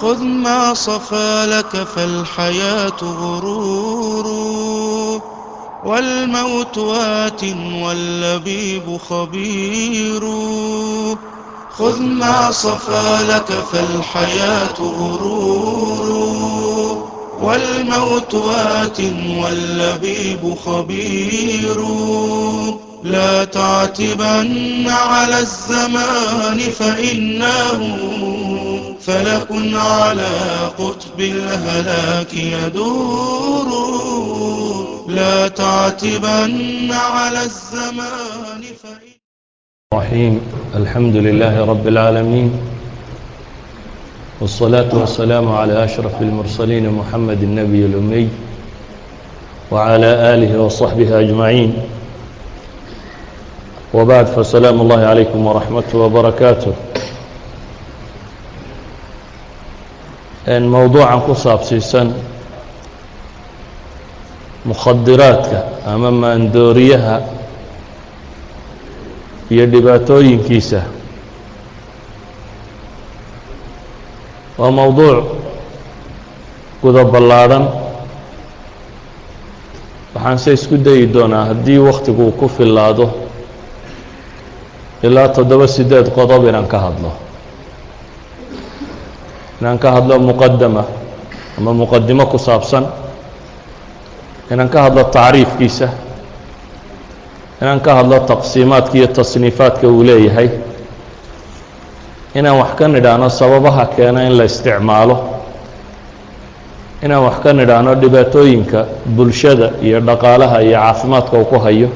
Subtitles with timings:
[0.00, 4.26] خذ ما صفى لك فالحياة غرور
[5.84, 7.44] والموت وات
[7.82, 10.20] واللبيب خبير
[11.78, 16.08] خذ ما صفى لك فالحياة غرور
[17.42, 19.00] والموت وات
[19.40, 21.84] واللبيب خبير
[23.04, 27.96] لا تعتبن على الزمان فإنه
[29.00, 30.28] فلك على
[30.78, 33.68] قطب الهلاك يدور
[35.08, 39.18] لا تعتبن على الزمان فإن
[39.92, 40.40] الرحيم
[40.74, 42.52] الحمد لله رب العالمين
[44.40, 48.28] والصلاة والسلام على أشرف المرسلين محمد النبي الأمي
[49.70, 51.74] وعلى آله وصحبه أجمعين
[53.94, 56.72] وبعد فسلام الله عليكم ورحمة وبركاته.
[60.48, 62.12] موضوعا ku saabsiisan
[64.64, 67.20] مkخadiraadka ama maandooriyaha
[69.52, 70.82] iyo dhibaatooyinkiisa
[74.58, 75.22] waa mowduuع
[76.82, 77.68] guda ballaadhan
[80.14, 83.27] waxaan se isku dayi doonaa haddii waktigu ku filaado
[85.02, 87.12] ilaa toddoba sideed qodob inaan ka hadlo.
[89.60, 90.84] Inaan ka hadlo muqadama
[91.58, 92.86] ama muqadimo ku saabsan.
[94.50, 95.88] Inaan ka hadlo tacriifkiisa.
[97.62, 100.48] Inaan ka hadlo taqsiimaadka iyo tasniifaadka uu leeyahay.
[102.34, 105.16] Inaan wax ka nidhaahno sababaha keena in la isticmaalo.
[107.02, 111.88] Inaan wax ka nidhaahno dhibaatooyinka bulshada iyo dhaqaalaha iyo caafimaadka uu ku hayo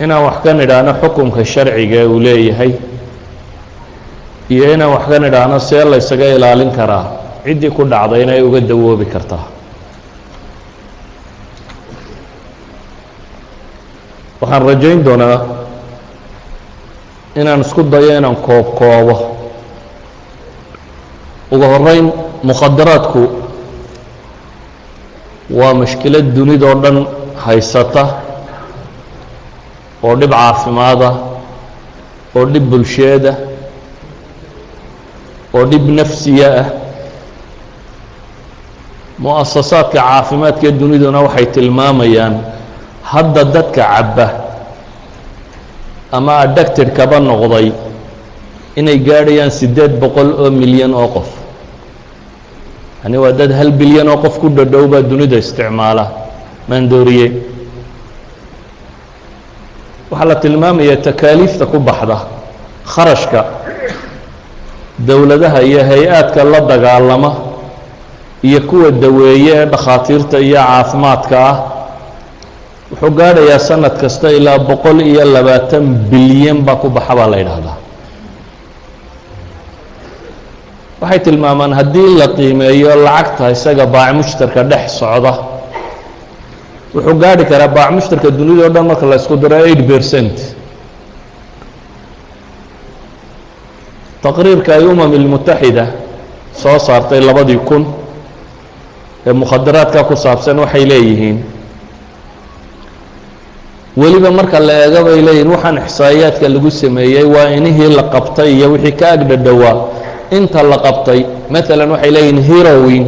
[0.00, 2.72] inaan wax ka nidhaahno xukunka sharciga uu leeyahay
[4.52, 7.04] iyo inaan wax ka nidhaahno see la ysaga ilaalin karaa
[7.44, 9.44] ciddii ku dhacday inay uga dawoobi kartaa.
[14.40, 15.38] Waxaan rajayn doonaa
[17.40, 19.16] inaan isku dayo inaan koob koobo
[21.50, 22.06] ugu horeyn
[22.42, 23.22] mukhadaraadku
[25.58, 26.96] waa mushkilad dunidoo dhan
[27.44, 28.04] haysata
[30.04, 31.08] oo dhib caafimaada
[32.36, 33.32] oo dhib bulsheeda
[35.54, 36.66] oo dhib nafsiya ah.
[39.18, 42.34] Mu'asasaadka caafimaadka duniduna waxay tilmaamayaan
[43.02, 44.26] hadda dadka cabba
[46.12, 47.72] ama addacted kaba noqday
[48.78, 51.28] inay gaadhayaan siddeed boqol oo milyan oo qof.
[53.02, 56.04] Yani waa dad hal bilyan oo qof ku dhadhow baa dunida isticmaala
[56.70, 57.26] maandooriye
[60.10, 62.18] waxaa la tilmaamayaa takaaliifta ku baxda
[62.84, 63.44] kharashka
[64.98, 67.34] dowladaha iyo hay'aadka la dagaalama
[68.42, 71.56] iyo kuwa daweeye ee dhakhaatiirta iyo caafimaadka ah.
[72.90, 77.76] Wuxuu gaadhayaa sanad kasta ilaa boqol iyo labaatan bilyan baa ku baxa baa la yidhaahdaa.
[81.00, 84.40] Waxay tilmaamaan haddii la qiimeeyo lacagta isaga baac
[84.72, 85.57] dhex socda
[86.94, 90.36] wuxuu gaadhi karaa baac mushtarka dunida o dhan marka la isku diro eight percent.
[94.22, 95.86] Taqriirka ay umam ilmutaxida
[96.52, 97.86] soo saartay labadii kun
[99.26, 101.38] ee mukhadaraadka ku saabsan waxay leeyihiin
[103.96, 108.72] weliba marka la eego bay leeyihiin waxaan ixsaa'iyaadka lagu sameeyey waa inihii la qabtay iyo
[108.72, 109.76] wixii ka agdhadhowaa.
[110.30, 111.20] Inta la qabtay
[111.50, 113.04] maalan waxay leeyihiin herowin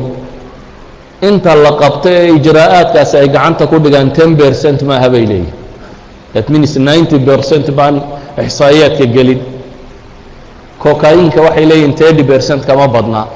[1.28, 5.54] inta la qabtay ee ijraa'aadkaasi ay gacanta ku dhigaan ten percent maaha bay leeyihiin
[6.34, 8.00] that means ninety percent baan
[8.38, 9.41] ixsaa'iyaadka gelin.
[10.78, 13.26] Kokayinka waxay leeyihiin thirty percent kama badnaa.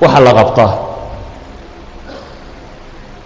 [0.00, 0.72] Waxa la qabtaa.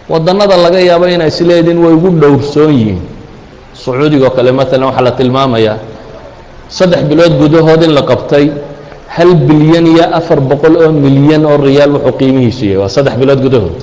[0.08, 3.00] Wadannada laga yaabo inay isleediin way ugu dhowrsoon yihiin.
[3.74, 5.76] Sacuudigo kale maalan waxaa la tilmaamayaa.
[6.68, 8.48] Saddex bilood gudahood in la qabtay
[9.16, 12.78] hal bilyan iyo afar boqol oo milyan oo riyaal wuxuu qiimihiisu yahay?
[12.82, 13.76] Waa saddex bilood gudahood.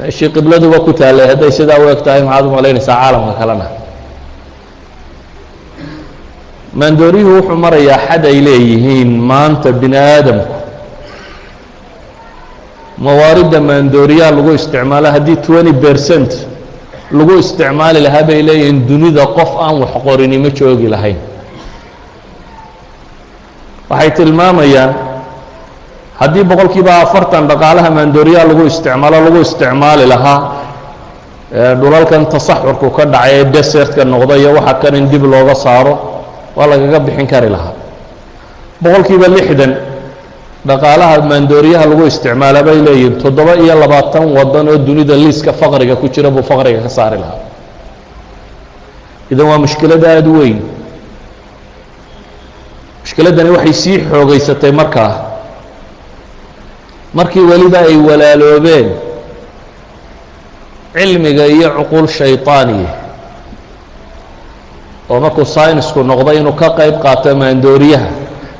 [0.00, 1.26] Meeshii qibladuba ku taallay.
[1.32, 3.66] Hadday sidaa u eg tahay maxaad u malaynaysaa caalamka kalena?
[6.80, 10.54] Maandooriyuhu wuxuu marayaa xad ay leeyihiin maanta bini aadamku
[13.04, 16.30] mawaaridda maandooriyaha lagu isticmaalo haddii twenty percent
[17.18, 21.16] lagu isticmaali lahaa bay leeyihiin dunida qof aan wax qorini ma joogi lahayn
[23.90, 24.90] waxay tilmaamayaan
[26.20, 30.38] haddii boqol kiiba afartan dhaqaalaha maandooriyaha lagu isticmaalo lagu isticmaali lahaa
[31.80, 35.94] dhulalkan tasaxurku ka dhacay ee desertka noqda iyo waxa kan in dib looga saaro
[36.56, 37.72] waa lagaga bixin kari lahaa.
[38.82, 39.72] Boqol kiiba lixdan
[40.68, 46.06] dhaqaalaha maandooriyaha lagu isticmaala bay leeyihiin toddoba iyo labaatan waddan oo dunida liiska faqriga ku
[46.14, 47.40] jira buu faqriga ka saari lahaa.
[49.32, 50.58] Idan waa mushkilad aada u weyn
[53.06, 55.14] mushkiladdani waxay sii xoogeysatay markaa
[57.14, 58.88] markii weliba ay walaaloobeen
[60.94, 62.90] cilmiga iyo cuquul shayطaaniya
[65.10, 68.08] oo markuu saynisku noqday inuu ka qayb qaato maandooriyaha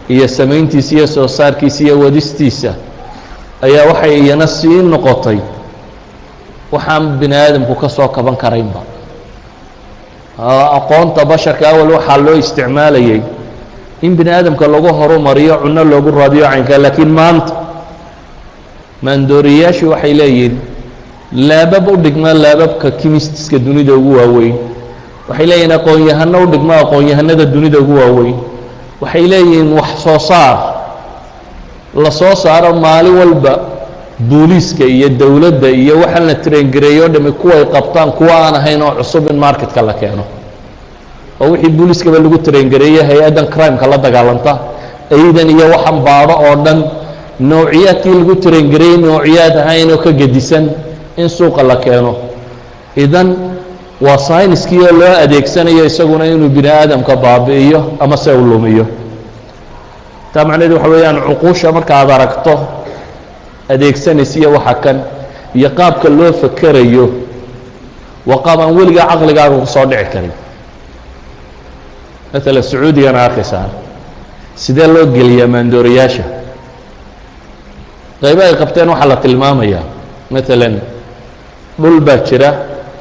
[0.09, 2.75] iyo samayntiisa iyo soo saarkiisa iyo wadistiisa
[3.63, 5.39] ayaa waxay iyana sii noqotay
[6.73, 8.81] waxaan bini aadamku ka soo kaban karaynba.
[10.79, 13.21] Aqoonta basharka awal waxaa loo isticmaalayay
[14.03, 17.53] in bini aadamka lagu horumariyo cunno loogu raadiyo caynka laakiin maanta
[19.03, 20.59] maandooriyayaashii waxay leeyihiin
[21.33, 24.55] laabab u dhigma laababka kimistiska dunida ugu waaweyn.
[25.29, 28.37] Waxay leeyihiin aqoon-yahano u aqoon-yahanada dunida ugu waaweyn.
[29.01, 30.59] Waxay leeyihiin wax soo saar.
[31.95, 33.59] La soo saaro maalin walba
[34.19, 38.91] booliiska iyo dowladda iyo waxaan la traingareeyo o dhami kuway qabtaan kuwa aan ahayn oo
[38.91, 40.25] cusub in marketka la keeno
[41.41, 44.53] oo wixii booliiskaba lagu traingareeye hay'addan crimeka la dagaalanta.
[45.11, 46.79] Aydan iyo waxaan baadho oo dhan
[47.51, 50.65] noociyaadkii lagu traingareeyey noociyaad ahayn oo ka gedisan
[51.17, 52.13] in suuqa la keeno.
[52.97, 53.29] Idan
[54.01, 58.87] waa sayniskii oo loo adeegsanayo isaguna inuu bini aadamka baabi'iyo ama se u lumiyo.
[60.35, 62.55] Taa macnaheed waxa weeyaan cuquusha marka aad aragto
[63.69, 64.97] adeegsanaysiyo waxa kan
[65.55, 67.07] iyo qaabka loo fakerayo
[68.27, 70.33] waa qaab aan weligaa caqligaaga ku soo dhici karin
[72.37, 73.71] maalan sacuudigana arkaysaan
[74.55, 76.23] sidee loo geliyaa maandooriyaasha?
[78.21, 79.83] Qaybo ay qabteen waxaa la tilmaamayaa.
[80.31, 80.75] Maalan
[81.81, 82.51] dhul baa jira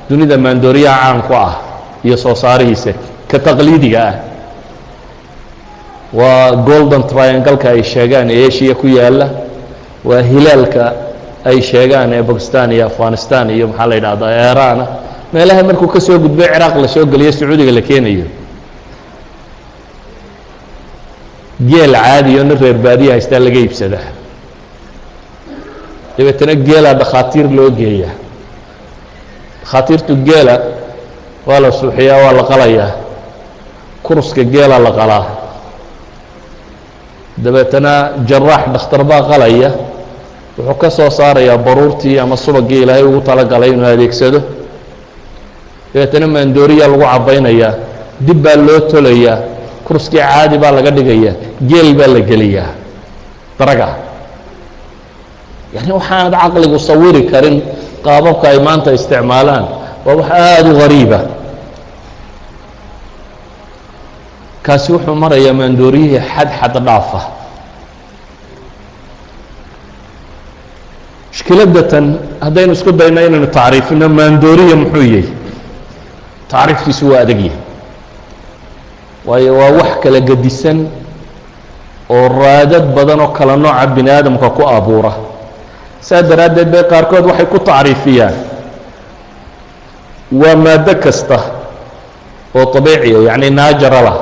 [0.10, 1.54] dunida maandooriyaha caan ku ah
[2.04, 2.92] iyo soo saarihiisa
[3.32, 4.16] ka taqliidiga ah.
[6.14, 9.28] Waa golden triangle-ka ay sheegaan ee eshiya ku yaalla
[10.04, 10.94] waa hilaalka
[11.46, 14.86] ay sheegaan ee bakistan iyo afghanistan iyo maxaa la yidhahdaa eraana
[15.34, 18.26] meelaha markuu ka soo gudbay ciraaq la soo geliyo sacuudiga la keenayo
[21.60, 24.06] geel caadi oo nin reer baadiya haystaa laga iibsadaa
[26.18, 28.14] dabeetana geelaa dhakhaatiir loo geeyaa
[29.64, 30.56] dhakhaatiirtu geela
[31.48, 32.92] waa la suuxiyaa waa la qalayaa.
[34.04, 35.26] Kuruska geela la qalaa.
[37.38, 37.94] Dabeetana
[38.30, 39.72] jaraax dhakhtar baa qalaya.
[40.58, 44.42] Wuxuu ka soo saarayaa baruurtii ama subagii ilaahay ugu talagalay inuu adeegsado.
[45.94, 47.74] Dabeetana maandooriyaa lagu cabaynayaa
[48.26, 49.38] dib baa loo tolayaa
[49.88, 51.34] kurskii caadi baa laga dhigayaa
[51.70, 52.72] geel baa la geliyaa.
[53.60, 53.88] Daraga.
[55.76, 57.56] Yani waxaanad caqligu sawiri karin
[58.06, 59.66] qaababka ay maanta isticmaalaan
[60.06, 61.20] waa wax aada u gariiba
[64.66, 67.22] kaasi wuxuu marayaa maandooriyihii xad xad dhaafa.
[71.32, 72.06] Mushkiladatan
[72.46, 75.26] haddaynu isku dayno inaynu tacriifino maandooriya muxuu yahay
[76.52, 77.60] tacriifkiisu waa adag yahay
[79.28, 80.88] waayo waa wax kala gedisan
[82.10, 85.14] oo raadad badan oo kala nooca bini aadamka ku abuura.
[86.02, 88.36] Saa daraaddeed bay qaarkood waxay ku tacriifiyaan.
[90.42, 91.38] Waa maaddo kasta
[92.56, 94.18] oo طabiiciya yacni naajara lah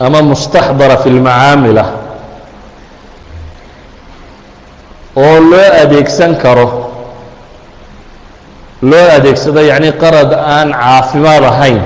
[0.00, 1.84] ama mustaxdara fi اlmacaamila
[5.16, 6.66] oo loo adeegsan karo
[8.82, 11.80] loo adeegsado yacni qarad aan caafimaad ahayn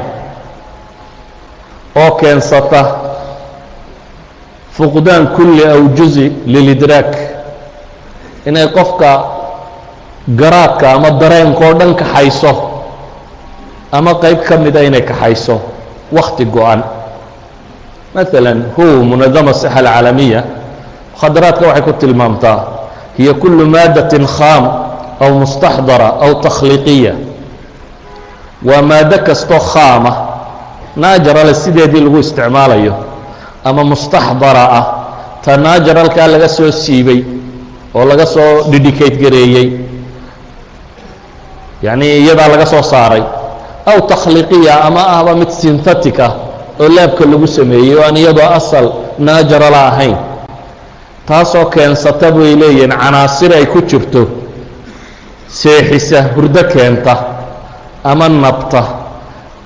[1.97, 2.83] oo keensata
[4.77, 7.11] fuqdaan kulli aw juzi lilidraak
[8.47, 9.11] inay qofka
[10.29, 12.53] garaadka ama dareenka oo dhan kaxayso
[13.93, 15.61] ama qayb ka mida inay kaxayso
[16.13, 16.83] wakti go-an.
[18.15, 20.43] Maala hu munadama sixa alcaalamiya
[21.15, 22.59] mukhadaraadka waxay ku tilmaamtaa
[23.19, 24.65] hiya kulu maadatin khaam
[25.21, 27.15] aw mustaxdara aw takhliiqiya
[28.63, 30.34] waa maaddo kastoo khaama
[30.97, 32.95] naajarale sideedii lagu isticmaalayo
[33.65, 34.85] ama mustaxdara ah
[35.45, 37.21] ta naajaralkaa laga soo siibay
[37.95, 39.69] oo laga soo dhidhicate gareeyey
[41.83, 43.23] yacni iyadaa laga soo saaray
[43.87, 46.33] aw takhliiqiya ama ahba mid synthetic ah
[46.81, 48.87] oo laabka lagu sameeyey oo aan iyadoo asal
[49.19, 50.17] naajarala ahayn.
[51.27, 54.23] Taasoo keensata bay leeyihiin canaasir ay ku jirto
[55.49, 57.15] seexisa hurdo keenta
[58.05, 58.83] ama nabta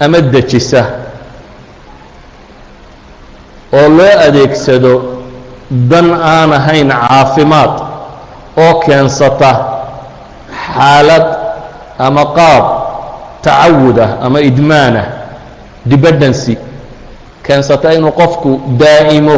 [0.01, 0.85] ama dejisa
[3.73, 4.93] oo loo adeegsado
[5.71, 7.73] dan aan ahayn caafimaad
[8.57, 9.53] oo keensata
[10.75, 11.27] xaalad
[11.99, 12.65] ama qaab
[13.43, 15.07] tacawud ah ama idmaanah
[15.87, 16.57] dependency.
[17.43, 19.37] Keensata inuu qofku daa'imo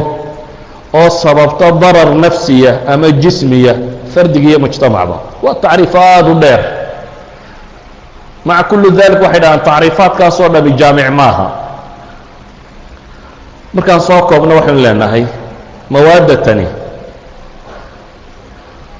[0.95, 3.75] oo sababto darar nafsiya ama jismiya
[4.15, 5.17] fardiga iyo mujtamacba.
[5.43, 6.61] Waa tacriifo aada u dheer.
[8.45, 11.47] Maca kulli dalik waxay dhahaan tacriifaadkaasoo dhami jaamic maaha
[13.75, 15.25] markaan soo koobno waxaynu leenahay
[15.91, 16.67] mawaadatani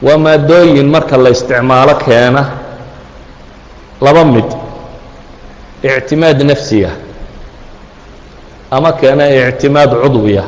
[0.03, 2.43] waa maadooyin marka la isticmaalo keena
[4.01, 4.49] laba mid
[5.83, 6.91] ictimaad nafsiya
[8.71, 10.45] ama keena ictimaad cudwiya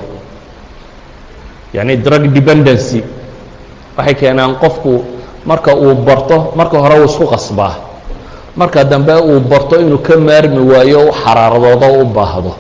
[1.75, 3.00] yacni drug dependency.
[3.97, 5.05] Waxay keenaan qofku
[5.45, 7.75] marka uu barto marka hore uu isku qasbaa.
[8.57, 12.52] Marka dambe uu barto inuu ka maarmi waayo u xaraaradoodo u baahdo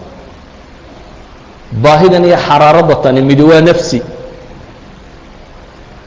[1.72, 4.02] baahidan iyo xaraaradda tani midi waa nafsi.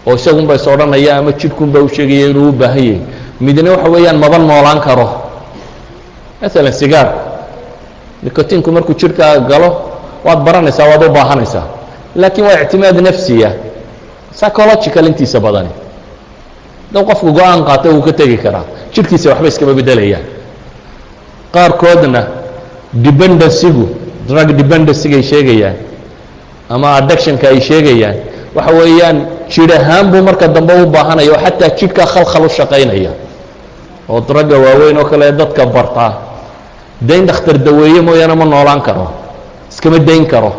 [0.07, 2.99] Oo isagunba is odhanaya ama jidhkunba u sheegaya inuu u baahan yahay.
[3.41, 5.07] Midna waxa weeyaan maba noolaan karo.
[6.41, 7.07] Maalan sigaar.
[8.23, 9.69] Nicotinku markuu jidhkaaga galo
[10.25, 11.65] waad baranaysaa waad u baahanaysaa.
[12.15, 13.51] Laakiin waa ictimaad nafsiya
[14.31, 15.69] psychological intiisa badani.
[16.93, 18.63] Dab qofku go'aan qaata wuu ka tegi karaa.
[18.93, 20.23] Jidhkiisa waxba iskama beddelayaan.
[21.53, 22.21] Qaarkoodna
[22.93, 23.89] dependencygu
[24.27, 25.77] drug dependencyga ay sheegayaan
[26.69, 28.17] ama addictionka ay sheegayaan.
[28.55, 29.17] Waxa weeyaan
[29.49, 33.11] jidh ahaan buu marka dambe u baahanaya oo xataa jidhkaa khalkhal u shaqaynaya.
[34.09, 36.11] Oo dragga waaweyn oo kale dadka bartaa
[37.01, 39.07] dayn dhakhtar daweeye mooyaane ma noolaan karo.
[39.71, 40.53] Iskama dayn karo.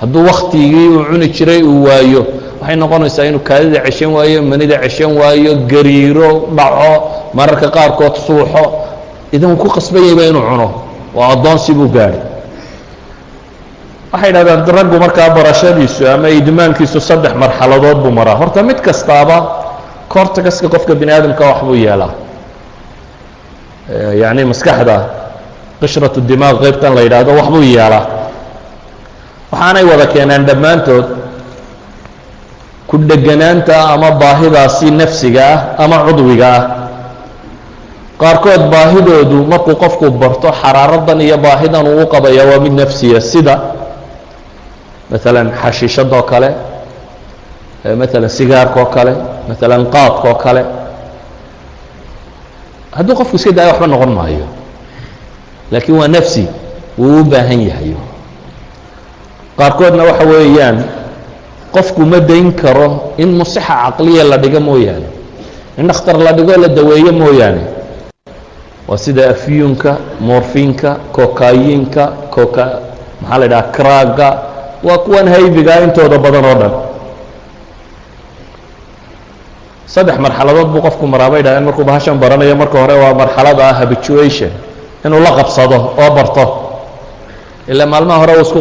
[0.00, 2.26] Hadduu waktigii uu cuni jiray uu waayo
[2.60, 6.92] waxay noqonaysaa inuu kaadida ceshan waayo manida ceshan waayo gariiro dhaco
[7.34, 8.64] mararka qaarkood suuxo.
[9.32, 10.68] Idan uu ku qasban yahayba inuu cuno
[11.16, 12.20] oo addoonsi buu gaadhay
[14.12, 18.36] waxay dhahdaan raggu markaa barashadiisu ama idmaankiisu saddex marxaladood buu maraa.
[18.40, 19.36] Horta mid kastaaba
[20.12, 22.12] cortexka qofka bini aadamka wax buu yeelaa.
[24.22, 24.96] Yacni maskaxda
[25.80, 28.04] qishratu dimaaq qaybtan la yidhaahdo wax buu yeelaa.
[29.52, 31.06] Waxaanay wada keenaan dhammaantood
[32.88, 36.62] ku dheganaanta ama baahidaasi nafsiga ah ama cudwiga ah
[38.22, 43.20] qaarkood baahidoodu markuu qofku barto xaraaradan iyo baahidan uu u qabaya waa mid nafsiya.
[43.20, 43.54] Sida
[45.10, 46.50] maalan xashiishadoo kale
[48.00, 49.12] maalan sigaarkaoo kale
[49.48, 50.62] maalan qaadkaoo kale.
[52.96, 54.46] Hadduu qofku iska daayo waxba noqon maayo.
[55.72, 56.44] Laakiin waa nafsi
[56.98, 57.92] wuu u baahan yahay.
[59.58, 60.78] Qaarkoodna waxa weeyaan
[61.74, 65.08] qofku ma dayn karo in musixa caqliya la dhigo mooyaane
[65.78, 67.62] in dhakhtar la dhigo la daweeyo mooyaane
[68.88, 72.64] waa sida afyuunka morfinka kokayinka koka
[73.22, 74.28] maxaa la idhaha kraaga
[74.86, 76.72] waa kuwan haybigaa intooda badan oo dhan.
[79.86, 84.50] Saddex marxaladood buu qofku maraa bay dhahdeen markuu bahashan baranayo marka hore waa marxalada habituation
[85.04, 86.44] inuu la qabsado oo barto.
[87.68, 88.60] Ilaa maalmaha hore uu isku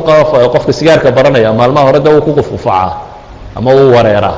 [0.54, 2.92] qofka sigaarka baranaya maalmaha hore de wuu ku qufqufacaa
[3.56, 4.38] ama wuu wareeraa.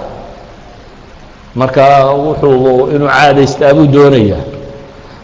[1.56, 4.38] Marka wuxuu inuu caadaystaa buu doonaya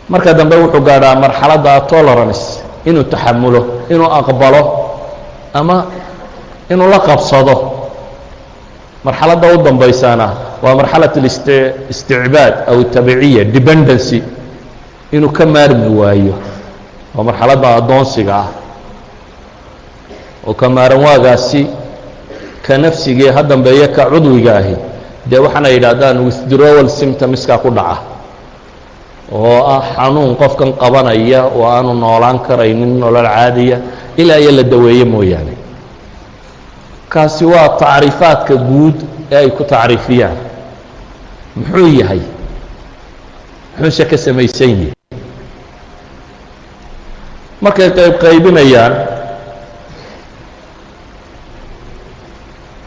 [0.09, 4.61] marka dambe wuxuu gaadhaa marxaladda tolerance inuu taxamulo inuu aqbalo
[5.53, 5.85] ama
[6.69, 7.55] inuu la qabsado.
[9.03, 10.27] Marxaladda u dambaysaana
[10.63, 14.23] waa marxalat اlisticbaad aw tabiciya dependency
[15.11, 16.33] inuu ka maarmi waayo.
[17.15, 18.47] Waa marxaladda addoonsiga ah.
[20.47, 21.67] Oo ka maaran waagaasi
[22.65, 24.75] ka nafsigii ha dambeeya ka cudwiga ahi.
[25.25, 28.08] Dee waxaana yidhaahdaan withdrawal symptomskaa ku dhaca
[29.31, 33.77] oo ah xanuun qofkan qabanaya oo aanu noolaan karaynin nolol caadiya
[34.17, 35.53] ilaa iyo la daweeye mooyaane.
[37.09, 38.95] Kaasi waa tacriifaadka guud
[39.31, 40.38] ee ay ku tacriifiyaan.
[41.55, 42.21] Muxuu yahay?
[43.77, 44.91] Muxuuse ka samaysan yihi
[47.62, 48.93] markay qayb qaybinayaan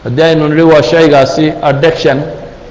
[0.03, 2.21] haddii aynu nidhi waa shaygaasi addiction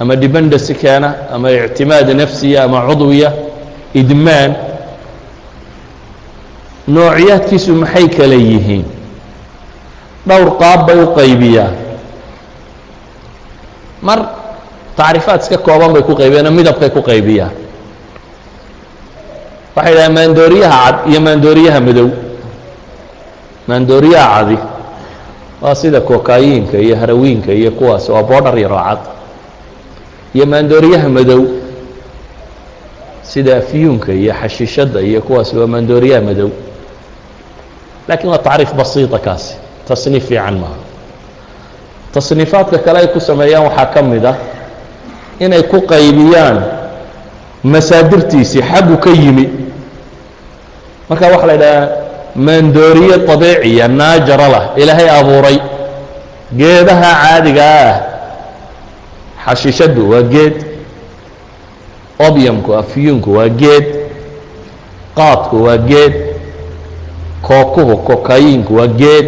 [0.01, 3.33] ama dependency keena ama ictimaad nafsiya ama cudwiya
[3.95, 4.51] idmaan
[6.87, 8.85] noociyaadkiisu maxay kale yihiin?
[10.29, 11.75] Dhowr qaab bay u qaybiyaan.
[14.03, 14.19] Mar
[14.97, 17.55] tacriifaad iska kooban bay ku qaybiyaan oo midabkay ku qaybiyaan.
[19.77, 22.09] Waxay dhahaan maandooriyaha cad iyo maandooriyaha madow.
[23.69, 24.59] Maandooriyaha cadi
[25.63, 29.01] waa sida kokayinka iyo harawiinka iyo kuwaas waa boodhar yaroo cad.
[30.35, 31.41] Iyo maandooriyaha madow
[33.33, 36.51] sida afyuunka iyo xashiishadda iyo kuwaas waa maandooriyaha madow.
[38.09, 39.55] Laakiin waa tacriif basiita kaasi.
[39.89, 40.79] Tasniif fiican maaha.
[42.15, 44.37] Tasniifaadka kale ay ku sameeyaan waxaa ka mid ah
[45.41, 46.59] inay ku qaybiyaan
[47.65, 49.47] masaadirtiisii xaggu ka yimi.
[51.09, 51.89] Marka waxaa la idhahaa
[52.37, 55.59] maandooriye طabiiciya naajara lah ilaahay abuuray.
[56.59, 57.97] Geedaha caadiga ah
[59.47, 60.55] xashiishaddu waa geed
[62.19, 63.87] obyamku afyuunku waa geed
[65.17, 66.15] qaadku waa geed
[67.43, 69.27] kookuhu kokayinku waa geed.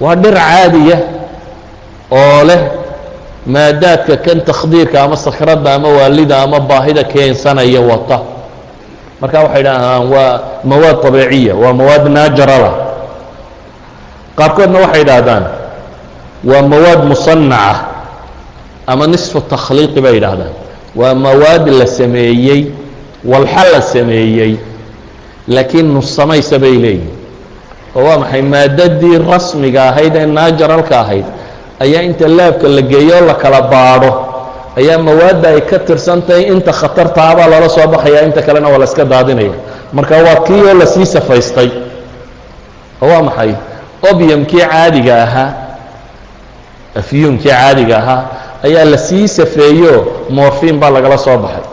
[0.00, 0.98] Waa dhir caadiya
[2.10, 2.60] oo leh
[3.46, 8.18] maadaadka kan takhdiirka ama sakradda ama waalida ama baahida keensanaya wata.
[9.20, 12.74] Marka waxay dhahaan waa mawaad طabiiciya waa mawaad naajaralah
[14.36, 15.44] qaarkoodna waxay dhahdaan
[16.44, 17.84] waa mawaad musanaca
[18.86, 20.52] ama nisfu takhliiqi bay yidhaahdaan
[20.96, 22.66] waa mawaad la sameeyey
[23.24, 24.56] walxa la sameeyey
[25.48, 27.16] laakiin nussamaysa bay leeyihiin
[27.96, 28.42] oo waa maxay?
[28.42, 31.24] Maadadii rasmiga ahayd ee naajaralka ahayd
[31.80, 34.12] ayaa inta laabka la geeyo oo la kala baadho.
[34.76, 38.84] Ayaa mawaadda ay ka tirsan tahay inta khatartaabaa lala soo baxaya inta kalena waa la
[38.84, 39.52] iska daadinaya.
[39.92, 41.70] Marka waa kii oo la sii safaystay.
[43.02, 43.52] Oo waa maxay?
[44.10, 45.50] Obyamkii caadiga ahaa
[46.96, 48.22] afyuumkii caadiga ahaa
[48.64, 51.64] ayaa la sii safeeyo morfin baa lagala soo baxay.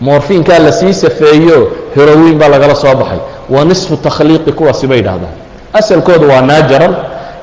[0.00, 3.18] Morfinkaa la sii safeeyo herowin baa lagala soo baxay.
[3.50, 5.32] Waa nisfu takhliiqi kuwaasi bay yidhahdaan
[5.72, 6.94] asalkoodu waa naajaral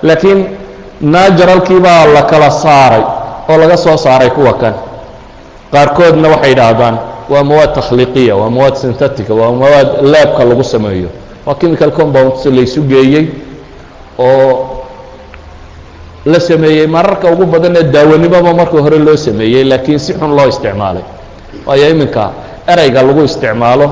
[0.04, 0.46] laakiin
[1.02, 3.02] naajaralkii baa la kala saaray
[3.50, 4.74] oo laga soo saaray kuwa kan.
[5.72, 6.98] Qaarkoodna waxay yidhaahdaan
[7.30, 11.10] waa mawaad takhliiqiya waa mawaad synthetica waa mawaad laabka lagu sameeyo.
[11.46, 13.26] Waa chemical compounds laysu geeyey
[14.20, 14.73] oo
[16.26, 21.04] la sameeyey mararka ugu badanee daawanimoba marka hore loo sameeyey laakiin si xun loo isticmaalay.
[21.66, 22.32] Waayo iminka
[22.68, 23.88] ereyga lagu isticmaalo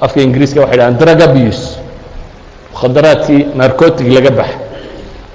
[0.00, 1.78] afka ingiriiska waxay dhahaan drug abuse.
[2.72, 4.50] Mukhadaraadkii narcotic laga bax.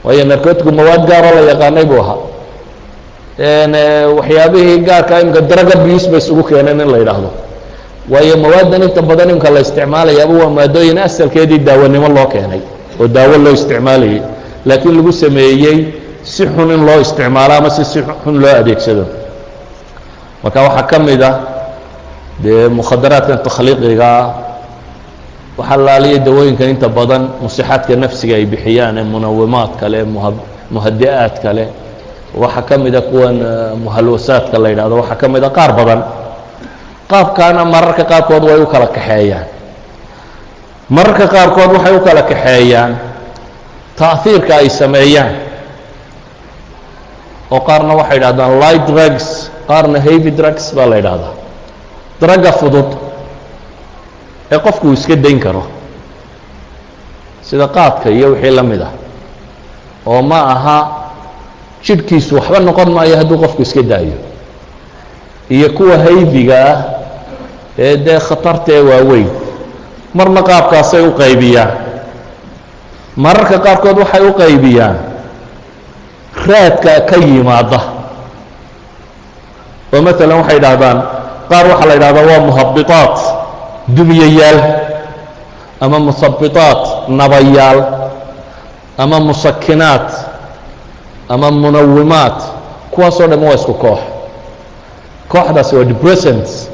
[0.04, 2.18] Waayo narcotigu mawaad gaaroo la yaqaanay buu ahaa.
[4.18, 7.30] Waxyaabihii gaarka iminka drug abuse bay isugu keeneen in la yidhaahdo.
[8.10, 12.60] Waayo mawaaddan inta badan iminka la isticmaalayaaba waa maadooyin asalkeedii daawanimo loo keenay
[13.00, 14.22] oo daawo loo isticmaalayay
[14.66, 15.78] laakiin lagu sameeyey
[16.24, 19.06] si xun in loo isticmaalo ama si si xun loo adeegsado.
[20.44, 21.36] Marka waxaa ka mid ah
[22.44, 24.22] dee mukhadaraadkan takhliiqigaa
[25.58, 30.32] waxaa laaliya dawooyinkan inta badan musixaadka nafsiga ay bixiyaan ee munawimaadka muha
[30.72, 31.68] muhadi-aadka leh
[32.42, 33.36] waxaa ka mida kuwan
[33.84, 36.02] muhalwasaadka la yidhahdo waxaa ka mid a qaar badan.
[37.12, 39.46] Qaabkaana mararka qaarkood way u kala kaxeeyaan.
[40.90, 42.92] Mararka qaarkood waxay u kala kaxeeyaan.
[44.00, 45.32] Taahiirka ay sameeyaan
[47.52, 51.34] oo qaarna waxay yidhahdaan light drugs qaarna heavy drugs baa la yidhaahdaa.
[52.22, 52.90] Dragga fudud
[54.52, 55.64] ee qofku uu iska dayn karo
[57.42, 58.92] sida qaadka iyo wixii la mid ah
[60.06, 60.78] oo ma aha
[61.86, 64.18] jidhkiisu waxba noqon maayo hadduu qofku iska daayo.
[65.50, 66.78] Iyo kuwa haybiga ah
[67.78, 69.30] ee dee khatartee waaweyn
[70.14, 71.72] marna qaabkaasay u qaybiyaan.
[73.16, 74.96] Mararka qaarkood waxay u qaybiyaan
[76.48, 77.80] raadka ka yimaada.
[79.94, 80.98] Oo maalan waxay idhaahdaan
[81.50, 83.16] qaar waxaa la yidhahdaa waa muhabitaat
[83.96, 84.60] dumiyayaal
[85.82, 87.80] ama muhabitaat nabayaal
[88.98, 90.08] ama musakinaat
[91.30, 92.40] ama munawimaat
[92.92, 94.00] kuwaasoo dham waa isku koox.
[95.28, 96.70] Kooxdaasi waa depressants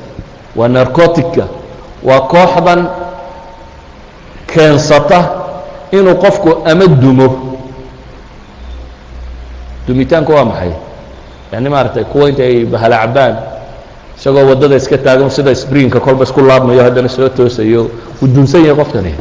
[0.55, 1.43] waa narcotica
[2.03, 2.87] waa kooxdan
[4.53, 5.19] keensata
[5.91, 7.56] inuu qofku ama dumo
[9.87, 10.71] dumitaanku waa maxay?
[11.51, 13.35] Yani maaragtay kuwa inta ay bahala cabaan
[14.17, 17.89] isagoo waddada iska taagan sida sprinka kolba isku laabmayo haddana soo toosayo
[18.21, 19.13] uu dunsan yahay qofkani.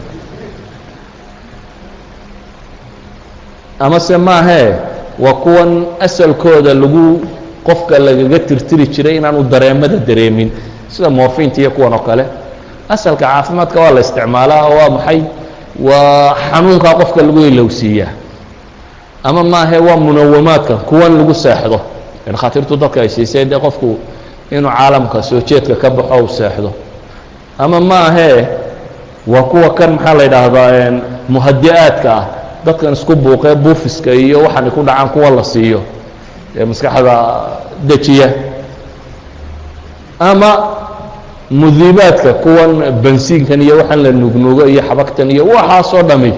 [3.79, 4.75] Ama se maahee
[5.19, 7.21] waa kuwan asalkooda lagu
[7.65, 10.51] qofka lagaga tirtiri jiray inaanu dareemada dareemin
[10.89, 12.25] sida morfinta iyo kuwan oo kale.
[12.89, 15.21] Asalka caafimaadka waa la isticmaalaa oo waa maxay?
[15.81, 18.11] Waa xanuunkaa qofka lagu ilowsiiyaa
[19.27, 21.81] ama maahe waa munawamaadka kuwan lagu seexdo.
[22.27, 23.99] Dhakhaatiirtu dadka ay siisay dee qofku
[24.51, 26.71] inuu caalamka soo jeedka ka baxo u seexdo.
[27.59, 28.47] Ama maahee
[29.27, 30.93] waa kuwa kan maxaa la yidhaahdaa
[31.29, 32.25] muhadi-aadka ah.
[32.67, 35.81] Dadkan isku buuqee buufiska iyo waxaanay ku dhacaan kuwa la siiyo
[36.59, 37.15] ee maskaxda
[37.89, 38.29] dejiya.
[40.19, 40.51] Ama
[41.51, 42.71] mudiibaadka kuwan
[43.03, 46.33] bensiinkan iyo waxaan la nugnugo iyo xabagtan iyo waxaasoo dhami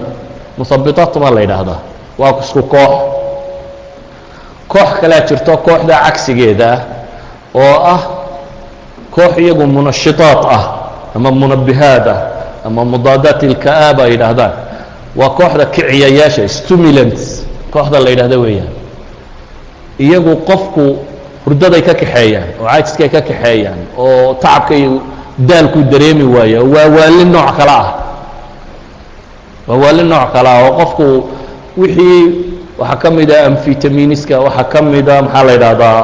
[0.57, 1.79] muhabitaat baa la yidhaahdaa
[2.19, 2.93] waa isku koox.
[4.67, 6.79] Koox kalea jirto kooxda cagsigeeda ah
[7.55, 8.01] oo ah
[9.15, 10.63] koox iyagu munashitaat ah
[11.15, 12.19] ama munabihaad ah
[12.65, 14.53] ama mudaadaat ilka'aaba ay yidhaahdaan.
[15.15, 17.23] Waa kooxda kiciyayaasha stimulants
[17.73, 18.73] kooxda la yidhahda weeyaan.
[19.99, 20.85] Iyagu qofku
[21.45, 24.83] hurdaday ka kaxeeyaan oo caajiskay ka kaxeeyaan oo tacabkay
[25.49, 27.89] daalku dareemi waaya waa waali nooc kale ah.
[29.67, 31.05] Waa waali nooc kale ah oo qofku
[31.79, 32.23] wixii
[32.77, 36.01] waxaa ka mida amfitaminiska waxaa ka mida maxaa la yidhaahdaa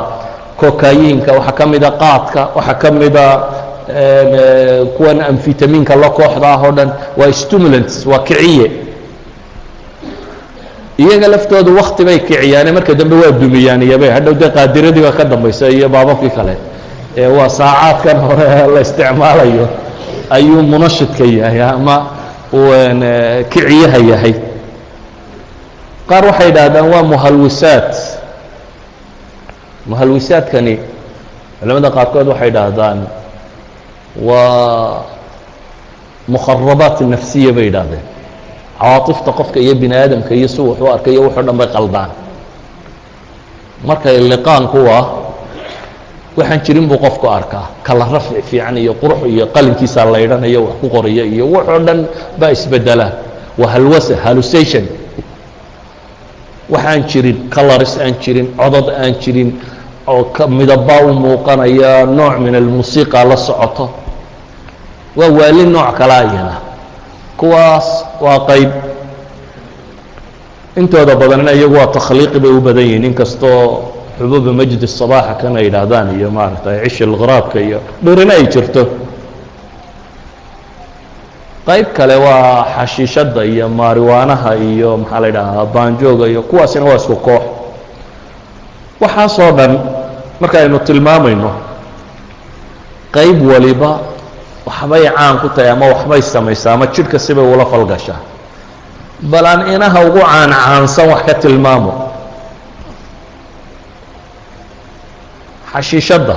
[0.57, 3.25] kokayinka waxaa ka mida qaadka waxaa ka mida
[4.97, 8.71] kuwan amfitaminka la kooxda ah oo dhan waa stimulants waa kiciye.
[10.97, 15.25] Iyaga laftoodu wakti bay kiciyaane marka dambe waa dumiyaan iyobe hadhow dee qaadiradii baa ka
[15.25, 16.57] dambaysa iyo baababkii kale.
[17.17, 19.67] Ee waa saacaadkan hore la isticmaalayo
[20.29, 22.05] ayuu munashidka yahay ama
[23.49, 24.33] kiciyaha yahay
[26.09, 27.89] qaar waxay idhaahdaan waa muhalwisaad
[29.89, 30.75] muhalwisaadkani
[31.59, 32.99] culamada qaarkood waxay idhaahdaan
[34.21, 35.01] waa
[36.33, 38.05] mukharabaat nafsiya bay idhaahdeen
[38.79, 42.09] cawaatifta qofka iyo bini aadamka iyo si wuxuu arkay iyo wuxoo dhan bay qaldaan.
[43.87, 44.97] Markay liqaan kuwa
[46.37, 47.65] waxaan jirin buu qofku arkaa.
[47.83, 51.99] Kala rafci fiican iyo qurux iyo qalinkiisaa laydhanayo wax ku qoraya iyo wuxoo dhan
[52.39, 53.07] baa isbedela
[53.57, 54.85] waa halwasa hallucation
[56.69, 59.49] waxaan jirin colors aan jirin codod aan jirin
[60.07, 63.89] oo midaba u muuqanaya nooc min almusiiqa la socoto.
[65.15, 66.55] Waa waali nooc kalaa iyana
[67.37, 68.71] kuwaas waa qayb.
[70.77, 73.03] Intooda badanina iyagu waa takhliiqi bay u badan yihiin.
[73.03, 78.87] Inkastoo xubuuba majdi الصabaaxa kana yidhaahdaan iyo maaragtay cish اlghraabka iyo dhuurina ay jirto
[81.67, 87.15] qayb kale waa xashiishadda iyo maariwaanaha iyo maxaa la yidhaahaa baanjooga iyo kuwaasina waa isku
[87.15, 87.43] koox.
[89.01, 89.73] Waxaasoo dhan
[90.39, 91.51] marka aynu tilmaamayno
[93.15, 93.91] qayb waliba
[94.67, 98.19] waxbay caan ku tahay ama waxbay samaysaa ama jidhka sibay ula falgashaa.
[99.31, 101.91] Bal aan inaha ugu caan caansan wax ka tilmaamo.
[105.73, 106.35] Xashiishadda.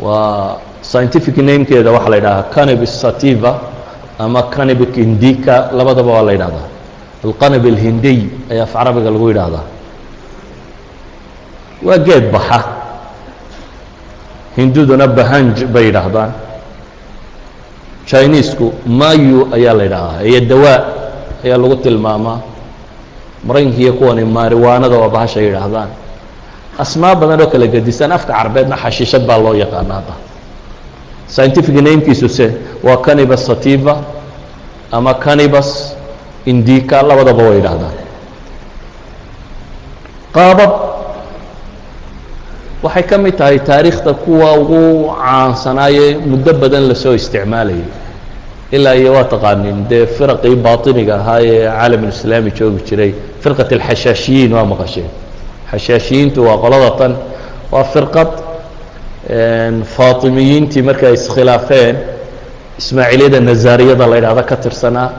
[0.00, 0.56] Waa
[0.90, 3.52] scientific namekeeda waxaa la yidhahaa canibis sativa
[4.24, 6.66] ama canibic indica labadaba waa la yidhahdaa.
[7.26, 8.20] Alqanib alhindiy
[8.52, 9.64] ayaa af carabiga lagu yidhaahdaa
[11.86, 12.58] waa geed baxa.
[14.56, 16.30] Hinduduna bahanj bay yidhaahdaan.
[18.08, 20.78] Chinesku mayu ayaa la yidhaahaa iyo dawaa
[21.44, 22.38] ayaa lagu tilmaamaa.
[23.46, 25.90] Maraykankiiyo kuwani maariwaanada waa bahasha yidhaahdaan.
[26.78, 30.14] Asmaa badan oo kala gedisan afka carbeedna xashiishad baa loo yaqaana hadda
[31.36, 32.46] scientific namekiisuse
[32.86, 33.94] waa canibus sativa
[34.96, 35.70] ama canibus
[36.52, 37.96] indica labadaba way yidhaahdaan
[40.36, 40.72] qaabab.
[42.82, 44.80] Waxay ka mid tahay taariikhda kuwa ugu
[45.24, 47.84] caansanaaye muddo badan la soo isticmaalayay
[48.76, 54.64] ilaa iyo waa taqaanin dee firaqii baطiniga ahaa ee caalamulislaami joogi jiray firqat اlxashaashiyiin waa
[54.72, 55.08] maqasheen.
[55.72, 57.12] Xashaashiyiintu waa qolada tan
[57.72, 58.30] waa firqad
[59.96, 61.96] faatimiyiintii markay iskhilaafeen
[62.78, 65.10] ismaaciilyada nazaariyada la yidhahdo ka tirsanaa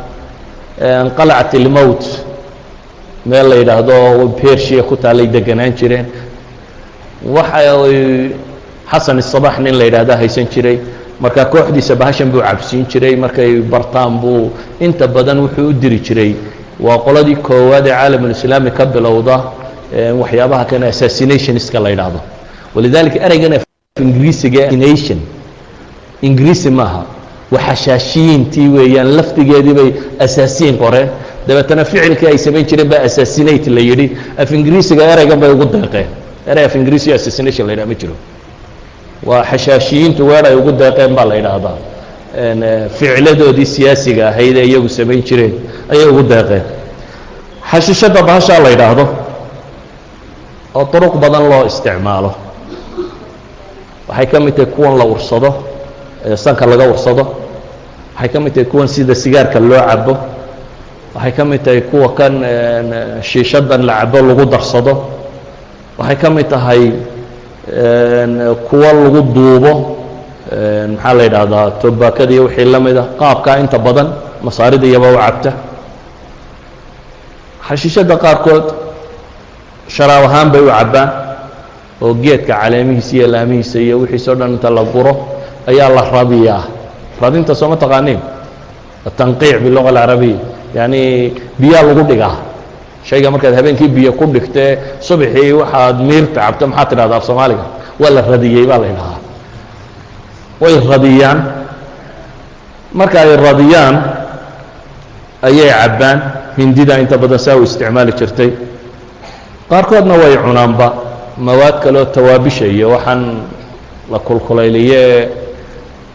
[1.18, 2.04] qalcat ilmowt
[3.26, 6.06] meel la yidhaahdo persia ku taalay deganaan jireen.
[7.26, 7.76] Waxa
[8.92, 10.80] xasan isabax nin la yidhaahda haysan jiray
[11.20, 16.36] marka kooxdiisa bahashan buu cabsiin jiray markay bartaan buu inta badan wuxuu u diri jiray.
[16.80, 19.42] Waa qoladii koowaad ee caalamulislaami ka bilowda
[20.22, 22.20] waxyaabaha kan assassinationska la yidhaahdo.
[22.76, 23.67] Walidalika ereygan
[24.00, 25.20] ingiriisiga nation
[26.22, 27.04] ingiriisi maaha.
[27.52, 29.90] Waa xashaashiyiintii weeyaan lafdigeedii bay
[30.26, 31.10] asaasiin qoreen
[31.48, 34.08] dabeetana ficilkii ay samayn jireen baa assassinate la yidhi.
[34.38, 36.08] Af ingiriisiga ereygan bay ugu deeqeen
[36.48, 38.16] erey af ingiriisi assassination la yidhaha ma jiro.
[39.24, 41.78] Waa xashaashiyiintu weer ay ugu deeqeen baa la yidhaahdaa.
[42.98, 45.54] Ficiladoodii siyaasiga ahayd ee iyagu samayn jireen
[45.92, 46.64] ayay ugu deeqeen
[47.72, 49.06] xashiishadda bahashaa la yidhaahdo.
[50.76, 52.32] Oo duruq badan loo isticmaalo
[54.08, 55.50] waxay ka mid tahay kuwan la ursado
[56.36, 57.24] sanka laga ursado
[58.16, 60.14] waxay ka mid tahay kuwan sida sigaarka loo cabo
[61.16, 62.34] waxay ka mid tahay kuwa kan
[63.22, 64.94] shiishadan la cabo lagu darsado.
[65.98, 66.92] Waxay ka mid tahay
[68.70, 69.74] kuwa lagu duubo
[70.94, 74.08] maxaa la yidhaahdaa tobaakada iyo wixii la mid a qaabkaa inta badan
[74.44, 75.52] masaarida iyaba u cabta.
[77.68, 78.66] Xashiishadda qaarkood
[79.96, 81.10] sharaab ahaan bay u cabbaan
[82.02, 85.14] oo geedka caleemihiisa iyo laamihiisa iyo wixiisao dhan inta la guro
[85.70, 86.64] ayaa la radiyaa
[87.22, 88.20] radinta sooma taqaaniin?
[89.08, 90.38] Atanqiic biluga alcarabiya
[90.76, 92.36] yacni biyaa lagu dhigaa.
[93.08, 97.66] Shayga markaad habeenkii biyo ku dhigtee subaxii waxaad miirta cabto maxaa tidhahda af soomaaliga?
[98.00, 99.20] Waa la radiyey baa la yidhahaa.
[100.62, 101.40] Way radiyaan.
[102.94, 103.96] Marka ay radiyaan
[105.48, 106.18] ayay cabbaan.
[106.58, 108.50] Hindida inta badan saa u isticmaali jirtay.
[109.70, 110.88] Qaarkoodna way cunaanba
[111.38, 113.42] mawaad kaleoo tawaabisha iyo waxaan
[114.12, 115.30] la kulkulayliye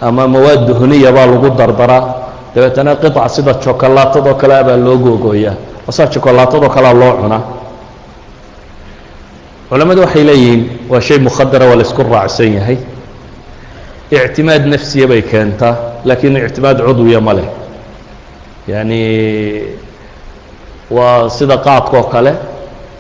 [0.01, 2.15] ama mawaad duhniya baa lagu dardaraa
[2.55, 5.55] dabeetana qiطca sida jokolaatadoo kale baa loo googooyaa
[5.89, 7.43] asaa jokolaatadoo kalea loo cunaa
[9.69, 12.77] culamadu waxay leeyihiin waa shay mukhadara waa la isku raacsan yahay.
[14.11, 17.49] Ictimaad nafsiya bay keentaa laakiin ictimaad cudwiya ma leh.
[18.69, 19.01] Yani
[20.91, 22.35] waa sida qaadkaoo kale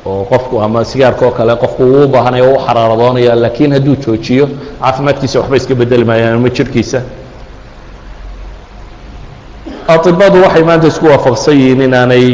[0.06, 3.96] oo qofku ama sigaarka oo kale qofku uu u baahanaya o u xaraaradoonaya laakiin hadduu
[4.04, 4.44] joojiyo
[4.80, 7.00] caafimaadkiisa waxba iska bedeli maayaan ama jirkiisa.
[9.94, 12.26] Aطibadu waxay maanta isku waafaqsan yihiin inaanay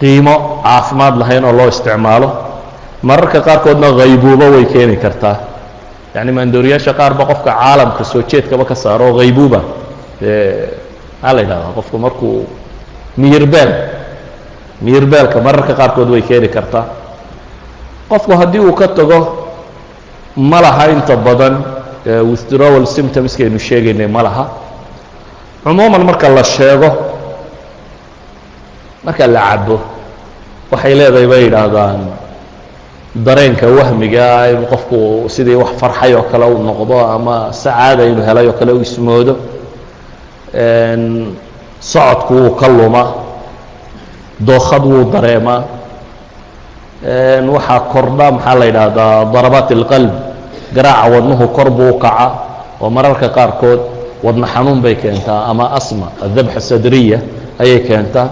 [0.00, 2.28] qiimo caafimaad lahayn oo loo isticmaalo.
[3.02, 5.36] Mararka qaarkoodna haybuubo way keeni kartaa.
[6.14, 11.72] Yani maandooriyaasha qaarba qofka caalamka soo jeedkaba ka saaro haybuuba maxaa la yidhahdaa?
[11.78, 12.46] Qofku markuu
[13.16, 13.70] miyirbeel
[14.82, 16.84] miyirbeelka mararka qaarkood way keeni kartaa.
[18.08, 19.18] Qofku haddii uu ka tago
[20.36, 21.62] ma laha inta badan
[22.06, 24.44] withdrawal symptomskaynu sheegaynay ma laha.
[25.64, 26.88] Cumuuman marka la sheego
[29.04, 29.80] marka la cabo
[30.72, 32.00] waxay leedahay bay yidhaahdaan
[33.14, 38.46] dareenka wahmiga in qofku sidii wax farxay oo kale u noqdo ama sacaada inuu helay
[38.48, 39.36] oo kale u ismoodo
[41.80, 43.02] socodku wuu ka luma
[44.46, 45.62] dookad wuu dareemaa.
[47.54, 50.10] Waxaa kordha maxaa la yidhaahdaa darabaat اlqalb
[50.74, 52.26] garaaca wadnuhu kor buu kaca
[52.80, 53.80] oo mararka qaarkood
[54.22, 57.18] wadno xanuun bay keentaa ama asma adabxa sadriya
[57.58, 58.28] ayay keentaa.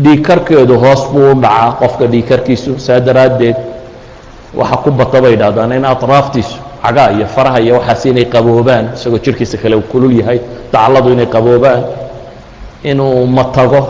[0.00, 3.56] Dhiikarkeedu hoos buu u dhacaa qofka dhiikarkiisu saa daraaddeed
[4.54, 9.18] waxa ku bata bay yidhahdaan in aطraaftiisu cagaa iyo faraha iyo waxaas inay qaboobaan isagoo
[9.24, 10.40] jirkiisa kale kulul yahay
[10.72, 11.82] dacladu inay qaboobaan
[12.82, 13.86] inuu matago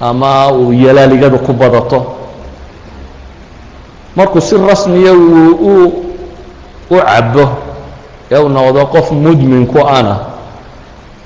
[0.00, 2.06] ama uu yalaaligadu ku badato.
[4.16, 5.92] Markuu si rasmiya u
[6.90, 7.48] u cabo
[8.30, 10.16] ee uu noqdo qof mudmin ku ana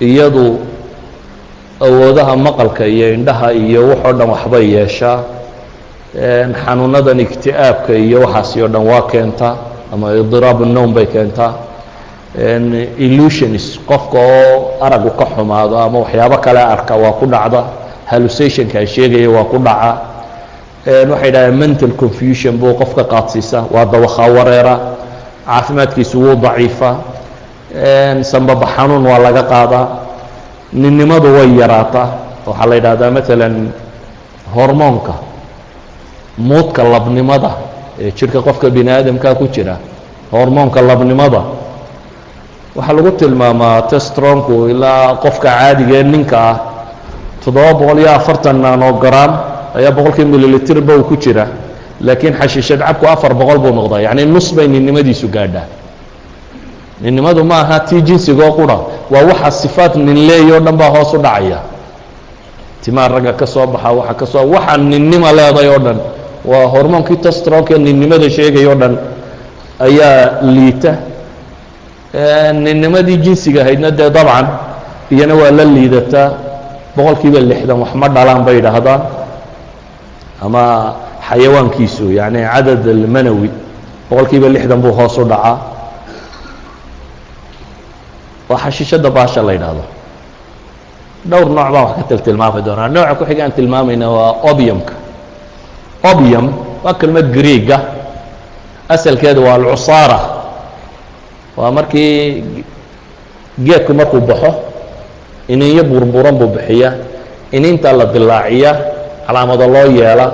[0.00, 0.58] iyadu
[1.80, 5.20] awoodaha maqalka iyo indhaha iyo waxoo dhan waxbay yeeshaa.
[6.64, 9.56] Xanuunadan igti'aabka iyo waxaasi dhan waa keentaa
[9.92, 11.69] ama idiraab الnowm bay keentaa
[12.98, 17.64] illusions qofka oo aragu ka xumaado ama waxyaabo kale arka waa ku dhacda
[18.06, 19.92] hallusationka aan sheegaya waa ku dhaca.
[21.10, 24.78] Waxay dhahdeen mental confusion buu qofka qaadsiisa waa dawakhaa wareera
[25.46, 26.96] caafimaadkiisu wuu daciifa.
[28.22, 29.86] Sambaba xanuun waa laga qaadaa
[30.72, 32.08] ninnimadu way yaraataa.
[32.46, 33.70] Waxaa la yidhahdaa maalan
[34.54, 35.14] hormoonka
[36.38, 37.50] muudka labnimada
[38.00, 39.76] ee jirka qofka bini aadamkaa ku jira
[40.32, 41.42] hormoonka labnimada
[42.80, 46.56] waxaa lagu tilmaamaa testronku ilaa qofka caadigaee ninka ah
[47.44, 49.30] toddoba boqol iyo afartan nanogram
[49.76, 51.46] ayaa boqolkii mililitirba uu ku jira
[52.00, 55.66] laakiin xashiishad cabku afar boqol buu noqdaa yacni nus bay ninnimadiisu gaadhaa.
[57.00, 58.76] Ninnimadu ma aha tii jinsigoo qura
[59.10, 61.58] waa waxa sifaat ninleey oo dhan baa hoos u dhacaya.
[62.82, 65.98] Timaa ragga ka soo baxa waxa ka soo waxa ninnima leeday oo dhan
[66.44, 68.96] waa hormoonkii testronka ninnimada sheegay o dhan
[69.80, 70.92] ayaa liita
[72.12, 74.46] ninnimadii jinsiga ahaydna dee dabcan
[75.10, 76.30] iyana waa la liidataa.
[76.96, 79.00] Boqol kiiba lixdan wax ma dhalaan bay idhaahdaan.
[80.42, 80.94] Ama
[81.28, 83.50] xayawaankiisu yani cadad almanawi
[84.10, 85.58] boqol kiiba lixdan buu hoos u dhacaa.
[88.48, 89.84] Waa xashiishadda baasha la yidhaahdo.
[91.30, 92.88] Dhowr nooc baan wax ka til tilmaami doonaa.
[92.88, 94.94] Nooca ku xiga aan tilmaamayna waa obiumka
[96.02, 96.46] obium
[96.82, 97.78] waa kelmad greega.
[98.88, 100.18] Asalkeedu waa alcusaara
[101.56, 102.44] waa markii
[103.64, 104.50] geedku markuu baxo
[105.48, 106.92] ininyo burburan buu bixiya
[107.52, 108.72] ininta la dilaaciya
[109.26, 110.26] calaamado loo yeela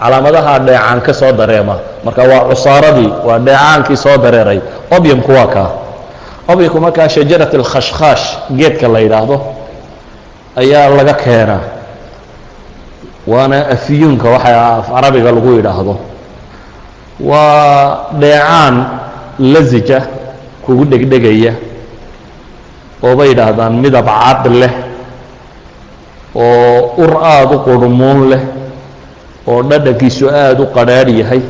[0.00, 1.76] calaamadaha dheecaan ka soo dareema.
[2.04, 4.60] Marka waa cusaaradii waa dheecaankii soo dareeray.
[4.96, 5.70] Obyumku waa kaa.
[6.48, 8.24] Obyumku markaa shajarat alkhashkhaash
[8.56, 9.36] geedka la yidhaahdo
[10.56, 11.60] ayaa laga keenaa.
[13.26, 15.94] Waana afiyuunka waxa af carabiga lagu yidhaahdo.
[17.20, 18.74] Waa dheecaan
[19.38, 19.98] lasija
[20.70, 21.52] kugu dhegdhegaya
[23.02, 24.72] oo bay yidhaahdaan midab cad leh
[26.34, 28.42] oo ur aada u qurhmuun leh
[29.50, 31.42] oo dhadhankiisu aada u qadrhaadh yahay.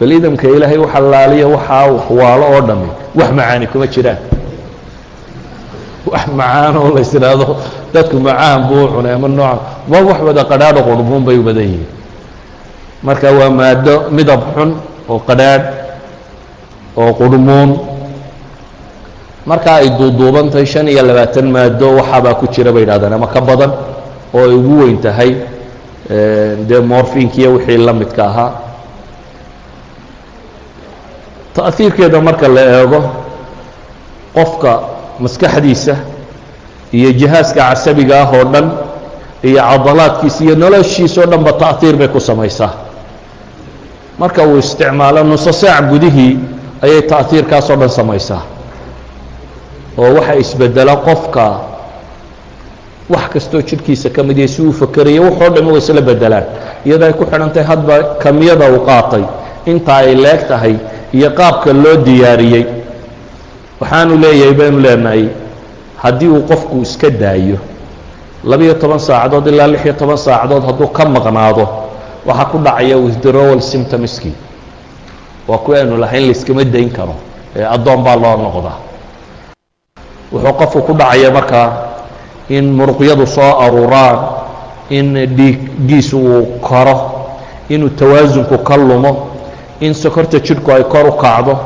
[0.00, 2.88] Bal idamka ilaahay u xalaaliya waxaa waxwaalo oo dhami
[3.18, 4.18] wax macaani kuma jiraan.
[6.10, 7.46] Wax macaan oo la isdhaahdo
[7.92, 9.58] dadku macaan buu u cunay ama nooca
[9.90, 11.86] waa wax wada qadhaadho qurhmuun bay u badan yihiin.
[13.02, 14.70] Marka waa maado midab xun
[15.10, 15.64] oo qadhaadh
[17.00, 17.70] oo qurhmuun
[19.50, 23.72] marka ay duuduubantahay shan iyo labaatan maado waxaabaa ku jira bay yidhahdaan ama ka badan
[24.34, 25.30] oo ay ugu weyn tahay
[26.68, 28.50] dee morfinkiiyo wixii la midka ahaa.
[31.54, 33.00] Ta'hiirkeeda marka la eego
[34.34, 34.72] qofka
[35.20, 35.96] maskaxdiisa
[36.92, 38.66] iyo jihaaska casabiga ah oo dhan
[39.48, 42.72] iyo cadalaadkiisa iyo noloshiisa oo dhanba ta'hiir bay ku samaysaa.
[44.18, 46.38] Marka uu isticmaalo nuso saac gudihii
[46.84, 48.42] ayay ta'hiirkaas oo dhan samaysaa.
[49.98, 51.46] Oo waxa isbedela qofka
[53.08, 56.44] wax kastoo jidhkiisa ka mid yahay si uu fakerayo waxoo dhan way isla bedelaan
[56.86, 59.24] iyadoo ay ku xidhan tahay hadba kamiyada uu qaatay.
[59.66, 60.74] Inta ay leeg tahay
[61.12, 62.64] iyo qaabka loo diyaariyey.
[63.80, 65.28] Waxaanu leeyahay baynu leenahay
[66.02, 67.58] haddii uu qofku iska daayo
[68.44, 71.64] labiyo toban saacadood ilaa lix iyo toban saacadood hadduu ka maqnaado
[72.26, 74.32] waxaa ku dhacaya withdrawal symptomski
[75.48, 77.14] waa kuwi aynu lahayn layskama dayn karo.
[77.56, 78.76] Ee addoon baa loo noqdaa.
[80.32, 81.72] Wuxuu qofku ku dhacaya markaa
[82.48, 84.18] in muruqyadu soo aruuraan
[84.90, 86.96] in dhiiggiisu uu koro
[87.68, 89.28] inuu tawaasunku ka lumo
[89.80, 91.58] in sokorta jidhku ay kor u kacdo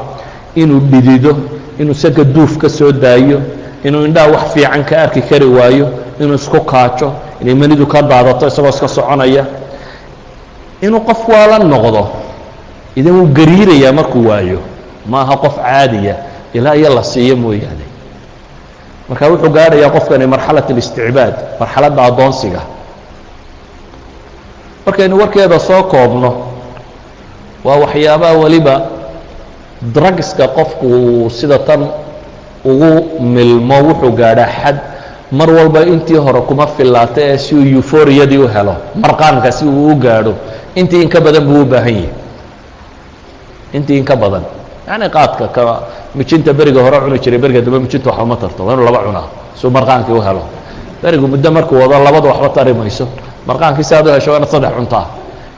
[0.54, 1.36] inuu dhidido
[1.78, 3.40] inuu saga duuf ka soo daayo
[3.84, 5.88] inuu indhaha wax fiican ka arki kari waayo
[6.20, 9.44] inuu isku kaajo inay manidu ka daadato isagoo iska soconaya.
[10.82, 12.08] Inuu qof waala noqdo
[12.96, 14.58] idan wuu gariirayaa markuu waayo
[15.06, 16.16] ma aha qof caadiya
[16.54, 17.86] ilaa iyo la siiyo mooyaane.
[19.08, 22.60] Marka wuxuu gaadhayaa qofkani marxalat اlisticbaad marxaladda addoonsiga.
[24.86, 26.30] Markaynu warkeeda soo koobno
[27.64, 28.80] waa waxyaabaha weliba
[29.94, 31.86] drugska qofku sida tan
[32.64, 34.76] ugu milmo wuxuu gaadhaa xad.
[35.32, 39.88] Mar walba intii hore kuma fillaata ee si uu euforiyadii u helo marqaanka si uu
[39.92, 40.34] u gaadho
[40.74, 42.08] intii inka badan buu u baahan yahay
[43.72, 44.42] intii inka badan.
[44.88, 45.62] Yacni qaadka ka
[46.14, 49.26] mijinta beriga hore cuni jiray beriga dambe mijinta waxba ma tarto waa inuu laba cunaa
[49.54, 50.42] si uu marqaankii u helo.
[51.02, 53.06] Berigu muddo markuu wado labada waxba tari mayso
[53.46, 55.06] marqaankii si aad u hesho waa inaad saddex cuntaa.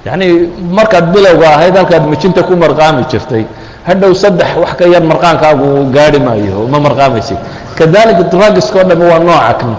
[0.07, 0.27] Yacni
[0.71, 3.45] markaad bilowga ahayd halkaad mijinta ku marqaami jirtay
[3.87, 7.39] hadhow saddex wax ka yar marqaankaagu gaari maayo ma marqaamaysid.
[7.77, 9.77] Kadalika drugiska o dhami waa nooca kan.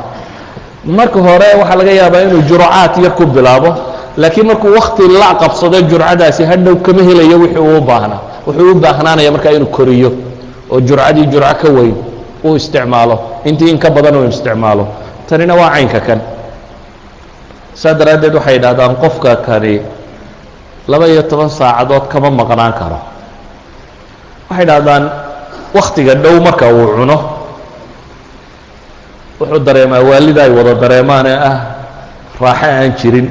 [0.85, 3.69] Marka hore waxaa laga yaabaa inuu jurcaad yar ku bilaabo
[4.17, 8.21] laakiin markuu wakti la qabsado jurcadaasi hadhow kama helayo wixii u baahnaa.
[8.47, 10.11] Wuxuu u baahnaanaya markaa inuu koriyo
[10.71, 11.95] oo jurcadii jurco ka weyn
[12.43, 13.15] uu isticmaalo.
[13.45, 14.87] Intii in ka badan uu isticmaalo.
[15.29, 16.19] Tanina waa caynka kan.
[17.73, 19.81] Saa daraaddeed waxay yidhahdaan qofka kani
[20.87, 22.99] laba iyo toban saacadood kama maqnaan karo.
[24.49, 25.03] Waxay dhahdaan
[25.73, 27.17] waktiga dhow marka uu cuno
[29.39, 31.57] wuxuu dareemaa waalida ay wada dareemaan ee ah
[32.41, 33.27] raaxo aan jirin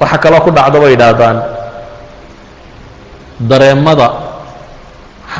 [0.00, 1.36] waxaa kaloo ku dhacdo bay yidhaahdaan
[3.40, 4.08] dareemada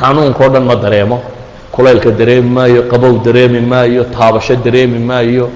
[0.00, 1.18] xanuunka o dhan ma dareemo.
[1.72, 5.50] Kulaylka dareemi maayo qabow dareemi maayo taabasho dareemi maayo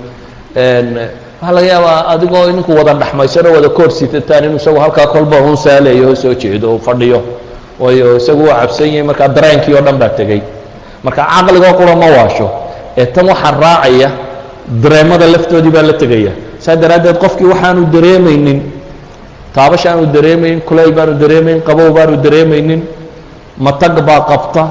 [0.55, 5.57] waxaa laga yaabaa adigoo ninku wada dhaxmaysano wada koor sitataan inuu isagu halkaa kolba un
[5.57, 7.21] saaleeyo oo soo jeedo oo fadhiyo
[7.81, 10.40] waayo isagu waa cabsan yahay markaa dareenkii oo dhan baa tegey
[11.03, 12.47] marka caqligoo qura ma waasho.
[12.97, 14.11] Ee tan waxaa raacaya
[14.83, 18.59] dareemada laftoodii baa la tegaya saa daraaddeed qofkii waxaanu dareemaynin
[19.55, 22.83] taabash aanu dareemayn kulayl baanu dareemayn qabow baanu dareemaynin
[23.59, 24.62] matag baa qabta.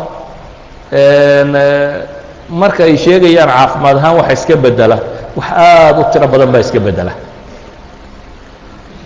[2.62, 4.98] Marka ay sheegayaan caafimaad ahaan waxa iska bedela
[5.36, 7.14] wax aada u tiro badan baa iska bedela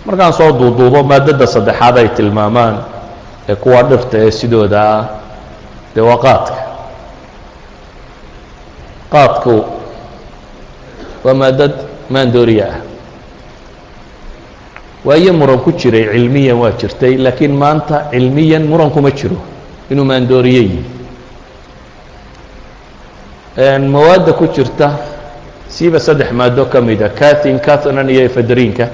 [0.06, 2.76] markaan soo duuduubo maadada saddexaad ay tilmaamaan
[3.48, 5.04] ee kuwa dhirta ee sidooda ah
[5.94, 6.56] dee waa qaadka.
[9.12, 9.54] Qaadku
[11.24, 11.72] waa maadad
[12.12, 12.76] maandooriya ah
[15.04, 19.36] waayo muran ku jiray cilmiyan waa jirtay laakiin maanta cilmiyan muran kuma jiro
[19.90, 20.82] inuu maandooriye yihi
[23.88, 24.98] mawaadda ku jirta
[25.68, 28.88] siiba saddex maado ka mida catin cathanan iyo efedrinka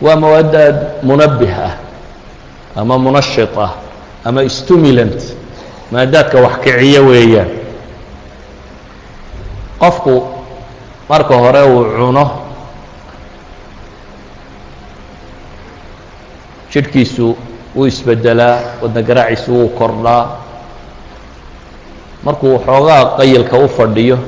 [0.00, 1.74] waa mawaadaad munabih ah
[2.76, 3.72] ama munashit ah
[4.24, 5.16] ama stimulant
[5.92, 7.48] maadaadka wax kiciyo weeyaan.
[9.78, 10.22] Qofku
[11.08, 12.24] marka hore uu cuno
[16.76, 17.32] jidhkiisu
[17.74, 20.22] wuu isbedelaa wadna garaaciisu wuu kordhaa.
[22.24, 24.18] Markuu xoogaa qayilka u fadhiyo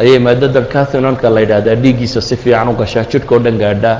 [0.00, 3.98] ayay maadadan cathinonka la yidhaahdaa dhiiggiisa si fiican u gashaa jidhka o dhan gaadhaa.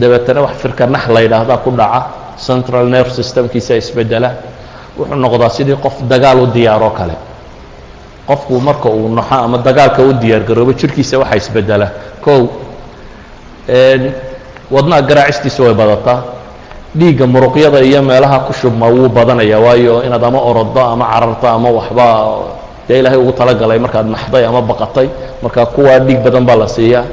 [0.00, 2.00] Dabeetana wax firka nax la yidhaahdaa ku dhaca
[2.46, 4.30] central nerve systemkiisa isbedela
[4.98, 7.14] wuxuu noqdaa sidii qof dagaal u diyaaroo kale.
[8.26, 11.86] Qofku marka uu noxo ama dagaalka u diyaar garoobo jidhkiisa waxaa isbedela
[12.24, 12.46] kow
[14.70, 16.22] wadnaha garaacistiisa way badataa
[16.98, 21.68] dhiigga muruqyada iyo meelaha ku shubma wuu badanaya waayo inaad ama orodo ama cararto ama
[21.70, 22.06] waxba
[22.88, 25.08] dee ilaahay ugu talagalay markaad naxday ama baqatay
[25.42, 27.04] marka kuwaa dhiig badan baa la siiyaa.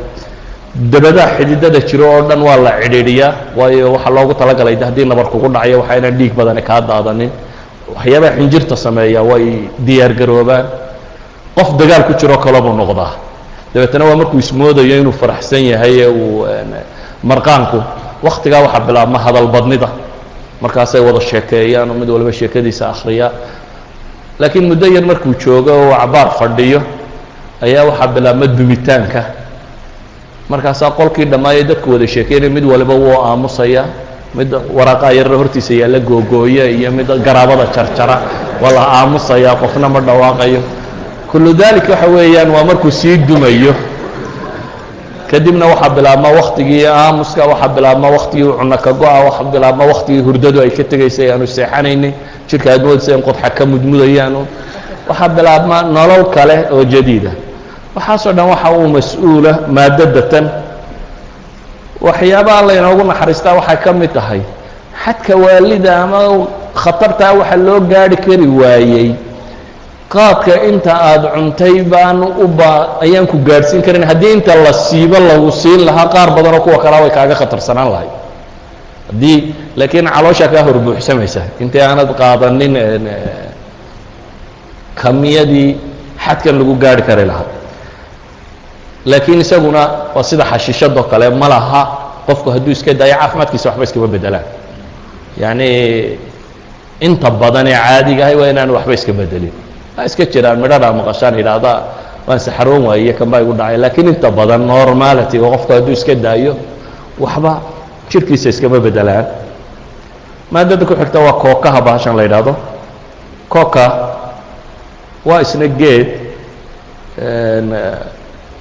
[0.78, 3.34] Dabadaha xididada jiro oo dhan waa la cidhiidhiyaa.
[3.58, 7.32] Waayo waxaa loogu talagalay haddii nabar kugu dhacayo waxaa inaan dhiig badani kaa daadanin.
[7.96, 10.66] Waxyaabaha xinjirta sameeya way diyaar garoobaan.
[11.56, 13.12] Qof dagaal ku jiroo kale buu noqdaa.
[13.74, 16.46] Dabeetana waa markuu ismoodayo inuu faraxsan yahay ee uu
[17.24, 17.80] marqaanku
[18.24, 19.90] waktigaa waxaa bilaabma hadal badnida.
[20.62, 23.32] Markaasay wada sheekeeyaan oo mid walba sheekadiisa akhriya.
[24.40, 26.82] Laakiin muddo yar markuu joogo oo cabaar fadhiyo
[27.62, 29.22] ayaa waxaa bilaabma dumitaanka
[30.50, 33.84] markaasaa qolkii dhammaayay dadku wada sheekeynaya mid waliba wuu aamusaya
[34.36, 38.18] mid waraqaa yarra hortiisa yaalla googooya iyo mid garaabada jarjara
[38.62, 40.62] waa la aamusayaa qofna ma dhawaaqayo.
[41.32, 43.74] Kullu dalik waxa weeyaan waa markuu sii dumayo
[45.32, 50.62] kadibna waxaa bilaabma waktigii aamuska waxaa bilaabma waktigii cunno ka go-a waxaa bilaabma waktigii hurdadu
[50.62, 52.12] ay ka tegaysay aanu seexanaynay
[52.50, 54.42] jirka aad moodaysa in qodxa ka mudmudayaanu.
[55.10, 57.32] Waxaa bilaabma nolol kale oo jadiida
[57.96, 60.46] waxaasoo dhan waxa uu mas'uula maadadatan
[62.02, 64.42] waxyaabaha laynoogu naxariistaa waxay ka mid tahay.
[65.04, 66.20] Xadka waalida ama
[66.76, 69.08] khatartaa waxa loo gaari kari waayey
[70.10, 74.04] qaadka inta aada cuntay baan u baa ayaan ku gaadhsiin karin.
[74.04, 78.10] Haddii inta la siibo lagu siin lahaa qaar badanoo kuwa kalea way kaaga khatarsanaan lahay
[79.12, 79.38] haddii
[79.76, 82.74] laakiin calooshaa kaa horbuuxsamaysa intii aanad qaadanin
[84.96, 85.70] kamiyadii
[86.26, 87.46] xadkan lagu gaari kari lahaa.
[89.06, 89.82] Laakiin isaguna
[90.16, 91.82] waa sida xashiishadoo kale ma laha
[92.28, 94.44] qofku hadduu iska daayo caafimaadkiisa waxba iskama bedelaan
[95.42, 95.68] yacni
[97.00, 99.54] inta badan ee caadiga ahay waa inaan waxba iska bedelin
[100.06, 101.74] iska jiraan midhana maqashaan yidhaahda
[102.28, 103.78] waan saxaroon waaye kan baa igu dhacay.
[103.78, 106.54] Laakiin inta badan normality-ga qofku hadduu iska daayo
[107.20, 107.62] waxba
[108.10, 109.26] jirkiisa iskama bedelaan.
[110.52, 112.54] Maadada ku xigta waa kookaha bahashan la yidhaahdo.
[113.50, 113.86] Kooka
[115.26, 116.08] waa isna geed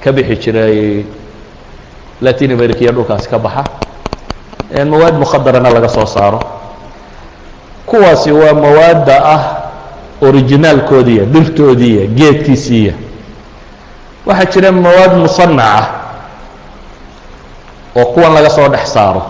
[0.02, 1.04] ka bixi jiray
[2.22, 3.64] latin america iyo dhulkaasi ka baxa.
[4.86, 6.40] Mawaad mukhadarana laga soo saaro.
[7.86, 9.42] Kuwaasi waa mawaadda ah
[10.20, 12.92] originaalkoodiiya dhirtoodiiya geedkiisiiya.
[14.26, 15.86] Waxaa jira mawaad musanaca
[17.96, 19.22] oo kuwan laga soo dhex saaro.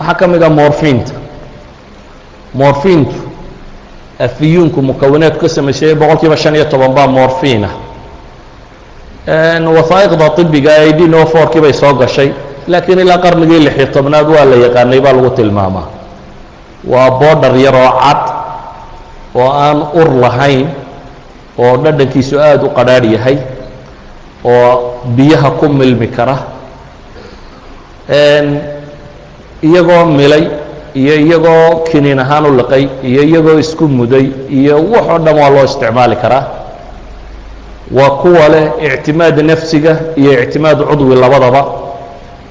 [0.00, 1.12] Waxaa ka mid a morfinta
[2.54, 3.14] morfintu
[4.18, 7.68] afiyuunku mukawinaadku ka samaysayay boqol kiiba shan iyo toban baa morfina
[9.76, 12.32] wasaa'iqda طibiga ay dinoforkii bay soo gashay
[12.68, 15.86] laakiin ilaa qarnigii lixiyo tobnaad waa la yaqaanay baa lagu tilmaamaa.
[16.88, 18.22] Waa boodhar yar oo cad
[19.36, 20.66] oo aan ur lahayn
[21.58, 23.36] oo dhadhankiisu aada u qadhaadh yahay
[24.44, 24.70] oo
[25.16, 26.36] biyaha ku milmi kara
[29.62, 30.44] iyagoo milay
[30.94, 34.26] iyo iyagoo kiniin ahaan u liqay iyo iyagoo isku muday
[34.58, 36.44] iyo waxoo dhan waa loo isticmaali karaa.
[37.96, 41.62] Waa kuwa leh ictimaad nafsiga iyo ictimaad cudwi labadaba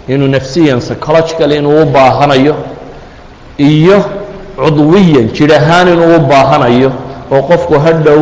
[0.08, 2.56] inuu nafsiyan psychological inuu u baahanayo
[3.58, 3.98] iyo
[4.56, 6.92] cudwiyan jir ahaan inuu u baahanayo
[7.32, 8.22] oo qofku hadhow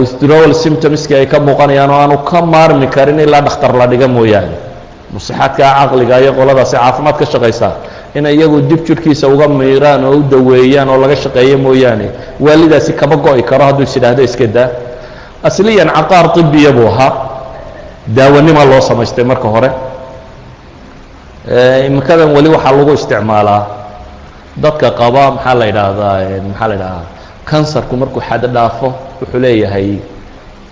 [0.00, 4.56] withdrawal symptomski ay ka muuqanayaan oo aanu ka maarmi karin ilaa dhakhtar la dhiga mooyaane.
[5.14, 7.72] Musixaadka caqliga iyo qoladaasi caafimaad ka shaqaysaa.
[8.14, 12.06] Inay iyagu dib jirhkiisa uga miiraan oo u daweeyaan oo laga shaqeeyo mooyaane
[12.40, 14.68] waalidaasi kama go-i karo hadduu is idhaahdo iska daa.
[15.42, 17.12] Asliyan caqaar طibiya buu ahaa.
[18.16, 19.70] Daawanimaa loo samaystay marka hore.
[21.86, 23.62] Imikadan weli waxaa lagu isticmaalaa
[24.56, 26.16] dadka qaba maxaa la idhaahdaa
[26.48, 27.04] maxaa la idhahdaa
[27.50, 28.88] kansarku markuu xad dhaafo
[29.20, 29.98] wuxuu leeyahay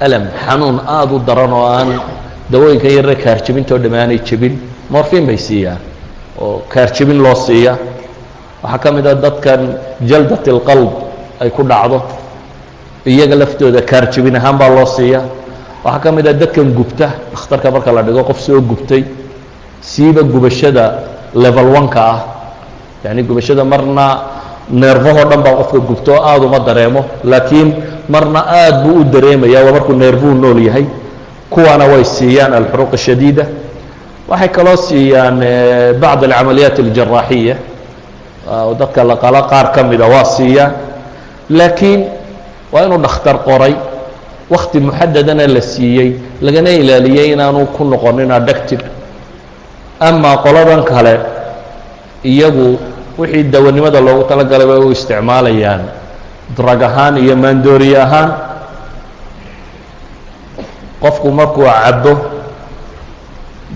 [0.00, 1.90] alam xanuun aada u daran oo aan
[2.50, 4.54] dawooyinkan yarre kaarjibintoo dhamme aanay jebin
[4.90, 5.80] morfin bay siiyaan
[6.40, 7.76] oo kaarjibin loo siiya.
[8.62, 9.60] Waxaa ka mid a dadkan
[10.10, 10.90] jaldat اlqalb
[11.40, 12.02] ay ku dhacdo
[13.06, 15.20] iyaga laftooda kaarjibin ahaan baa loo siiya.
[15.84, 19.04] Waxaa ka mid a dadkan gubta dhakhtarka marka la dhigo qof soo gubtay
[19.80, 20.84] siiba gubashada
[21.34, 22.18] level one-ka ah
[23.03, 24.05] yacni gubashada marna
[24.69, 27.69] neerfahoo dhan baa qofka gubto oo aada uma dareemo laakiin
[28.09, 30.85] marna aad buu u dareemaya waa markuu neerfuhu nool yahay
[31.49, 33.45] kuwaana way siiyaan alxuruuq الshadiida
[34.29, 35.37] waxay kaloo siiyaan
[36.01, 37.55] bacd alcamaliyaat اljaraaxiya
[38.79, 40.71] dadka la qalo qaar ka mida waa siiyaan
[41.49, 42.01] laakiin
[42.71, 43.75] waa inuu dhakhtar qoray
[44.49, 46.09] wakti muxadadana la siiyey
[46.41, 48.81] lagana ilaaliyey inaanu ku noqonin addacted
[49.99, 51.13] amaa qoladan kale
[52.24, 52.78] iyagu
[53.18, 55.82] wixii dawanimada loogu talagalay bay u isticmaalayaan.
[56.56, 58.30] Drag ahaan iyo maandooriye ahaan
[61.02, 62.12] qofku markuu cabo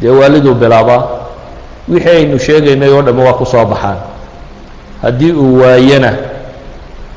[0.00, 1.02] dee waaliduu bilaabaa.
[1.88, 3.98] Wixii aynu sheegaynay oo dhamme waa ku soo baxaan.
[5.02, 6.12] Haddii uu waayana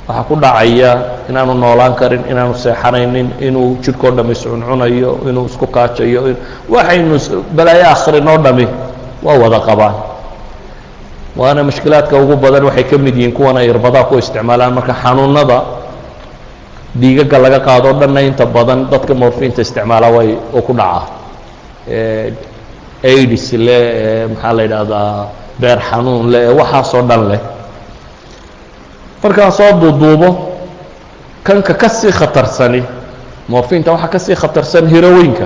[0.07, 0.91] waxaa ku dhacaya
[1.29, 6.35] inaanu noolaan karin inaanu seexanaynin inuu jidhkao dhami iscuncunayo inuu isku kaajayo
[6.69, 7.17] waxaynu
[7.55, 8.67] balaayo akhrin oo dhami
[9.25, 9.95] waa wada qabaan
[11.35, 14.73] waana mushkilaadka ugu badan waxay ka mid yihiin kuwan ay irbadaha ku isticmaalaan.
[14.73, 15.57] Marka xanuunada
[16.95, 21.03] dhiigaga laga qaado dhanna inta badan dadka morfiinta isticmaala way oo ku dhacaa
[23.03, 25.27] aids leh maxaa la yidhaahdaa
[25.59, 27.39] beer xanuun leh waxaasoo dhan leh.
[29.23, 30.29] Markaan soo duuduubo
[31.43, 32.83] kanka ka sii khatarsani
[33.49, 35.45] morfiinta waxaa ka sii khatarsan hirowinka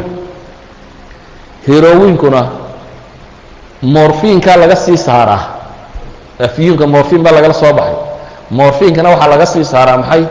[1.67, 2.41] hirowinkuna
[3.81, 5.58] morfiinkaa laga sii saaraa
[6.39, 7.95] afyuunka morfiin baa lagala soo baxay.
[8.51, 10.23] Morfiinkana waxaa laga sii saaraa maxay?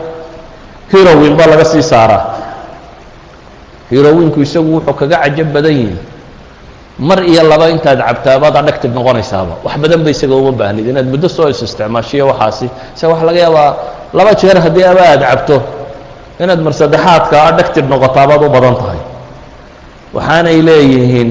[0.91, 2.23] Hirowin baa laga sii saaraa.
[3.91, 5.97] Hirowinku isagu wuxuu kaga cajab badan yihi
[6.99, 11.27] mar iyo laba intaad cabtaabaad adhactive noqonaysaaba wax badan ba isaga uma baahnid inaad muddo
[11.29, 12.67] soo is isticmaashiyo waxaasi.
[12.95, 13.69] Se waxa laga yaabaa
[14.13, 15.57] laba jeer haddii aba aad cabto
[16.43, 18.99] inaad mar saddexaadka adhactive noqotaabaad u badan tahay.
[20.13, 21.29] Waxaanay leeyihiin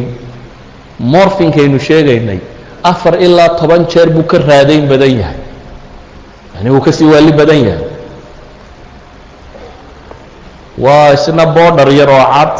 [0.99, 2.41] morfinkaynu sheegaynay
[2.83, 5.39] afar ilaa toban jeer buu ka raadayn badan yahay.
[6.57, 7.85] Yani wuu ka sii waali badan yahay.
[10.79, 12.53] Waa isna boodhar yar oo cad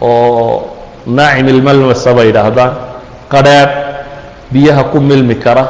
[0.00, 0.68] oo
[1.06, 2.72] naacim ilmalmasa bay yidhaahdaan.
[3.32, 3.72] Qadhaadh
[4.52, 5.64] biyaha ku milmi kara.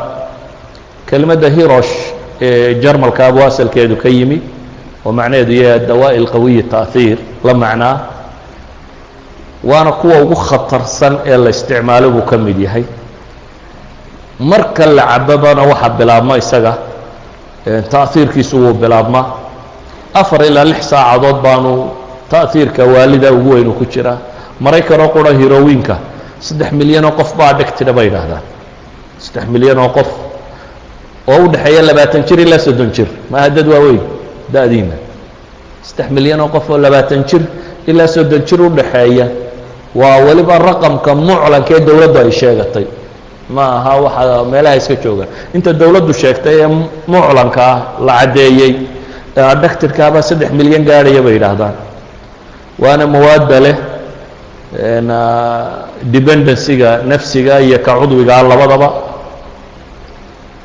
[1.06, 1.94] Kelimadda hirosh
[2.40, 4.42] ee jarmalka abu asalkeedu ka yimi
[5.06, 7.96] oo macnaheedu yahay adawaa'i alqawiyi ta'hiir la macnaa
[9.64, 12.84] waana kuwa ugu khatarsan ee la isticmaalo buu ka mid yahay
[14.40, 16.72] marka la cababana waxaa bilaabma isaga
[17.90, 19.26] ta'hiirkiisu wuu bilaabmaa
[20.14, 21.90] afar ilaa lix saacadood baanu
[22.30, 24.18] ta'hiirka waalida ugu weynu ku jiraa
[24.60, 25.96] maraykanoo qura hirowinka
[26.40, 28.42] saddex milyanoo qof baa dhegtida bay yidhaahdaan.
[29.18, 30.08] Saddex milyan oo qof.
[31.28, 33.08] Oo u dhexeeya labaatan jir ilaa soddon jir.
[33.30, 34.00] Maaha dad waaweyn?
[34.52, 34.94] Da-diina
[35.82, 37.42] saddex milyan oo qof oo labaatan jir
[37.86, 39.26] ilaa soddon jir u dhaxeeya
[39.94, 42.86] waa weliba raqamka muclanka ee dowladdu ay sheegatay
[43.56, 46.68] ma aha waxa meelaha iska joogaan inta dowladdu sheegtay ee
[47.12, 47.76] muclanka ah
[48.06, 48.72] la caddeeyey
[49.38, 51.74] ee adhactirkaabaa saddex milyan gaadhaya bay yidhaahdaan.
[52.82, 53.76] Waana mawaadda leh
[56.12, 58.88] dependencyga nafsiga iyo ka cudwigaa labadaba.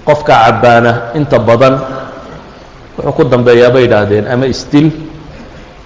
[0.06, 1.80] Qofka cabbaana inta badan
[2.98, 4.92] wuxuu ku dambeeyaa bay yidhaahdeen ama isdil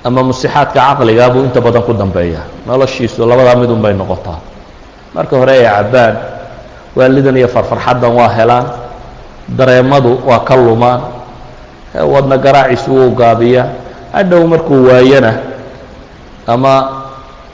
[0.03, 2.45] ama musixaadka caqligaa buu inta badan ku dambeeyaa.
[2.67, 4.39] Noloshiisu labadaa midun bay noqotaa.
[5.13, 6.13] Marka hore ay cabbaan
[6.97, 8.65] waalidan iyo farfarxaddan waa helaan
[9.57, 11.01] dareemadu waa ka lumaan
[12.13, 13.65] wadna garaaciisu wuu gaabiyaa
[14.13, 15.33] hadhow markuu waayana
[16.47, 16.73] ama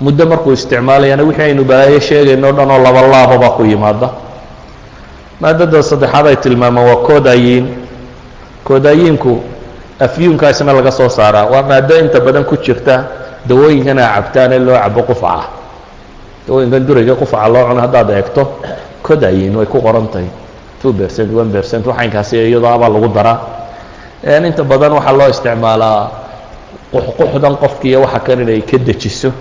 [0.01, 4.09] muddo markuu isticmaalayana wixii aynu balaayo sheegayno o dhan oo laba laababa ku yimaada
[5.41, 7.65] maadada saddexaad ay tilmaamaan waa koodayiin
[8.67, 9.33] koodayiinku
[9.99, 12.95] afyuunkaasna laga soo saaraa waa maado inta badan ku jirta
[13.47, 15.45] dawooyinkan a cabtaan ee loo cabo qufaca.
[16.47, 18.43] Dawooyinkan durayga qufaca loo cuno haddaad eegto
[19.03, 20.27] kodayin way ku qoran tahay.
[20.81, 23.37] Two percent one percent waxaynkaasi iyadoo abaa lagu daraa.
[24.47, 25.99] Inta badan waxaa loo isticmaalaa
[26.93, 29.31] quxquxdan qofkiiyo waxa kan inay ka dejiso.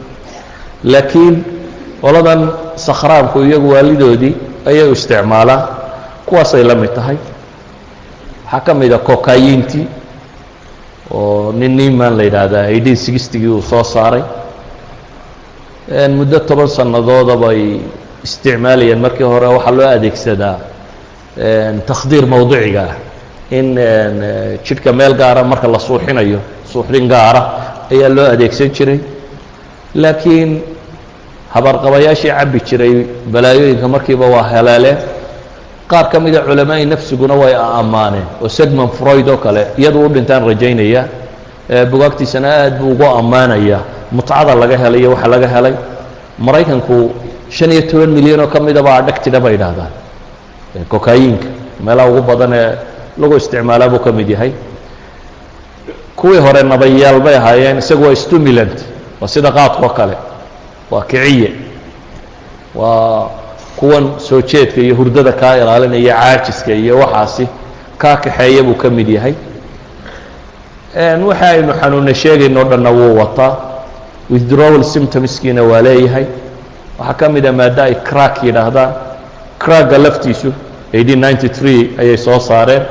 [0.84, 1.34] Laakiin
[2.02, 2.40] qoladan
[2.76, 4.34] sakhraanku iyagu waalidoodii
[4.66, 5.62] ayay isticmaalaan
[6.26, 7.16] kuwaasay la mid tahay.
[8.44, 9.86] Waxaa ka mid a kokayintii
[11.10, 14.22] oo nin niman la yidhaahdaa eighteen sixtigii uu soo saaray.
[16.16, 17.36] Muddo toban sanadooda
[18.22, 20.58] bay isticmaalayeen markii hore waxaa loo adeegsadaa
[21.86, 22.94] takhdiir mawduciga ah.
[23.50, 23.76] In
[24.64, 27.40] jidhka meel gaara marka la suuxinayo suuxdin gaara
[27.90, 29.00] ayaa loo adeegsan jiray.
[29.94, 30.62] Laakiin
[31.54, 34.96] habarqabayaashii cabbi jiray balaayooyinka markiiba waa helaaleen
[35.86, 40.46] qaar ka mida culamaai nafsiguna way ammaaneen oo segman freud oo kale iyadu u dhintaan
[40.46, 41.04] rajaynaya
[41.90, 43.80] bugaagtiisana aad buu ugu ammaanaya
[44.12, 45.74] mutcada laga helay iyo waxa laga helay.
[46.38, 47.12] Maraykanku
[47.56, 49.92] shan iyo toban milyan oo ka midaba adhagtida bay idhaahdaan.
[50.88, 51.46] Kokayinka
[51.84, 52.70] meelaha ugu badan ee
[53.20, 54.52] lagu isticmaalaa buu ka mid yahay.
[56.16, 58.78] Kuwii hore nabayaal bay ahaayeen isagu waa stimulant
[59.20, 60.16] waa sida qaadkoo kale
[60.90, 61.50] waa kiciye.
[62.74, 63.28] Waa
[63.76, 67.48] kuwan soo jeedka iyo hurdada kaa ilaalinaya caajiska iyo waxaasi
[67.98, 69.34] kaa kaxeeya buu ka mid yahay.
[71.28, 73.56] Waxa aynu xanuuna sheegayno dhanna wuu wataa.
[74.30, 76.24] Withdrawal symptomskiina waa leeyahay
[77.02, 78.92] waxaa ka mida maaddo ay crack yidhaahdaan
[79.58, 80.52] cracka laftiisu
[81.98, 82.82] ayay soo saareen.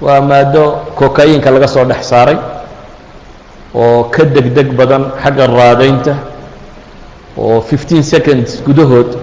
[0.00, 0.62] Waa maaddo
[0.94, 2.36] kokayinka laga soo dhex saaray
[3.74, 6.14] oo ka deg deg badan xagga raadaynta
[7.36, 9.18] oo fifteen seconds gudahood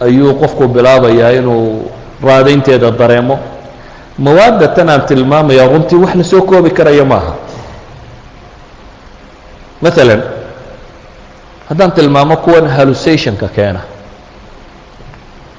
[0.00, 1.90] ayuu qofku bilaabayaa inuu
[2.22, 3.38] raadaynteeda dareemo.
[4.18, 7.34] Mawaadda tan aan tilmaamaya runtii wax la soo koobi karaya maaha.
[9.82, 10.22] Maalan
[11.68, 13.80] haddaan tilmaamo kuwan hallusationka keena.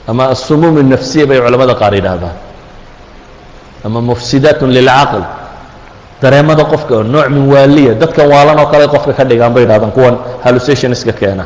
[0.08, 2.36] Ama asumuum الnafsiya bay culamada qaar yidhaahdaan.
[3.86, 5.24] Ama mufsidaat lilcaql
[6.22, 9.92] dareemada qofka oo nooc min waaliya dadkan waalan oo kale qofka ka dhigaan bay yidhahdaan
[9.92, 11.46] kuwan hallucinationska keena.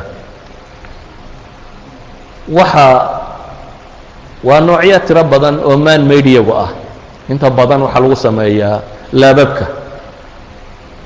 [2.48, 2.86] Waxa
[4.44, 6.70] waa noocyo tiro badan oo man mediagu ah.
[7.28, 8.80] Inta badan waxaa lagu sameeyaa
[9.12, 9.66] laababka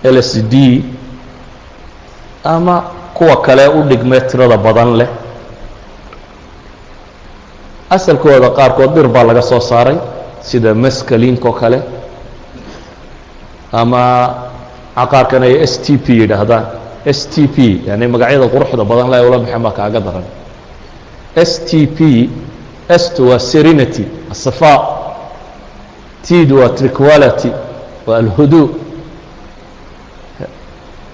[0.05, 0.85] l s d
[2.45, 5.09] ama kuwa kale u dhigmee tirada badan leh.
[7.91, 9.97] Asalkooda qaarkood dhir baa laga soo saaray
[10.49, 11.79] sida maskaliinka oo kale
[13.73, 14.03] ama
[14.97, 16.65] caqaarkan ay s t p yidhaahdaan.
[17.07, 17.57] S t p
[17.87, 20.25] yani magacyada quruxda badan le ula baxeen baa kaaga daran.
[21.37, 22.29] S t p
[23.03, 24.73] st waa serenity asafa
[26.27, 27.51] tid waa triquality
[28.07, 28.63] waa alhudu.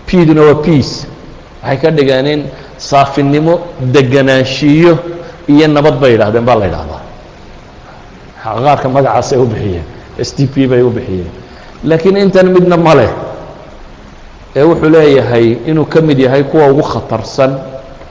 [0.06, 1.06] Pduna waa peace
[1.62, 2.40] waxay ka dhigeen in
[2.78, 3.54] saafinimo
[3.94, 4.92] deganaanshiyo
[5.48, 7.00] iyo nabad bay yidhahdeen baa la yidhahdaa
[8.64, 9.84] qaarka magacaasay u bixiyeen
[10.18, 11.30] s t p bay u bixiyeen.
[11.84, 13.10] Laakiin intan midna ma leh
[14.56, 17.52] ee wuxuu leeyahay inuu ka mid yahay kuwa ugu khatarsan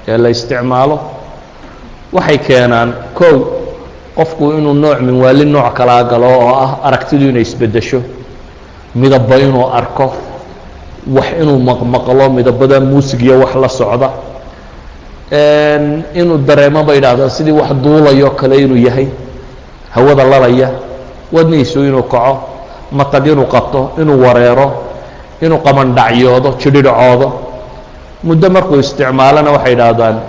[0.08, 1.00] ee la isticmaalo.
[2.14, 3.36] Waxay keenaan kow
[4.16, 8.02] qofku inuu nooc min waali nooc kalaa galo oo ah aragtidu inay isbeddesho
[8.96, 10.14] midaba inuu arko
[11.08, 14.10] wax inuu maqmaqlo midabada muusig iyo wax la socda.
[16.14, 19.08] Inuu dareemo bay idhahdaan sidii wax duulayo kale inuu yahay.
[19.92, 20.70] Hawada lalaya
[21.32, 22.40] wadnihiisu inuu kaco
[22.92, 24.68] matag inuu qabto inuu wareero
[25.42, 27.32] inuu qamandhacyoodo jidhidhacoodo.
[28.24, 30.20] Muddo markuu isticmaalona waxay idhaahdaan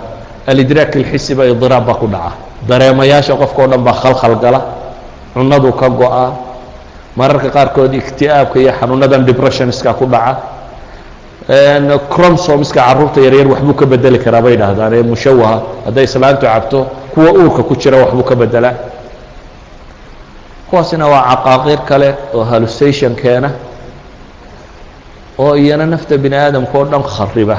[0.47, 2.31] alidraak ilxisiba idiraab baa ku dhaca.
[2.67, 4.61] Dareemayaasha qofka o dhan baa khalkhal gala
[5.33, 6.31] cunadu ka go-a.
[7.15, 10.37] Mararka qaarkood ikti'aabka iyo xanuunadan depressionska ku dhaca
[11.47, 14.93] cromsomska carruurta yaryar waxbuu ka bedeli karaa bay idhaahdaan.
[14.93, 18.73] Ee mushawaha hadday islaantu cabto kuwa uurka ku jira waxbuu ka bedelaa
[20.69, 23.49] kuwaasina waa caqaaqiir kale oo hallucation keena
[25.37, 27.57] oo iyana nafta bini aadamka oo dhan khariba.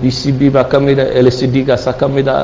[0.00, 2.34] B c b baa ka mida l c d gaasa ka mida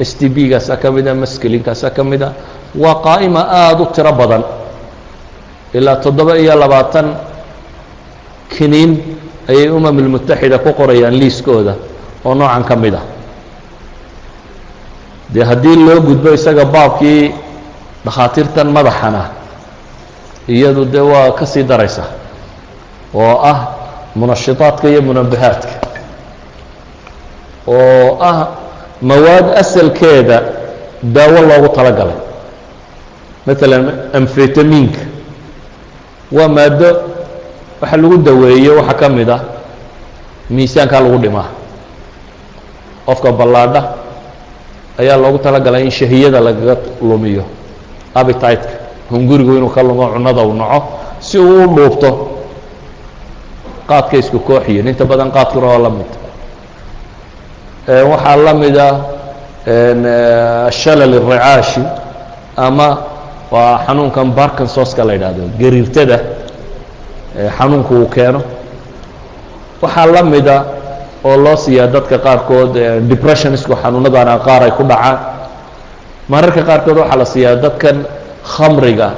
[0.00, 2.32] s t b gaasa ka mida masklinkaasa ka mida.
[2.74, 4.42] Waa qaa'ima aada u tiro badan.
[5.74, 7.14] Ilaa toddoba iyo labaatan
[8.56, 8.92] kiniin
[9.50, 11.74] ayay umam اlmutaxida ku qorayaan liiskooda
[12.24, 13.04] oo noocan ka mid ah.
[15.30, 17.34] Dee haddii loo gudbo isaga baabkii
[18.04, 19.22] dhakhaatiirtan madaxana
[20.48, 22.04] iyadu dee waa ka daraysa
[23.14, 23.58] oo ah
[24.14, 25.74] munashitaadka iyo munabahaadka
[27.66, 28.48] oo ah
[29.02, 30.42] mawaad asalkeeda
[31.02, 31.92] daawo loogu tala
[33.46, 33.84] maalan
[34.14, 35.00] amfetaminka
[36.32, 37.09] waa maaddo
[37.80, 39.40] waxa lagu daweeyo waxaa ka mid ah
[40.50, 41.48] miisaankaa lagu dhimaa
[43.06, 43.80] qofka ballaadha
[45.00, 47.44] ayaa loogu talagalay in shahiyada lagaga lumiyo
[48.14, 48.68] abititeka
[49.10, 50.82] hungurigu inuu ka lumo cunada uu naco
[51.20, 52.10] si uu u dhuubto
[53.88, 56.10] qaadka isku kooxiyin inta badan qaadkuna waa la mid.
[58.10, 58.86] Waxaa la mida
[60.70, 61.82] shalal iricaashi
[62.56, 62.88] ama
[63.50, 66.16] waa xanuunkan barkinsoska la yidhaahdo gariirtada
[67.58, 68.40] xanuunku uu keeno.
[69.82, 70.64] Waxaa la mida
[71.24, 72.72] oo loo siiyaa dadka qaarkood
[73.08, 75.18] depressionisku xanuunadana qaar ay ku dhacaan.
[76.28, 77.96] Mararka qaarkood waxaa la siiyaa dadkan
[78.44, 79.08] khamriga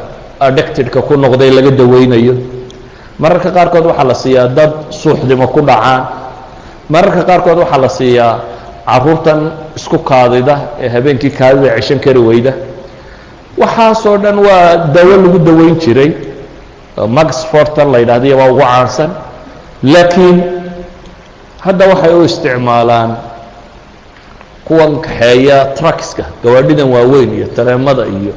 [0.40, 2.34] addictedka ku noqday laga daweynayo.
[3.18, 6.02] Mararka qaarkood waxaa la siiyaa dad suuxdimo ku dhacaan.
[6.88, 8.34] Mararka qaarkood waxaa la siiyaa
[8.86, 9.40] caruurtan
[9.76, 12.52] isku kaadida ee habeenkii kaadida ceshan kari weyda.
[13.58, 16.10] Waxaasoo dhan waa dawo lagu daweyn jiray
[16.96, 19.10] max fortan la yidhahdiyo waa ugu caansan.
[19.82, 20.42] Laakiin
[21.64, 23.16] hadda waxay u isticmaalaan
[24.64, 28.32] kuwan kaxeeya truckska gawaadhidan waaweyn iyo tareemada iyo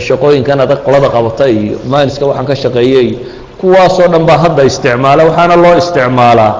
[0.00, 3.18] shaqooyinkan adag qolada qabata iyo maaliska waxaan ka shaqeeya iyo
[3.60, 6.52] kuwaasoo dhan baa hadda isticmaala waxaana loo isticmaalaa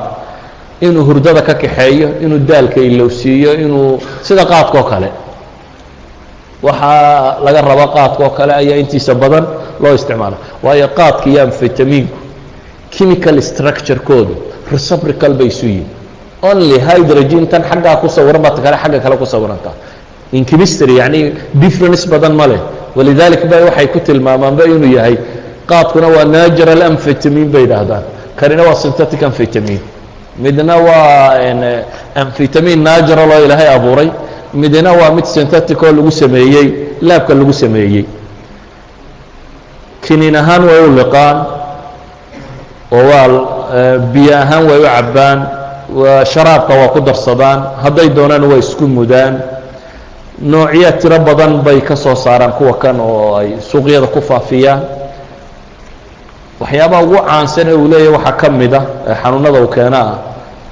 [0.81, 5.09] inuu hurdada ka kaxeeyo inuu daalka ilowsiiyo inuu sida qaadka oo kale.
[6.63, 9.45] Waxaa laga raba qaadka oo kale ayaa intiisa badan
[9.83, 12.17] loo isticmaala waayo qaadka iyo amfetaminku
[12.91, 14.35] chemical structurekoodu
[14.73, 15.87] reciprocal bay isu yihiin
[16.51, 19.75] only hydrogen tan xaggaa ku sawiran baa kale xagga kale ku sawirantaa
[20.33, 22.61] in chemistry yani difference badan ma leh.
[22.97, 25.17] Walidalik ba waxay ku tilmaamaanba inuu yahay
[25.71, 28.03] qaadkuna waa natural amfetamin bay yidhaahdaan.
[28.37, 29.79] Kanina waa synthetic amfetamin
[30.39, 31.35] midna waa
[32.15, 34.11] amfetamin natural oo ilaahay abuuray.
[34.55, 36.67] Midna waa mid synthetic oo lagu sameeyey
[37.03, 38.05] laabka lagu sameeyey
[40.07, 41.37] kiniin ahaan way u liqaan
[42.97, 43.27] oo waa
[44.13, 45.39] biyo ahaan way u cabbaan
[46.33, 49.35] sharaabka waa ku darsadaan hadday doonaan waa isku mudaan.
[50.53, 54.81] Noocyo tiro badan bay ka soo saaraan kuwa kan oo ay suuqyada ku faafiyaan.
[56.61, 60.15] Waxyaabaha ugu caansan ee uu leeyahy waxaa ka mid ah ee xanuunada uu keena ah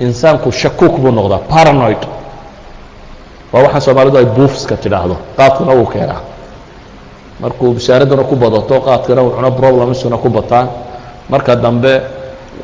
[0.00, 2.02] insaanku shakuuk buu noqdaa paranoid.
[3.52, 6.20] Waa waxaan soomaalidu ay buufska tidhaahdo qaadkuna wuu keenaa
[7.42, 10.68] markuu bishaaraduna ku badato qaadkana uu cuno problemsuna ku bataan
[11.28, 12.00] marka dambe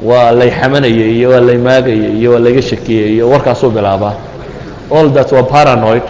[0.02, 4.14] waa lay xamanayay iyo waa lay maagayay iyo waa layga shakiyey iyo warkaasuu bilaabaa.
[4.96, 6.02] All that waa paranoid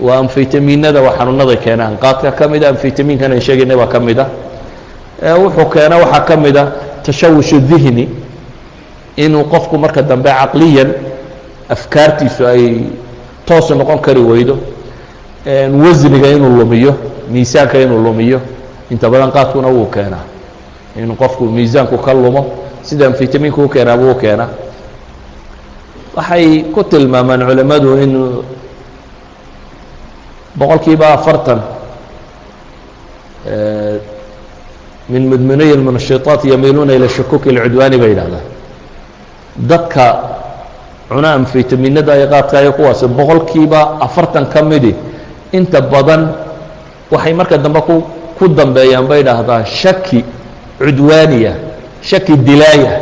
[0.00, 1.96] waa amfitaminada waa xanuunaday keenaan.
[1.98, 4.26] Qaadka ka mida amfitaminkan aan sheegaynay baa ka mida
[5.42, 6.72] wuxuu keena waxaa ka mida
[7.04, 8.08] tashawushu dihni
[9.16, 10.90] inuu qofku marka dambe caqliyan
[11.68, 12.62] afkaartiisu ay
[13.46, 14.56] toosu noqon kari weydo
[15.46, 16.94] wasniga inuu lumiyo
[17.30, 18.40] miisaanka inuu lumiyo
[18.90, 20.24] inta badan qaadkuna wuu keenaa.
[20.96, 22.46] Inuu qofku miisaanku ka lumo
[22.82, 24.48] sida amfitaminku u keenaa buu keenaa.
[26.16, 28.42] Waxay ku tilmaamaan culimmadu in
[30.56, 31.62] boqol afartan
[35.08, 38.44] min mudminiy lmunashitaat yamiiluuna ila shakuuki اlcudwaani bay yidhahdaan.
[39.56, 40.20] Dadka
[41.08, 43.40] cuna amfitaminada iyo qaadka kuwaasi boqol
[44.00, 44.94] afartan ka midi
[45.52, 46.32] inta badan
[47.10, 48.02] waxay marka dambe ku
[48.38, 50.24] ku dambeeyaan bay idhaahdaan shaki
[50.78, 51.52] cudwaaniya
[52.02, 52.92] shaki dilaaya.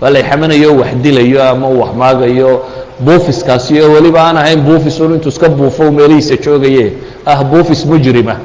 [0.00, 2.62] Waa lay xamanayo wax dilayo ama uu wax maagayo
[3.00, 6.92] buufiskaasi oo weliba aan ahayn buufis un intuu iska buufo meelihiisa joogaye
[7.26, 8.36] ah buufis mujrima.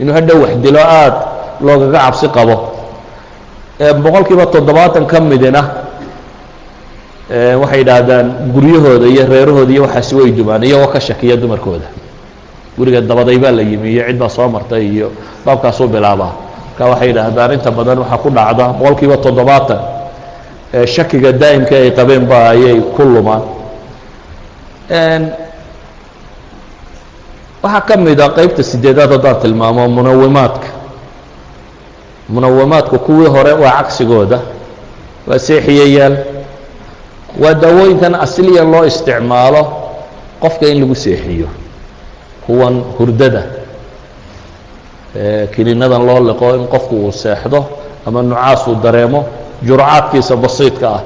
[0.00, 1.20] Inuu hadhow wax dilo aada
[1.60, 2.72] loogaga cabsi qabo.
[4.02, 5.62] Boqol kiiba toddobaatan ka midina
[7.60, 11.84] waxay idhaahdaan guryahooda iyo reerahooda iyo waxaasi way dumaan iyagoo ka shakiya dumarkooda
[12.78, 15.08] guriga dabaday baa la yimi iyo cid baa soo martay iyo
[15.44, 16.32] baabkaasuu bilaabaa.
[16.78, 19.80] Marka waxay idhaahdaan inta badan waxaa ku dhacda boqol kiiba toddobaatan
[20.94, 23.42] shakiga daa'imka ay qabeen ba ayay ku lumaan.
[27.62, 30.68] Waxaa ka mid a qeybta sideedaad haddaan tilmaamo munawimaadka
[32.28, 34.38] munawimaadku kuwii hore waa cagsigooda
[35.28, 36.14] waa seexiyayaal
[37.42, 39.62] waa daawooyinkan asliya loo isticmaalo
[40.42, 41.48] qofka in lagu seexiyo
[42.48, 43.42] kuwan hurdada
[45.52, 47.60] kiniinadan loo liqo in qofku uu seexdo
[48.06, 49.24] ama nucaas uu dareemo
[49.66, 51.02] jurcaadkiisa basiidka ah.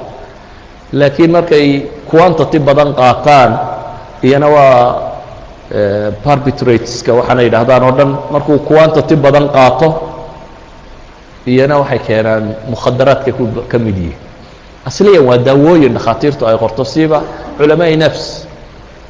[0.93, 1.67] Laakiin markay
[2.07, 3.51] quantity badan qaataan
[4.23, 4.79] iyana waa
[6.25, 9.87] barbitrateska waxaana yidhahdaan oo dhan markuu quantity badan qaato
[11.47, 13.31] iyana waxay keenaan mukhadaraadka
[13.67, 14.15] ka mid yihi
[14.85, 17.23] asliyan waa daawooyin dhakhaatiirtu ay qorto siiba
[17.57, 18.45] culamaai nafs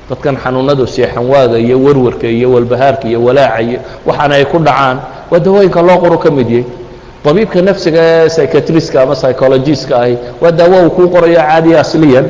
[0.10, 4.98] dadkan xanuunadu seexan waaga iyo warwarka iyo walbahaarka iyo walaaca iyo waxaana ay ku dhacaan.
[5.32, 6.66] Waa daawooyinka loo qoro ka mid yahay.
[7.24, 12.26] طabiibka nafsiga ee psychiatriska ama psychologiska ahi waa daawo uu kuu qorayo caadiya asliyan.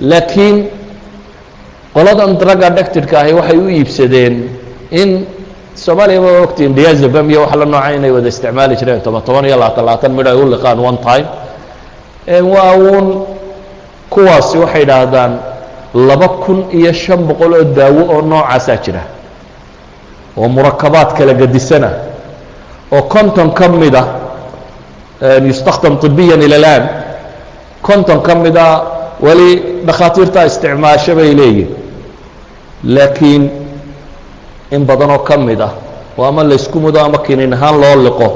[0.00, 0.66] Laakiin
[1.94, 4.34] qoladan drug addictedka ahi waxay u iibsadeen
[4.90, 5.26] in
[5.78, 9.56] soomaaliya ma ogtiin diazabam iyo wax la nooca inay wada isticmaali jireen toban toban iyo
[9.56, 11.26] labaatan labaatan midh ay u liqaan one time.
[12.52, 13.06] Waa uun
[14.10, 15.32] kuwaasi waxay idhaahdaan
[15.93, 19.01] laba kun iyo shan boqol oo daawo oo noocaasaa jira
[20.37, 21.89] oo murakabaad kala gedisana
[22.91, 24.03] oo konton ka mida
[25.47, 26.83] yustakdam طibiya ilى اlan
[27.81, 28.65] konton ka mida
[29.25, 29.49] weli
[29.87, 31.69] dhakhaatiirtaa isticmaasho bay leeyihin
[32.83, 33.43] laakiin
[34.71, 35.73] in badanoo ka mid ah
[36.17, 38.27] oo ama laysku mudo ama kinin ahaan loo liqo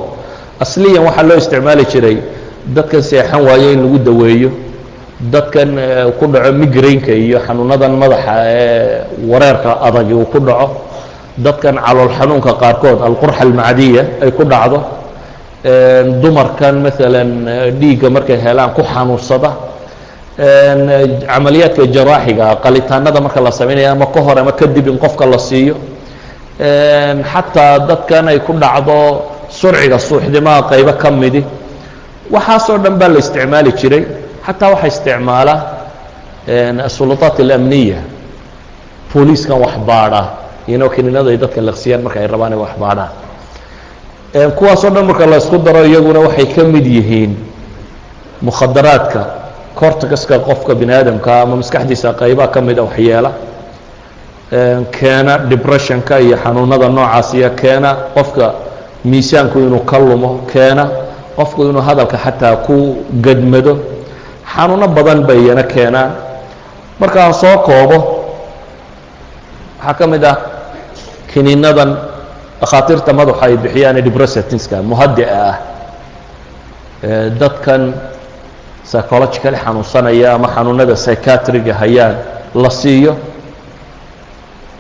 [0.59, 2.17] asliyan waxaa loo isticmaali jiray
[2.75, 4.49] dadkan seexan waayo in lagu daweeyo
[5.20, 5.70] dadkan
[6.18, 10.68] ku dhaco migrainka iyo xanuunadan madaxa ee wareerka adagi uu ku dhaco.
[11.38, 14.78] Dadkan calool xanuunka qaarkood alqurxa almacdiya ay ku dhacdo.
[16.22, 17.30] Dumarkan maalan
[17.80, 19.50] dhiigga markay helaan ku xanuunsada.
[20.36, 25.74] Camaliyaadka jaraaxiga qalitaanada marka la sameynaya ama ka hor ama kadib in qofka la siiyo.
[26.60, 31.42] Xataa dadkan ay ku dhacdo surciga suuxdimaha qaybo ka midi.
[32.30, 34.04] Waxaasoo dhan baa la isticmaali jiray
[34.46, 35.54] xataa waxaa isticmaala
[36.84, 37.98] asulutaat alamniya
[39.14, 40.22] booliiskan wax baadha.
[40.68, 43.10] Iyano kiniinada ay dadka laqsiyaan marka ay rabaan ay wax baadhaan
[44.58, 47.36] kuwaasoo dhan marka la isku daro iyaguna waxay ka mid yihiin
[48.42, 49.22] mukhadaraadka.
[49.76, 53.30] Corticaska qofka bini aadamka ama maskaxdiisa qaybaha ka mida waxyeela.
[54.90, 58.52] Keena depressionka iyo xanuunada noocaas iyo keena qofka
[59.04, 60.40] miisaanku inuu ka lumo.
[60.52, 60.88] Keena
[61.36, 63.78] qofku inuu hadalka xataa ku gadmado
[64.52, 66.10] xanuuno badan bay iyana keenaan.
[67.00, 67.98] Markaan soo koobo
[69.78, 70.36] waxaa ka mid ah
[71.32, 71.90] kiniinadan
[72.60, 75.56] dhakhaatiirta madaxa ay bixiyaan debressatinska muhadica ah.
[77.40, 77.94] Dadkan
[78.84, 82.14] psychologically xanuunsanaya ama xanuunada psychiatriga hayaan
[82.54, 83.16] la siiyo.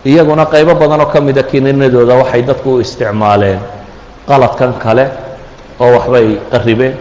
[0.06, 3.60] Iyaguna qaybo badan oo ka mida kiniinadooda waxay dadku u isticmaaleen
[4.28, 5.04] qaladkan kale
[5.80, 6.94] oo waxbay qaribeen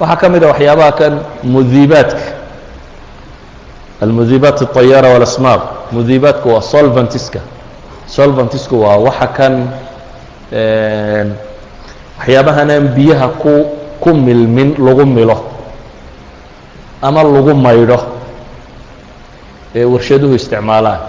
[0.00, 1.12] waxaa ka mid a waxyaabaha kan
[1.44, 2.22] mudiibaadka
[4.02, 5.62] almudiibaat الطayaara واlasmaaq
[5.92, 7.40] mudiibaadku waa solventiska
[8.06, 9.54] solventisku waa waxa kan
[12.18, 13.52] waxyaabahan aan biyaha ku
[14.00, 15.36] ku milmin lagu milo
[17.02, 17.98] ama lagu maydho
[19.74, 21.00] ee warshaduhu isticmaalaan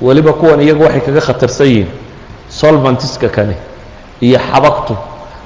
[0.00, 1.88] weliba kuwan iyagu waxay kaga khatarsan yihiin
[2.48, 3.54] solventiska kani
[4.20, 4.96] iyo xabagtu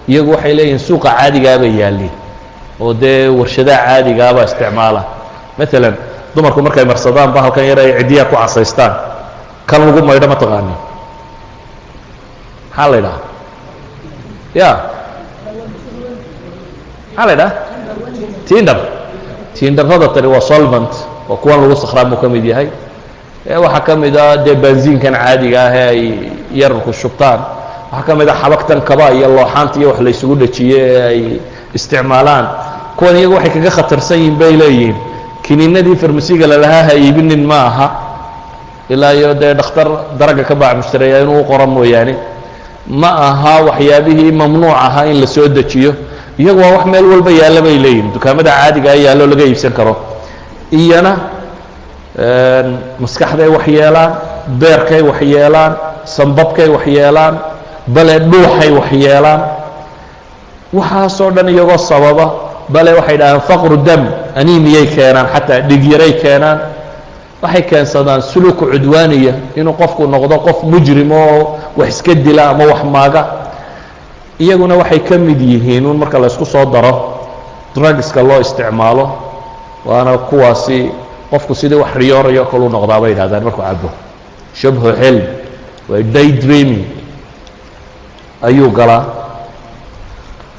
[0.07, 2.13] iyagu waxay leeyihiin suuqa caadigaabay yaalliin.
[2.79, 5.01] Oo dee warshadaha caadigaabaa isticmaala.
[5.57, 5.95] Maalan
[6.35, 8.91] dumarku markay marsadaan bahalkan yar ay ciddiyaa ku casaystaan
[9.65, 10.77] kan lagu maydho ma taqaanin
[12.75, 13.19] maxaa la idhaha
[14.53, 14.69] ya.
[17.15, 17.51] Maxaa la idhaha
[18.47, 18.77] tindar
[19.55, 20.91] tindarrada tani waa solvent
[21.29, 22.67] oo kuwan lagu sakhraa buu ka mid yahay.
[23.47, 26.01] Waxaa ka mid a dee benziinkan caadiga ah ee ay
[26.51, 27.39] yararku shubtaan
[27.91, 31.21] waxaa ka mid a xabagtan kaba iyo looxaanta iyo wax la ysugu dhajiye ee ay
[31.77, 32.45] isticmaalaan.
[32.97, 34.95] Kuwan iyagu waxay kaga khatarsan yihiin bay leeyihiin.
[35.45, 37.87] Kiniinadii farmasiga lalahaa ha iibinin ma aha
[38.89, 39.87] ilaa iyo dee dhakhtar
[40.19, 42.15] daraga ka baac mushtareeya inuu qoro mooyaane.
[42.87, 45.91] Ma aha waxyaabihii mamnuuc ahaa in la soo dejiyo.
[46.39, 49.93] Iyagu waa wax meel walba yaalla bay leeyihiin dukaamada caadiga a yaallo laga iibsan karo.
[50.71, 51.11] Iyana
[52.99, 54.11] maskaxday wax yeelaan
[54.59, 55.73] beerkay wax yeelaan
[56.05, 57.35] sambabkay wax yeelaan
[57.87, 59.41] bale dhuuxay wax yeelaan.
[60.73, 62.25] Waxaasoo dhan iyagoo sababa
[62.69, 65.27] bale waxay dhahaan faqru dam animiyay keenaan?
[65.33, 66.59] Xataa dhigyaray keenaan.
[67.41, 72.83] Waxay keensadaan suluku cudwaaniya inuu qofku noqdo qof mujrim oo wax iska dila ama wax
[72.83, 73.21] maaga.
[74.39, 77.13] Iyaguna waxay ka mid yihiin un marka la ysku soo daro
[77.75, 79.09] drugska loo isticmaalo
[79.85, 80.91] waana kuwaasi
[81.31, 83.89] qofku sidii wax riyoorayo kalu noqdaa bay yidhahdaan markuu cabo
[84.55, 85.21] shabhu xilm
[85.89, 86.83] waa day dreaming
[88.47, 89.03] ayuu galaa.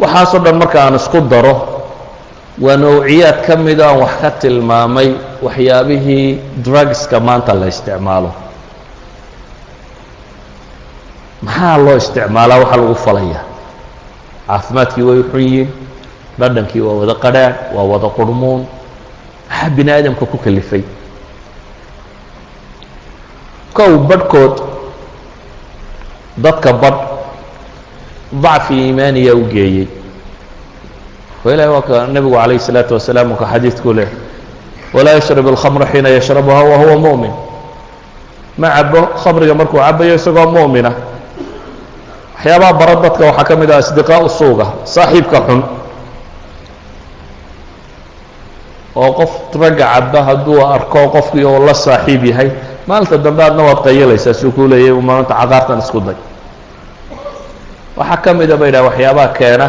[0.00, 1.54] Waxaasoo dhan marka aan isku daro
[2.64, 5.08] waa nawciyaad ka mid aan wax ka tilmaamay
[5.44, 6.26] waxyaabihii
[6.64, 8.30] drugska maanta la isticmaalo.
[11.42, 12.58] Maxaa loo isticmaalaa?
[12.62, 13.40] Waxaa lagu falaya.
[14.46, 15.68] Caafimaadkii way xun yihiin
[16.40, 18.62] dhadhankii waa wada qadhaan waa wada qurhmuun
[19.48, 20.82] maxaa bini aadamka ku kalifay.
[23.76, 24.54] Kow badhkood.
[26.44, 27.00] Dadka badh
[28.43, 29.87] dacfi iimaaniya u geeyey
[31.45, 34.07] oo ilahi waa ka nebigu calayh الsalaatu wasalaam uu ka xadiidku leh
[34.93, 37.33] walaa yashrab اlkhamra xiina yashrabuha wa huwa mu'min
[38.57, 40.91] ma cabo khamriga markuu cabayo isagoo mu'mina
[42.35, 45.61] waxyaabaha bara dadka waxaa ka mid ah asdiqaau suuga saaxiibka xun
[48.95, 52.49] oo qof ragga caba hadduu arko qofkii oo la saaxiib yahay
[52.87, 56.15] maalinta dambe adna waad qayilaysaa suu kuu leeyay maalinta caqaartan isku day
[57.96, 59.66] waxaa ka mida ba yidhaha waxyaabaha keena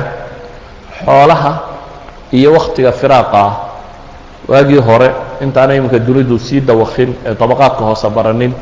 [1.05, 1.51] xoolaha
[2.33, 3.37] iyo waktiga firaaqa.
[3.39, 3.53] Ah
[4.47, 5.11] waagii hore
[5.41, 8.53] intaana iminka dunidu sii dawakin ee dabaqaadka hoose baranin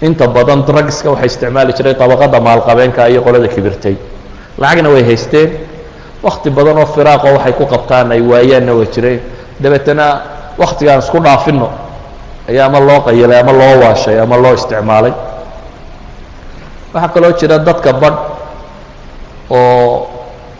[0.00, 3.96] inta badan drugska waxay isticmaali jiray dabaqada maalqabeenka iyo qolada kibirtay.
[4.58, 5.50] Lacagna way haysteen.
[6.22, 9.20] Wakti badan oo firaaqo waxay ku qabtaan ay waayaanna way jireen.
[9.60, 10.06] Dabeetana
[10.58, 11.68] waktigaan isku dhaafino
[12.48, 15.12] ayaa ama loo qayilay ama loo waashay ama loo isticmaalay.
[16.94, 18.16] Waxaa kaloo jira dadka badh
[19.50, 20.06] oo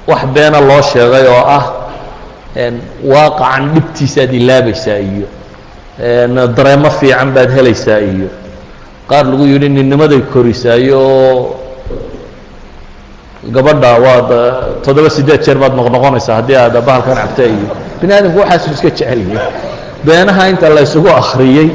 [0.06, 1.64] wax beena loo sheegay oo ah
[3.12, 5.26] waaqacan dhibtiisaad ilaabaysaa iyo
[6.56, 8.28] dareemo fiican baad helaysaa iyo.
[9.08, 11.56] Qaar lagu yidhi ninnimaday korisaayo oo
[13.54, 14.30] gabadha waad
[14.84, 17.68] toddoba siddeed jeer baad noqnoqonaysaa haddii aad bahalkan cabta iyo.
[18.00, 19.38] Bini aadamku waxaasu iska jecelyihin
[20.04, 21.68] beenaha inta la ysugu akhriyey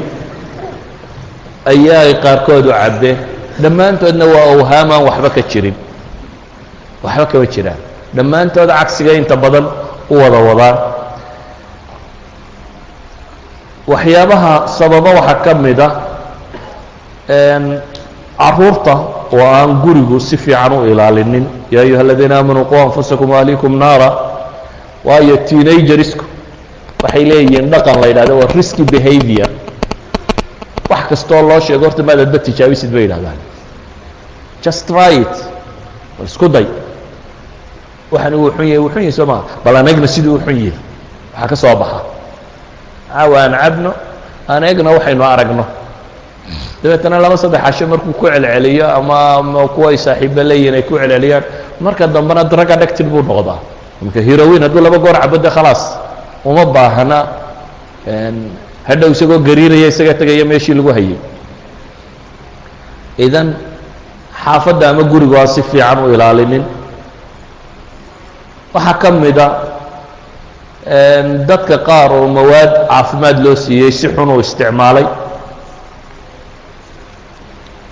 [1.72, 3.16] ayaa ay qaarkoodu cabbeen.
[3.62, 5.74] Dhammaantoodna waa awhaamaan waxba ka jirin
[7.04, 7.80] waxba kama jiraan
[8.16, 9.66] dhammaantood cagsiga inta badan
[10.10, 10.76] u wada wadaan
[13.86, 15.88] waxyaabaha sababa waxaa ka mid a
[18.38, 18.94] carruurta
[19.32, 21.46] oo aan gurigu si fiican u ilaalinin.
[21.70, 24.10] Yaa ayuha aladiina aamanuu quu anfusakum ahlikum naara.
[25.04, 26.24] Waayo teenagerisku
[27.02, 29.48] waxay leeyihiin dhaqan la yidhahdo waa risky behavior.
[30.90, 33.38] Wax kastoo loo sheego horta maad adba tijaabisid bay yidhahdaan.
[34.64, 35.34] Just try it
[36.18, 36.66] bal isku day
[38.12, 40.56] waxaan uu xun yahay wuu xun yahay soo maa bal aan egna siduu u xun
[40.56, 40.72] yahay
[41.34, 42.00] waxaa ka soo baxa.
[43.12, 43.90] Caawa aan cabno
[44.48, 45.64] aan egna waxaynu aragno.
[46.82, 51.44] Dabeetana laba saddex casho markuu ku celceliyo ama kuwa ay saaxiiba leeyihiin ay ku celceliyaan
[51.80, 53.58] marka dambena drug addicted buu noqdaa.
[54.02, 55.82] Marka heroin hadduu laba goor cabo de khalaas.
[56.44, 57.18] Uma baahna
[58.88, 61.18] hadhow isagoo gariiraya isaga tegaya meeshii lagu hayay.
[63.18, 63.54] Idan
[64.44, 66.64] xaafadda ama gurigu aan si fiican u ilaalinin
[68.74, 69.46] waxaa ka mida
[71.48, 75.06] dadka qaar oo mawaad caafimaad loo siiyey si xun uu isticmaalay.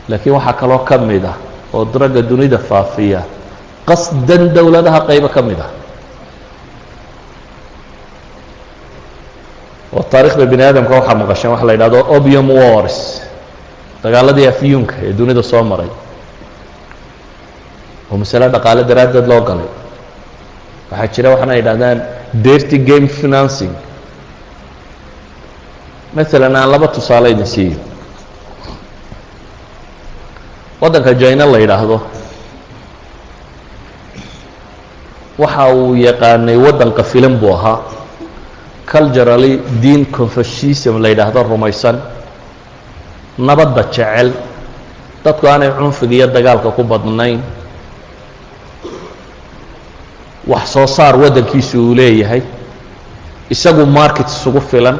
[0.08, 1.36] Laakiin waxaa kaloo ka mid ah
[1.72, 3.22] oo dragga dunida faafiya
[3.88, 5.70] qasdan dowladaha qaybo ka mid ah
[9.92, 13.22] oo taarikhda bini aadamka waxaa maqasheen waxa la yidhahdo opium wars
[14.02, 15.90] dagaaladii afyuunka ee dunida soo maray.
[18.10, 19.68] Oo masale dhaqaale daraaddeed loo galay
[20.90, 21.98] waxaa jira waxaana yidhahdaan
[22.44, 23.72] dirty game financing.
[26.14, 27.78] Maalan aan laba tusaale idin siiyo.
[30.80, 32.00] Waddanka jina la yidhaahdo
[35.38, 37.80] waxa uu yaqaanay waddanka filim buu ahaa.
[38.88, 42.00] Culturally diin confucism la yidhaahdo rumaysan.
[43.38, 44.32] Nabadda jecel.
[45.24, 47.42] Dadku aanay cunfiga iyo dagaalka ku badnayn
[50.48, 52.42] wax soo saar waddankiisu uu leeyahay
[53.50, 54.98] isagu market isugu filan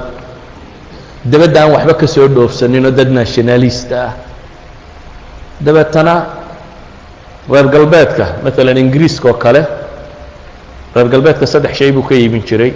[1.25, 4.13] dabadda aan waxba ka soo dhoofsaninoo dad nationalist ah.
[5.61, 6.15] Dabeetana
[7.51, 9.63] reer galbeedka maalan ingiriiska oo kale
[10.95, 12.73] reer galbeedka saddex shay buu ka iibin jiray.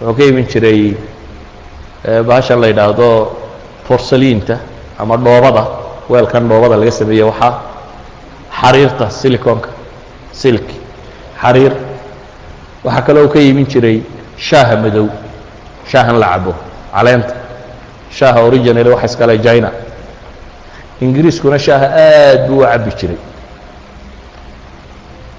[0.00, 0.94] Wuxuu ka iibin jiray
[2.26, 3.08] bahashan la yidhaahdo
[3.88, 4.58] borsaliinta
[4.98, 5.64] ama dhoobada
[6.08, 7.60] weelkan dhoobada laga sameeye waxaa
[8.60, 9.68] xariirta siliconka
[10.32, 10.76] silki
[11.42, 11.72] xariir
[12.84, 14.02] waxaa kaloo ka iibin jiray
[14.36, 15.08] shaaha madow
[15.90, 16.54] shaahan la cabo
[16.94, 17.34] caleenta.
[18.18, 19.70] Shaaha original waxa iskale jina
[21.00, 23.18] ingiriiskuna shaaha aad buu u cabbi jiray.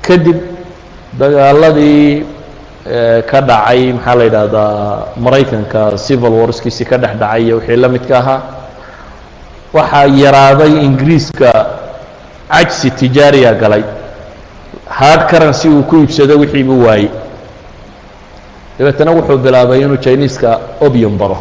[0.01, 0.37] Kadib
[1.19, 2.23] dagaaladii
[3.29, 8.17] ka dhacay maxaa la yidhaahdaa maraykanka civil warskiisii ka dhex dhacay iyo wixii la midka
[8.19, 8.41] ahaa
[9.73, 11.51] waxaa yaraaday ingiriiska
[12.49, 13.83] cajsi tijaariya galay.
[14.89, 17.09] Hard currency uu ku iibsado wixii buu waayey
[18.79, 21.37] dabeetana wuxuu bilaabay inuu jiniiska obium baro.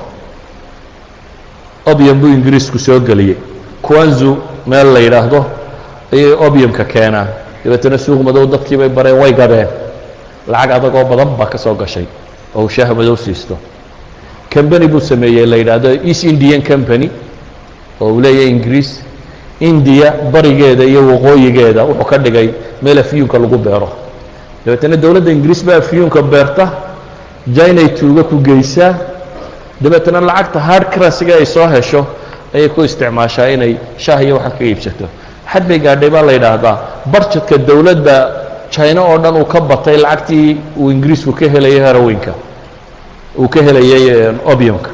[1.87, 3.37] Obium buu ingiriisku soo geliyey
[3.83, 4.37] quanzu
[4.67, 5.45] meel la yidhaahdo
[6.13, 7.29] ayay obiumka keenaan
[7.65, 9.69] dabeetana suuq madow dadkii bay bareen way gadeen.
[10.49, 12.05] Lacag adagoo badan baa ka soo gashay
[12.55, 13.57] oo uu shaaha madow siisto.
[14.53, 17.11] Combany buu sameeyey la yidhaahdo east indian company
[18.01, 19.01] oo uu leeyahay ingiriis.
[19.61, 22.51] Indiya barigeeda iyo waqooyigeeda wuxuu ka dhigay
[22.83, 23.89] meel afyuunka lagu beero.
[24.67, 26.71] Dabeetana dowladda ingiriis baa afyuunka beerta
[27.47, 28.95] jinay tuuga ku geysaa
[29.81, 32.07] dabeetana lacagta hard currencyga ay soo hesho
[32.55, 35.07] ayay ku isticmaashaa inay shaah iyo waxaan kaga iibsato.
[35.53, 36.77] Xad bay gaadhay baa la yidhaahdaa
[37.13, 38.17] barjadka dowladda
[38.71, 42.33] jina oo dhan uu ka batay lacagtii uu ingiriisku ka helayay herowinka
[43.39, 44.91] uu ka helayay obiumka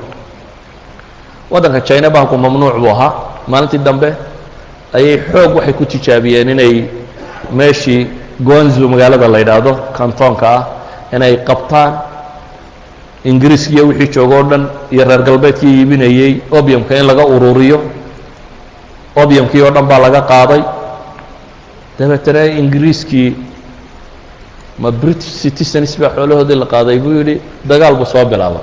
[1.51, 3.12] waddanka jina bahalku mamnuuc buu ahaa.
[3.49, 4.14] Maalintii dambe
[4.95, 6.84] ayay xoog waxay ku tijaabiyeen inay
[7.53, 8.07] meeshii
[8.40, 10.62] gonzu magaalada la yidhaahdo kantoonka ah
[11.12, 11.92] inay qabtaan
[13.25, 17.79] ingiriiskiiyo wixii joogo o dhan iyo reer galbeedkii iibinayey obiumka in laga ururiyo
[19.16, 20.62] obiumkii oo dhan baa laga qaaday.
[21.99, 23.37] Dabeetana ingiriiskii
[24.79, 28.62] ma british citizens baa xoolahoodii la qaaday buu yidhi dagaal buu soo bilaabay.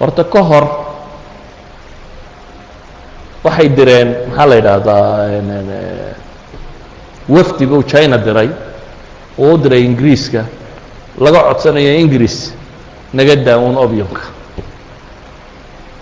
[0.00, 0.64] Horta ka hor
[3.44, 5.28] waxay direen maxaa la yidhaahdaa
[7.28, 8.50] wafdi buu china diray.
[9.38, 10.44] Uu u diray ingiriiska
[11.18, 12.54] laga codsanayo ingiriis
[13.12, 14.22] naga daawon obiumka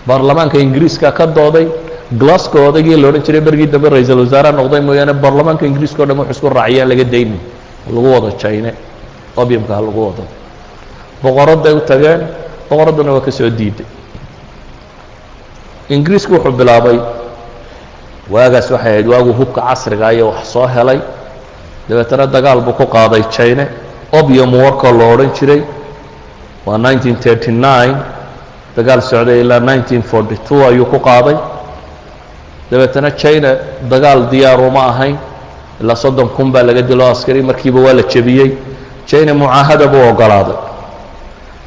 [0.07, 1.67] baarlamaanka ingiriiska ka dooday
[2.21, 6.19] glasgow odaygii la odhan jiray bergii dambe ra'iisul wasaaraha noqday mooyaane baarlamaanka ingiriiska o dhan
[6.19, 7.41] wuxuu isku raaciyaan laga daynin
[7.95, 8.71] lagu wado jine
[9.37, 10.23] obiumka ha lagu wado.
[11.23, 12.21] Boqoradday u tageen
[12.71, 13.87] boqoradduna waa ka soo diiday.
[15.91, 16.99] Ingiriisku wuxuu bilaabay
[18.31, 21.01] waagaas waxay ahayd waagu hubka casriga iyo wax soo helay.
[21.89, 23.67] Dabeetana dagaal buu ku qaaday jine
[24.13, 25.63] obium warkoo la odhan jiray
[26.67, 27.97] waa nineteen thirty nine
[28.77, 31.37] dagaal socday ilaa nineteen forty two ayuu ku qaaday.
[32.71, 33.57] Dabeetana china
[33.91, 35.17] dagaal diyaaruma ahayn
[35.81, 38.51] ilaa soddon kun baa laga dilo askari markiiba waa la jebiyey.
[39.07, 40.57] China mucaahada buu ogolaaday.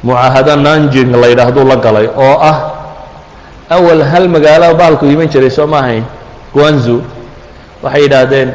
[0.02, 2.56] Mucaahado nanjing la yidhaahduu la galay oo ah
[3.70, 6.04] awal hal magaalo bahalku iman jiray soo ma ahayn
[6.54, 7.00] guanzu
[7.82, 8.52] waxay yidhaahdeen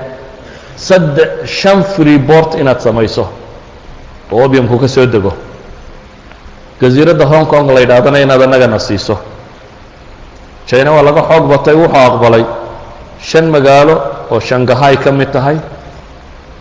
[0.75, 3.27] saddex shan free bort inaad samayso
[4.31, 5.33] oo obiumku ka soo dego
[6.81, 9.17] jasiiradda hong kong la yidhahdana inaad annagana siiso.
[10.65, 12.45] China waa laga xoog batay wuxuu aqbalay
[13.21, 13.95] shan magaalo
[14.31, 15.57] oo shangahay ka mid tahay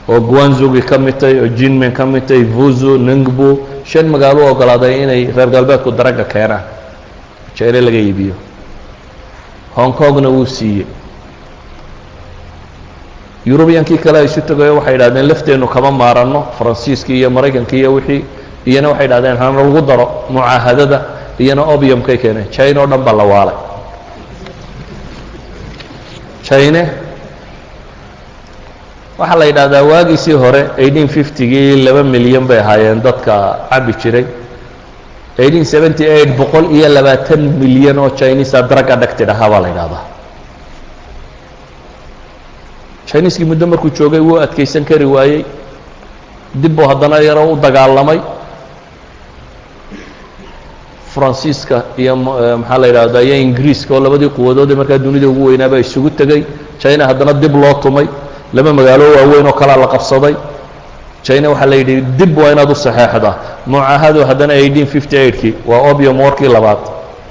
[0.09, 4.51] oo guanzugi ka mid tahay oo jinmen ka mid tahay vuzu ningbu shan magaalo u
[4.51, 6.63] ogolaaday inay reer galbeedku daragga keenaan.
[7.55, 8.35] China laga iibiyo.
[9.77, 10.87] Hong kongna wuu siiyey.
[13.47, 18.25] Yurubiyankii kale isu tegayo waxay idhahdeen lafteennu kama maaranno faransiiskii iyo maraykankii iyo wixii
[18.71, 20.99] iyana waxay idhahdeen hana lagu daro mucaahadada
[21.43, 22.49] iyana obiumkay keeneen.
[22.57, 23.57] China oo dhan baa la waalay.
[26.47, 26.83] Chine
[29.19, 33.35] waxaa la yidhahdaa waagiisii hore eighteen fiftygii laba milyan bay ahaayeen dadka
[33.71, 34.27] cabi jiray.
[35.39, 40.05] eighteen seventy eight boqol iyo labaatan milyan oo chinisa drug addicted ahaa baa la yidhahdaa
[43.09, 45.45] chiniiskii muddo markuu joogay wuu adkaysan kari waayey.
[46.55, 48.21] Dib buu haddana yaro u dagaalamay
[51.19, 55.79] faransiiska iyo maxaa la yidhahdaa iyo ingiriiska oo labadii quwadood ee markaa dunida ugu weynaaba
[55.79, 56.43] isugu tegey
[56.83, 58.07] china haddana dib loo tumay.
[58.55, 60.35] Laba magaalo waaweyn oo kalea la qabsaday.
[61.23, 63.35] China waxaa la yidhi dib waa inaad u saxeexdaa.
[63.67, 66.79] Mucaahado haddana eightkii waa obium warkii labaad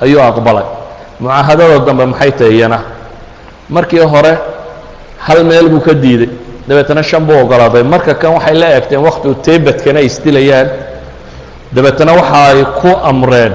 [0.02, 0.64] ayuu aqbalay.
[1.20, 2.80] Mucaahadada dambe maxay tahay iyana
[3.70, 4.34] markii hore
[5.26, 6.30] hal meel buu ka diiday.
[6.68, 7.84] Dabeetana shan buu ogolaaday.
[7.84, 10.68] Marka kan waxay la eegteen wakti u tebedkana ay isdilayaan.
[11.76, 13.54] Dabeetana waxa ay ku amreen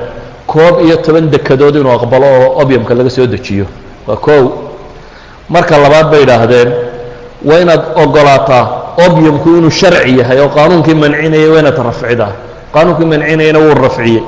[0.52, 3.66] koob iyo toban dekadood inuu aqbalo oo obiumka laga soo dejiyo.
[4.06, 4.42] Waa kow
[5.48, 6.68] marka labaad bay idhaahdeen
[7.48, 8.64] waa inaad ogolaataa
[9.06, 12.32] obiumku inuu sharci yahay oo qaanuunkii mancinayay waa inaad rafcidaa
[12.74, 14.22] qaanuunkii mancinayana wuu rafciyey.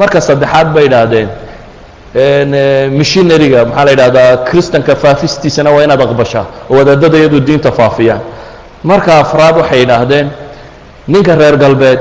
[0.00, 1.28] Marka saddexaad bay idhaahdeen
[2.98, 8.20] missionariga maxaa la yidhahdaa kristanka faafistiisana waa inaad aqbashaa oo wadaadada iyadu diinta faafiyaan.
[8.84, 10.26] Marka afraad waxay idhaahdeen
[11.08, 11.98] ninka reer galbeed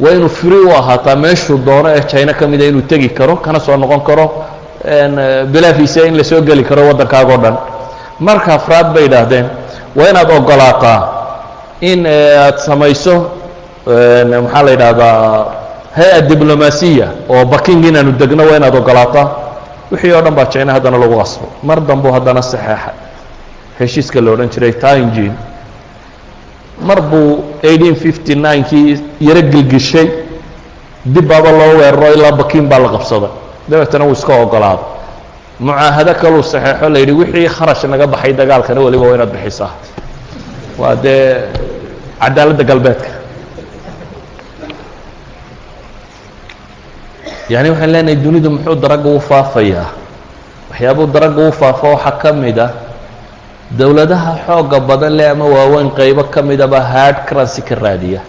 [0.00, 3.60] waa inuu free u ahaataa meeshuu doono ee china ka mida inuu tegi karo kana
[3.60, 4.44] soo noqon karo
[5.52, 7.56] bilaafiisa in la soo geli karo waddankaagao dhan.
[8.20, 9.46] Marka afraad bay idhaahdeen
[9.96, 10.98] waa inaad ogolaataa
[11.80, 13.14] in aad samayso
[14.42, 15.46] maxaa la yidhaahdaa
[15.96, 19.26] hay'ad diblomaasiya oo baking inaanu degno waa inaad ogolaataa?
[19.92, 22.94] Wixii oo dhan baa china haddana lagu qasbay mar dambuu haddana saxeexay
[23.78, 25.32] heshiiska la odhan jiray taingin
[26.88, 30.08] mar buu ninekii yaro gilgishay
[31.04, 33.30] dib baaba loo weeraro ilaa bakin baa la qabsaday
[33.68, 34.84] dabeetana wuu iska ogolaaday
[35.60, 39.70] mucaahado kaluu saxeexo la yidhi wixii kharash naga baxay dagaalkana weliba waa inaad bixisaa.
[40.78, 41.36] Waa dee
[42.20, 43.10] cadaaladda galbeedka.
[47.48, 49.86] Yani waxaan leenahay dunidu muxuu daragga u faafayaa?
[50.70, 52.70] Waxyaabuu daragga u faafo waxaa ka mid ah
[53.78, 58.20] dowladaha xooga badan leh ama waaweyn qaybo ka midaba hard currency ka raadiya.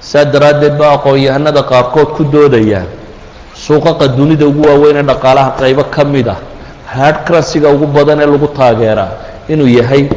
[0.00, 2.86] Saa daraaddeed ba aqoon-yahanada qaarkood ku doodayaan
[3.56, 6.38] suuqaqa dunida ugu waaweyn ee dhaqaalaha qaybo ka mid ah.
[6.86, 9.10] Hard currency-ga ugu badan ee lagu taageeraa
[9.48, 10.08] inuu yahay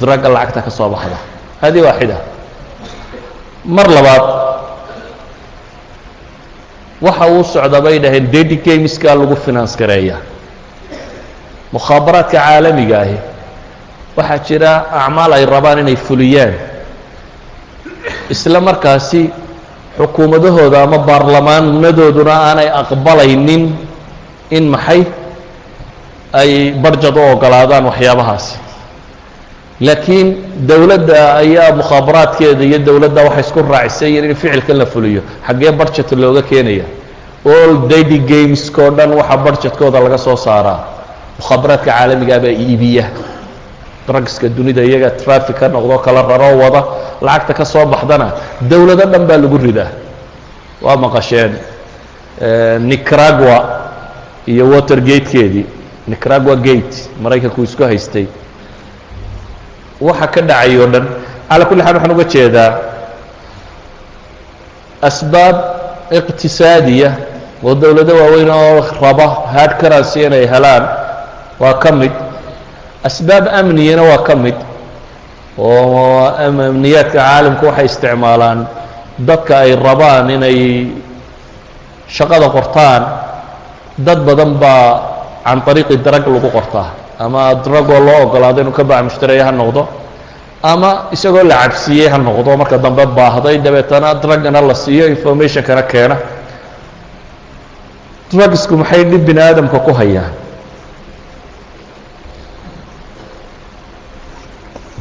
[0.00, 1.18] dragga lacagta ka soo baxda.
[1.60, 2.16] Hadi waaxida.
[3.64, 4.24] Mar labaad
[7.04, 10.16] waxa uu socda bay dhaheen dady gameskaa lagu finance gareeya.
[11.72, 13.16] Mukhaabaraadka caalamiga ahi
[14.16, 16.54] waxaa jira acmaal ay rabaan inay fuliyaan.
[18.30, 19.30] Isla markaasi
[19.98, 23.62] xukuumadahooda ama baarlamaanadooduna aanay aqbalaynin
[24.50, 25.02] in maxay
[26.32, 28.54] ay barjad u ogolaadaan waxyaabahaasi.
[29.80, 30.28] Laakiin
[30.68, 36.42] dowladda ayaa mukhaabaraadkeeda iyo dowladda waxay isku raacisay in ficilkan la fuliyo xaggee barjet looga
[36.42, 36.84] keenaya.
[37.46, 40.80] All dady gamesko dhan waxaa barjetkooda laga soo saaraa.
[41.38, 43.04] Mukhaabaraadka caalamigaa baa iibiya
[44.06, 46.84] drugska dunida iyaga trafic ka noqdo kala raroo wada
[47.22, 49.90] lacagta ka soo baxdana dowlado dhan baa lagu ridaa.
[50.82, 51.52] Waa maqasheen
[52.80, 53.58] nicragua
[54.46, 55.66] iyo watergatekeedii
[56.08, 58.26] nicragua gate maraykanku isku haystay.
[60.00, 61.06] Waxa ka dhacay o dhan
[61.48, 62.70] calaa kulli xaal waxaan uga jeedaa
[65.02, 65.56] asbaab
[66.18, 67.10] iqtisaadiya
[67.64, 70.84] oo dowlado waaweyn oo raba hard currency inay helaan
[71.60, 72.12] waa ka mid
[73.08, 74.56] asbaab amniyana waa ka mid
[75.58, 78.66] oo amniyaadka caalamku waxay isticmaalaan
[79.28, 80.58] dadka ay rabaan inay
[82.08, 83.02] shaqada qortaan.
[83.98, 84.86] Dad badan baa
[85.44, 86.88] can طariiqi drag lagu qortaa.
[87.18, 89.86] Ama dragoo loo ogolaado inuu ka bac mushtareeya ha noqdo
[90.62, 92.56] ama isagoo la cabsiiyey ha noqdo.
[92.56, 96.16] Marka dambe baahday dabeetana dragana la siiyo informationkana keena.
[98.30, 100.32] Drugsku maxay dhib bini aadamka ku hayaan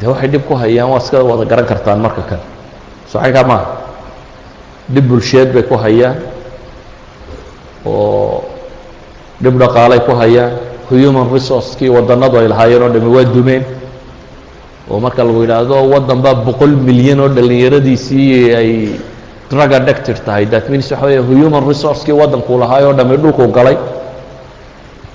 [0.04, 2.44] de waxay dhib ku hayaan waa iska wada garan kartaan marka kale.
[3.08, 3.68] Soxankaa maaha
[4.92, 6.20] dhib bulsheed bay ku hayaan
[7.88, 8.44] oo
[9.40, 10.54] dhib dhaqaalay ku hayaan.
[10.92, 13.64] Human resourcekii wadanadu ay lahaayeen oo dhami waa dumeen.
[14.92, 18.70] Oo marka lagu yidhaahdo waddan baa boqol milyan oo dhallinyaradiisii ay
[19.50, 20.46] drug addicted tahay.
[20.52, 23.78] That means waxa weya human resourcekii waddankuu lahaay oo dhami dhulkuu galay.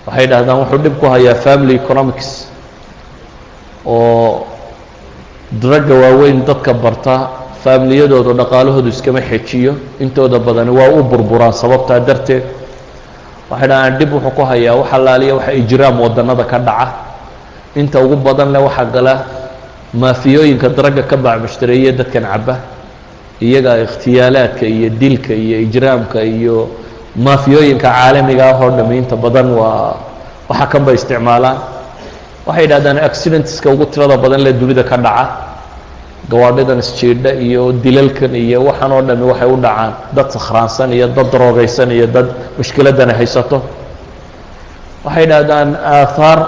[0.09, 2.49] Waxay dhahdaan wuxuu dhib ku hayaa family economics.
[3.87, 4.47] Oo
[5.53, 7.15] dragga waaweyn dadka barta
[7.65, 12.43] faamiliyadooda dhaqaalahoodu iskama xejiyo intooda badani waa u burburaan sababtaa darteed.
[13.51, 16.89] Waxay dhahaan dhib wuxuu ku hayaa wax allaaliya waxa ijraam wadannada ka dhaca.
[17.77, 19.15] Inta ugu badan leh waxaa gala
[19.95, 22.57] maafiyooyinka dragga ka baacmushtareeye dadkan caba
[23.41, 26.69] iyaga ikhtiyaalaadka iyo dilka iyo ijraamka iyo
[27.17, 29.97] maafiyooyinka caalamiga ah oo dhami inta badan waa
[30.49, 31.57] waxa kan bay isticmaalaan
[32.49, 35.25] waxay yidhahdaan accidentska ugu tirada badan lee dunida ka dhaca
[36.31, 39.93] gawaadhidan isjiidha iyo dilalkan iyo waxaan oo dhami waxay u dhacaan.
[40.17, 42.27] Dad sakhraansan iyo dad daroogaysan iyo dad
[42.59, 43.59] mushkiladani haysato.
[45.05, 46.39] Waxay yidhahdaan aathaar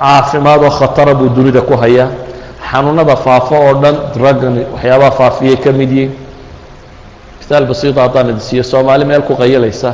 [0.00, 2.08] caafimaad oo khatara buu dunida ku hayaa.
[2.70, 6.12] Xanuunada faafo oo dhan dragani waxyaabaha faafiyay ka mid yihiin.
[7.40, 9.92] Misaal basiita haddaan idin siiyo soomaali meel ku qayalaysa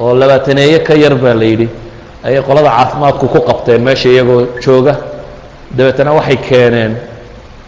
[0.00, 1.68] oo labaataneeye ka yar baa la yidhi
[2.26, 4.94] ayay qolada caafimaadku ku qabteen meesha iyagoo jooga.
[5.76, 6.92] Dabeetana waxay keeneen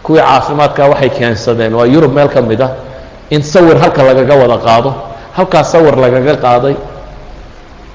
[0.03, 2.71] kuwii caafimaadkaa waxay keensadeen waa yurub meel ka mid ah.
[3.29, 4.93] In sawir halka lagaga wada qaado
[5.37, 6.75] halkaas sawir lagaga qaaday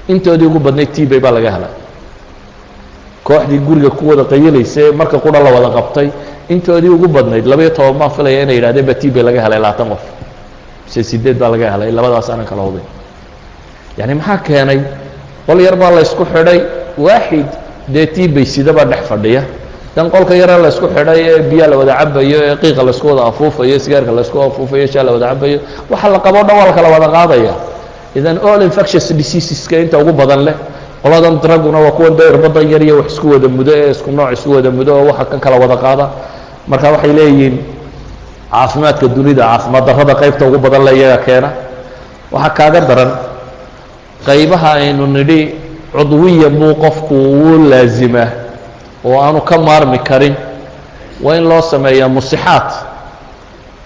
[0.07, 1.73] intoodii ugu badnayd tibay baa laga helay.
[3.23, 6.09] Kooxdii guriga ku wada qayilaysa marka qura la wada qabtay
[6.49, 10.03] intoodii ugu badnayd labaiyo toban baan filaya inay yidhahdeen ba tibay laga helay labaatan qof.
[10.85, 12.85] Mise sideed baa laga helay labadaas aanan kala hubin
[13.97, 14.79] yani maxaa keenay
[15.47, 16.59] qol yar baa la ysku xidhay
[16.97, 17.45] waaxid
[17.87, 19.43] dee tibay sidabaa dhex fadhiya.
[19.95, 23.23] Dan qolka yaree la ysku xidhay ee biyaa la wada cabayo ee qiiqa laysku wada
[23.29, 25.59] afuufayo sigaarka laysku afuufayo shaa la wada cabayo
[25.89, 27.53] waxa la qabo dhan waa la kala wada qaadaya.
[28.15, 30.55] Idan all infectious diseaseska inta ugu badan leh
[31.03, 34.31] qoladan draguna waa kuwan dee irbadan yar iyo wax isku wada mudo ee isku nooc
[34.33, 36.05] isku wada mudo oo waxa kan kala wada qaada.
[36.67, 37.55] Marka waxay leeyihiin
[38.51, 41.49] caafimaadka dunida caafimaad darrada qaybta ugu badan le iyaga keena.
[42.31, 43.11] Waxaa kaaga daran
[44.27, 45.41] qaybaha aynu nidhi
[45.95, 48.29] cudwiya buu qofku uu laazimaa
[49.05, 50.35] oo aanu ka maarmi karin.
[51.23, 52.67] Waa in loo sameeyaa musixaad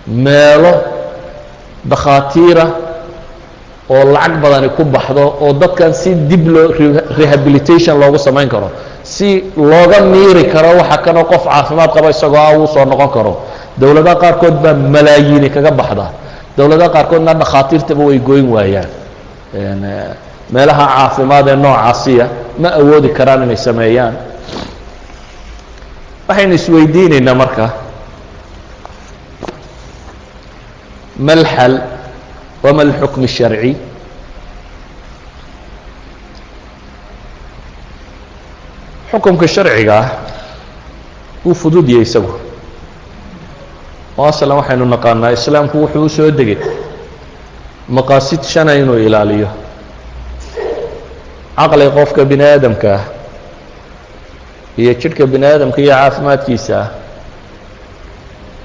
[0.07, 0.73] meelo
[1.85, 2.65] dakhaatiira
[3.89, 6.67] oo lacag badani ku baxdo oo dadkan si dib loo
[7.17, 8.69] rehabilitation loogu samayn karo.
[9.03, 13.33] Si looga miiri karo waxa kanoo qof caafimaad qaba isagoo ah uu soo noqon karo.
[13.77, 16.05] Dowladaha qaarkood baa malaayiini kaga baxda.
[16.57, 18.89] Dowladaha qaarkoodna dhakhaatiirtaba way goyn waayaan
[20.54, 22.26] meelaha caafimaad ee noocaasiya
[22.62, 24.14] ma awoodi karaan inay sameeyaan
[26.28, 27.64] waxaynu isweydiinaynaa marka
[31.26, 31.74] ma lxal
[32.64, 33.72] wama اlxukm الsharci
[39.10, 40.08] xukumka sharciga ah
[41.44, 42.32] wuu fudud yahay isagu
[44.18, 46.58] oo aslan waxaynu naqaanaa islaamku wuxuu u soo degay
[47.96, 49.48] maqaasid shana inuu ilaaliyo
[51.59, 52.93] caqliga qofka bini aadamka
[54.81, 56.79] iyo jidhka bini aadamka iyo caafimaadkiisa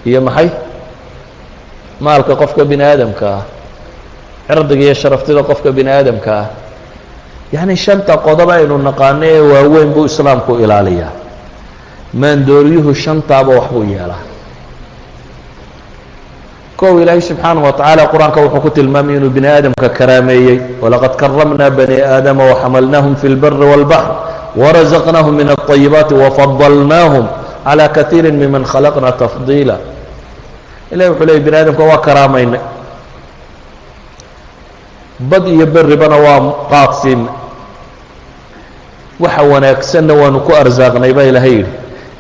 [0.09, 0.49] iyo maxay?
[2.01, 3.43] maalka qofka bini aadamka ah
[4.49, 6.47] cirdiga iyo sharaftida qofka bini aadamka ah
[7.55, 11.13] yacni shanta qodob aynu naqaano ee waaweyn buu islaamku ilaaliyaa.
[12.23, 14.23] maandooryuhu shantaaba waxbuu yeelaa
[16.77, 22.03] kow ilaahay subxaanaه watacaala qur'aanka wuxuu ku tilmaamay inuu bini aadamka karaameeyey walaqad karamna bani
[22.03, 24.11] aadama waxamalnaahum fi اlbari wاlbaxr
[24.63, 27.27] warazaqnaahum min الطayibaati wafadalnaahum
[27.65, 29.77] calى kaiiri miman khalaqna tafdiila.
[30.93, 32.61] Ilahi wuxuu leeyay bini aadamka waa karaamaynay
[35.31, 36.41] bad iyo berribana waa
[36.73, 37.31] qaadsiinay
[39.23, 41.73] waxa wanaagsanna waanu ku arsaaqnay baa ilaahay yidhi.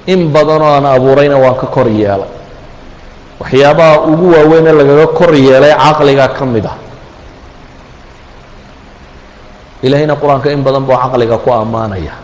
[0.07, 2.29] In badanoo aan abuurayna waan ka kor yeelay
[3.41, 6.77] waxyaabaha ugu waaweyn ee lagaga kor yeelay caqliga ka mid ah.
[9.85, 12.15] Ilaahayna qur'aanka in badan buu caqliga ku ammaanaya.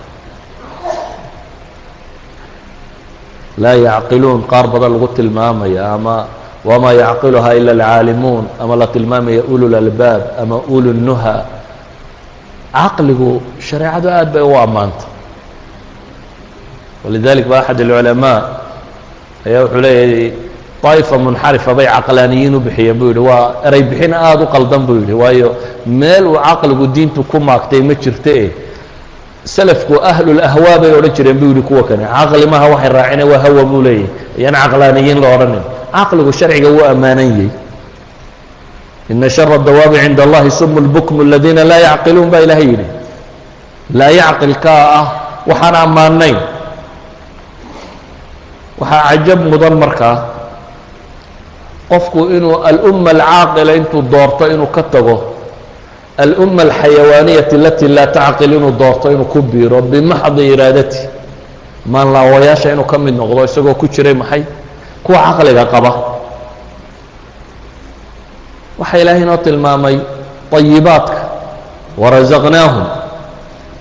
[3.59, 6.27] Laa yacqiluun qaar badan lagu tilmaamaya ama
[6.65, 11.45] wamaa yacqiluhaa ila alcaalimuun ama la tilmaamaya ulul albaab ama ulu nuha
[12.73, 15.05] caqligu shareecadu aad bay u ammaanta.
[17.05, 18.41] Walidalik ba axad alculamaa
[19.47, 20.33] ayaa wuxuu leeyahay
[20.83, 24.97] daa'ifa munxarifa bay caqlaaniyiin u bixiyeen buu yidhi waa erey bixin aada u qaldan buu
[25.01, 25.49] yidhi waayo
[25.87, 28.51] meel uu caqligu diintu ku maagtay ma jirto e
[29.45, 33.65] selafku ahlulahwaa bay odhan jireen buu yidhi kuwa kane caqli maha waxay raacine waa hawa
[33.65, 34.07] buu leeyahy
[34.39, 35.63] ayaan caqlaaniyiin la odhanin
[35.93, 37.49] caqligu sharciga wuu ammaanan yahy
[39.11, 42.87] ina shara dawaabi cinda allahi sumu lbukmu aladiina laa yacqiluun baa ilaahay yidhi
[43.99, 45.07] laa yacqilkaa ah
[45.51, 46.39] waxaan ammaanayn
[48.81, 50.17] waxaa cajab mudan markaa
[51.90, 55.16] qofku inuu alumma alcaaqila intuu doorto inuu ka tago
[56.18, 61.00] alumma alxayawaaniyati alati laa tacqil inuu doorto inuu ku biiro bimaxdi iraadati
[61.86, 64.44] maanlaawayaasha inuu ka mid noqdo isagoo ku jiray maxay
[65.04, 65.92] kuwa caqliga qaba
[68.80, 69.98] waxaa ilaahay inoo tilmaamay
[70.52, 71.18] طayibaadka
[71.98, 72.86] warazaqnaahum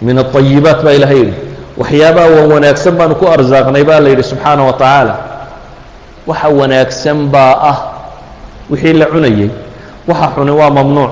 [0.02, 1.34] min الطayibaat baa ilahay yidhi
[1.78, 5.14] waxyaabaha wan wanaagsan baanu ku arsaaqnay baa la yidhi subxaanaه wa tacaala
[6.26, 7.76] waxa wanaagsan baa ah
[8.70, 9.50] wixii la cunayey
[10.08, 11.10] waxa xuni waa mamnuuc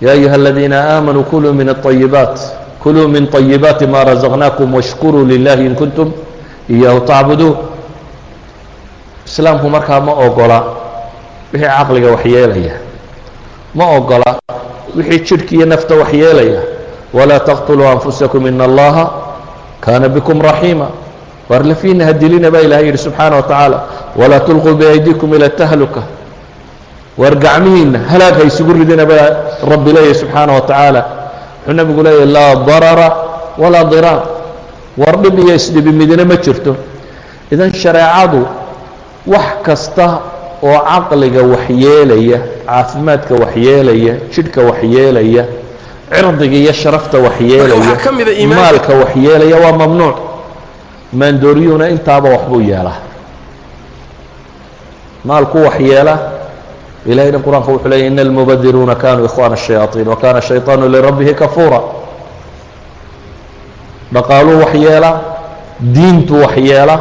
[0.00, 2.36] ya ayuha aladiina aamanuu kuluu min الطayibaat
[2.82, 6.12] kuluu min طayibaati ma razaqnaakum washkuruu lilahi in kuntum
[6.70, 7.56] iyaahu tacbuduun
[9.26, 10.58] islaamku markaa ma ogola
[11.52, 12.74] wixii caqliga waxyeelaya
[13.74, 14.38] ma ogola
[14.96, 16.60] wixii jidhka iyo nafta waxyeelaya
[17.12, 19.10] walaa taqtuluu anfusakum in allaha
[19.80, 20.88] kaana bikum raxiima
[21.48, 23.82] waar lafiina hadilina baa ilahay yidhi subxaana wa tacaala
[24.16, 26.02] walaa tulquu biaydikum ila tahluka
[27.17, 29.27] waar gacmihiinna halaag ha isugu ridina baa
[29.71, 31.01] rabbi leeyahy subxaana wa tacaala
[31.65, 33.07] wuxuu nabigu leeyahy laa darara
[33.61, 34.21] walaa diraar
[35.01, 36.75] war dhib iyo isdhibi midina ma jirto.
[37.53, 38.41] Idan shareecadu
[39.33, 40.05] wax kasta
[40.67, 42.37] oo caqliga waxyeelaya
[42.67, 45.43] caafimaadka waxyeelaya jidhka waxyeelaya
[46.13, 50.17] cirdiga iyo sharafta waxyeelaya maalka waxyeelaya waa mamnuuc.
[51.19, 52.97] Maandooriyuuna intaaba waxbuu yeelaa.
[55.25, 56.13] Maalku waxyeela
[57.05, 61.79] ilahayna qur'aanka wuxuu leeyay ina almubadiruuna kanuu ikhwana الshayaaطiin wa kana shayطaanu lirabbihi kafuura
[64.13, 65.11] dhaqaaluu waxyeela
[65.79, 66.99] diintu waxyeela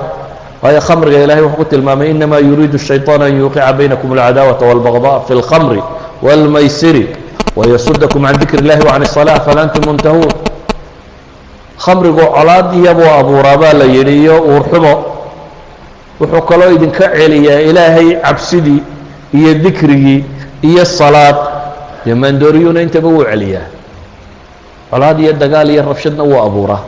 [0.63, 5.33] waayo khamriga ilahay wuxuu ku tilmaamay inama yuriidu الshayطaan an yuuqica baynakum اlcadaawata wاlbagضa fi
[5.35, 5.83] اlkhamri
[6.23, 7.05] wاlmaysiri
[7.57, 10.33] wayasudakum can dikr اllahi wacan الصalaa fal antum muntahuun
[11.85, 14.95] khamrigu colaad iyabuu abuuraa baa la yidhi iyo uurxumo
[16.21, 18.83] wuxuu kaloo idinka celiyaa ilaahay cabsidii
[19.35, 20.25] iyo dikrigii
[20.63, 21.37] iyo salaad.
[22.05, 23.67] Dee maandooriyuuna intaba wuu celiyaa.
[24.91, 26.81] Colaad iyo dagaal iyo rabshadna wuu abuuraa.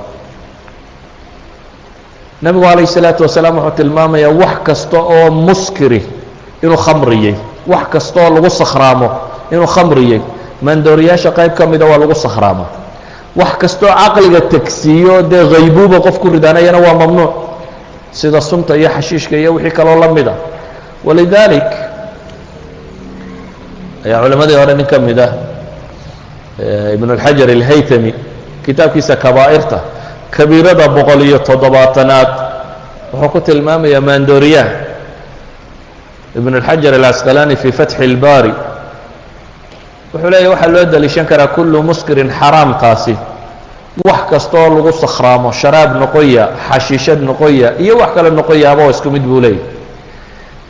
[2.42, 6.00] Nebigu calayh الsalaatu wasalaam wuxuu tilmaamayaa wax kasta oo muskiri
[6.62, 7.34] inuu khamriyey
[7.66, 9.08] wax kasta oo lagu sakhraamo
[9.52, 10.20] inuu khamriyey
[10.62, 12.66] maandooriyaasha qayb ka mida waa lagu sakhraama
[13.36, 17.32] wax kastoo caqliga tegsiiyo dee haybuuba qof ku ridaanayana waa mamnuuc.
[18.12, 20.34] Sida sunta iyo xashiishka iyo wixii kaloo la mid a
[21.04, 21.64] walidaalik
[24.04, 25.32] ayaa culimadii hore nin ka mid ah
[26.94, 28.14] ibn اlxajar اlhaytami
[28.64, 29.78] kitaabkiisa kabaa'irta
[30.30, 32.28] kabiirada boqol iyo toddobaatanaad
[33.12, 34.70] wuxuu ku tilmaamayaa maandooriyaha
[36.38, 38.52] ibn اlxajar اlcasqalani fii fatxi اlbaari
[40.14, 43.16] wuxuu leeyahy waxaa loo daliishan karaa kullu muskirin xaraamkaasi
[44.04, 49.10] wax kasta oo lagu sakhraamo sharaab noqoya xashiishad noqoya iyo wax kale noqoyaaba oo isku
[49.10, 49.62] mid buu leeyahy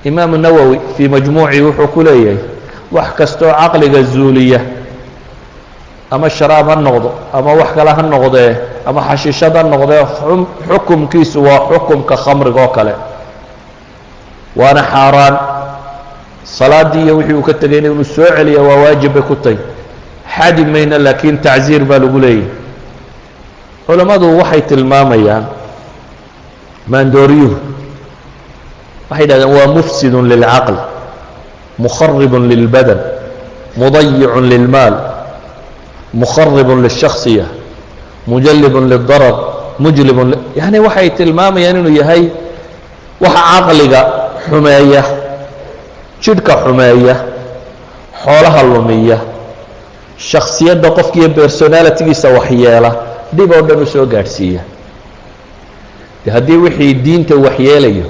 [0.04, 2.38] imaamu nawowi fii majmuuci wuxuu ku leeyahay
[2.92, 4.60] wax kastaoo caqliga zuuliya
[6.10, 8.56] ama sharaab ha noqdo ama wax kale ha noqdee
[8.86, 10.02] ama xashiishad ha noqdee
[10.68, 12.94] xukumkiisu waa xukumka khamriga oo kale.
[14.56, 15.36] Waana xaaraan.
[16.44, 19.56] Salaaddii iyo wixii uu ka tegayna inuu soo celiya waa waajib bay ku tahy
[20.36, 22.46] xadi mayna laakiin tacsiir baa lagu leeyahy
[23.86, 25.44] culammadu waxay tilmaamayaan
[26.86, 27.56] maandooriyuhu.
[29.10, 30.76] Waxay yidhahdeen waa mufsidun lilcaql
[31.78, 32.98] lilbadan
[33.76, 34.94] mudayicun lilmaal
[36.14, 37.44] mukharibun lilshaksiya
[38.26, 39.34] mujalibun lildarar
[39.78, 42.22] mujlibun li- yani waxay tilmaamayaan inuu yahay
[43.20, 44.00] waxa caqliga
[44.48, 45.02] xumeeya
[46.22, 47.14] jidhka xumeeya
[48.24, 49.18] xoolaha lumiya
[50.30, 52.90] shaksiyadda qofkiiyo personalitigiisa waxyeela
[53.36, 54.60] dhib oo dhan u soo gaadhsiiya.
[56.24, 58.06] De haddii wixii diinta waxyeelayo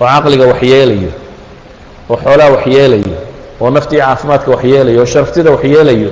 [0.00, 1.10] oo caqliga waxyeelayo
[2.10, 3.16] oo xoolaha waxyeelayo
[3.60, 6.10] oo naftii caafimaadka waxyeelayo oo sharaftida waxyeelayo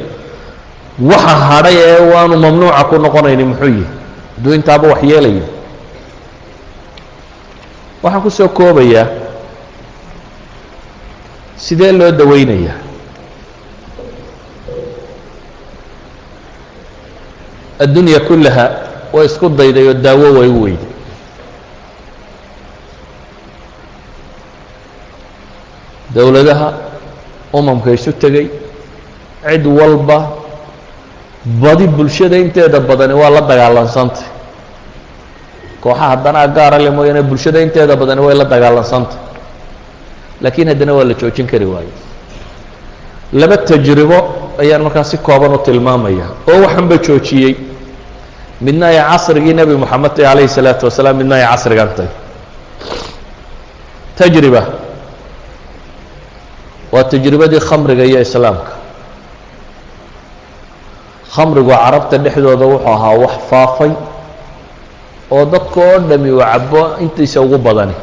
[1.11, 3.87] waxa hadhay ee waanu mamnuuca ku noqonayni muxuu yihi
[4.37, 5.45] hadduu intaaba waxyeelayo
[8.03, 9.07] waxaan ku koobayaa
[11.57, 12.75] sidee loo daweynayaa?
[17.79, 18.65] Addunya kullaha
[19.13, 20.92] way isku dayday oo daawo way u weyday
[26.15, 26.73] dowladaha
[27.53, 28.51] umamka isu tegey.
[29.43, 30.31] Cid walba
[31.45, 34.27] badi bulshada inteeda badani waa la dagaalansantay
[35.83, 39.19] kooxaha danaa gaara mooyaane bulshada inteeda badani way la dagaalansantay
[40.43, 41.93] laakiin haddana waa la joojin kari waayo.
[43.33, 44.19] Laba tajribo
[44.61, 47.57] ayaan markaa si kooban u tilmaamaya oo waxanba joojiyey.
[48.61, 52.09] Midna ay casrigii nebi moxamed tahy calayhi salaatu wasalaam midna ay casrigan tahy
[54.17, 54.63] tajriba
[56.93, 58.73] waa tajribadii khamriga iyo islaamka.
[61.35, 63.91] Khamrigu carabta dhexdooda wuxuu ahaa wax faafay
[65.33, 67.95] oo dadka oo dhami uu cabo intiisa ugu badani.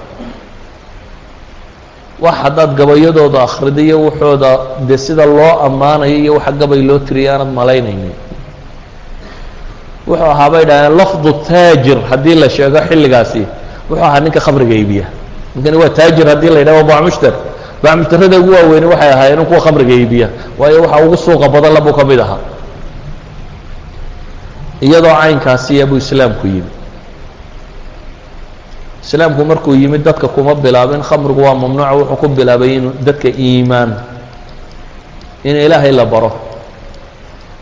[2.20, 4.49] Wax haddaad gabayadooda akhrido iyo waxooda
[4.88, 8.14] dee sida loo ammaanayo iyo waxa gabay loo tiriya aanad malaynaynin.
[10.07, 13.41] Wuxuu ahaa bay dhahdeen lafdu taajir haddii la sheego xilligaasi
[13.90, 15.06] wuxuu ahaa ninka khamriga iibiya.
[15.56, 17.34] Ninkani waa taajir haddii la yidhahdo bacmushtar
[17.84, 20.27] bacmushtarada ugu waaweyni waxay ahaayeen kuwa khamriga iibiya
[20.60, 22.39] waayo waxa ugu suuqa badan labuu ka mid ahaa.
[24.81, 26.72] Iyadoo caynkaasiya buu islaamku yimi
[29.03, 33.95] islaamku markuu yimid dadka kuma bilaabin khamrigu waa mamnuuca wuxuu ku bilaabay inuu dadka iimaan
[35.43, 36.31] in ilaahay la baro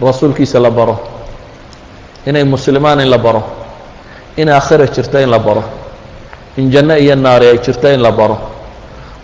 [0.02, 0.98] rasuulkiisa la baro
[2.26, 3.44] inay muslimaan in la baro
[4.38, 5.64] in aakhira jirto in la baro
[6.58, 8.38] in janno iyo naari ay jirto in la baro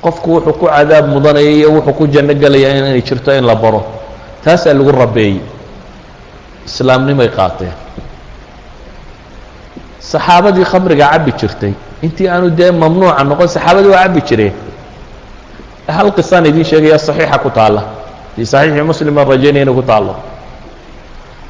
[0.04, 3.82] qofku wuxuu ku cadaab mudanaya iyo wuxuu ku janno gelaya inay jirto in la baro.
[4.44, 5.42] Taasaa lagu rabeeyey.
[6.66, 7.72] Islaamnimay qaateen.
[10.00, 11.74] Saxaabadii khamriga cabbi jirtay.
[12.04, 14.54] Intii aanu dee mamnuuca noqon saxaabadii waa cabbi jireen.
[15.88, 17.82] Hal qisaan idiin sheegaya saxiixa ku taalla.
[18.36, 20.16] Fii saxiixi muslim aan rajaynaya inay ku taallo.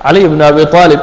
[0.04, 1.02] Caliy bn abi aalib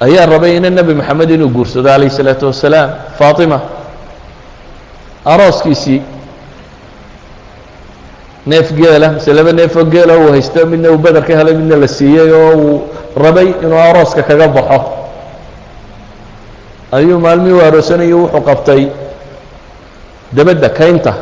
[0.00, 3.60] ayaa rabay ina nebi moxamed inuu guursado calayh الsalaatu wasalaam faatima
[5.24, 6.02] arooskiisii.
[8.46, 11.88] Neef geela mise laba neefoo geela uu haysto midna uu beder ka helay midna la
[11.88, 12.82] siiyey oo uu
[13.16, 14.80] rabay inuu arooska kaga baxo.
[16.92, 18.82] Ayuu maalmihii u aroosanayo wuxuu qabtay
[20.32, 21.14] debedda kaynta.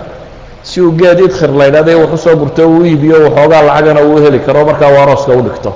[0.62, 4.18] Si uu geed idkhir la ydhahday wax u soo gurto uu iibiyo waxoogaa lacagana uu
[4.24, 5.72] heli karo markaa uu arooska u dhigto.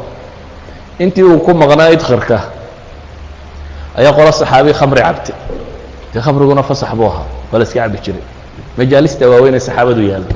[0.99, 2.41] Intii uu ku maqnaa idkhirka
[3.99, 5.35] ayaa qolo saxaabi khamri cabtay
[6.17, 8.25] dee khamriguna fasax buu ahaa waa la iska cabi jiray.
[8.79, 10.33] Majaalista waaweynee saxaabadu yaalla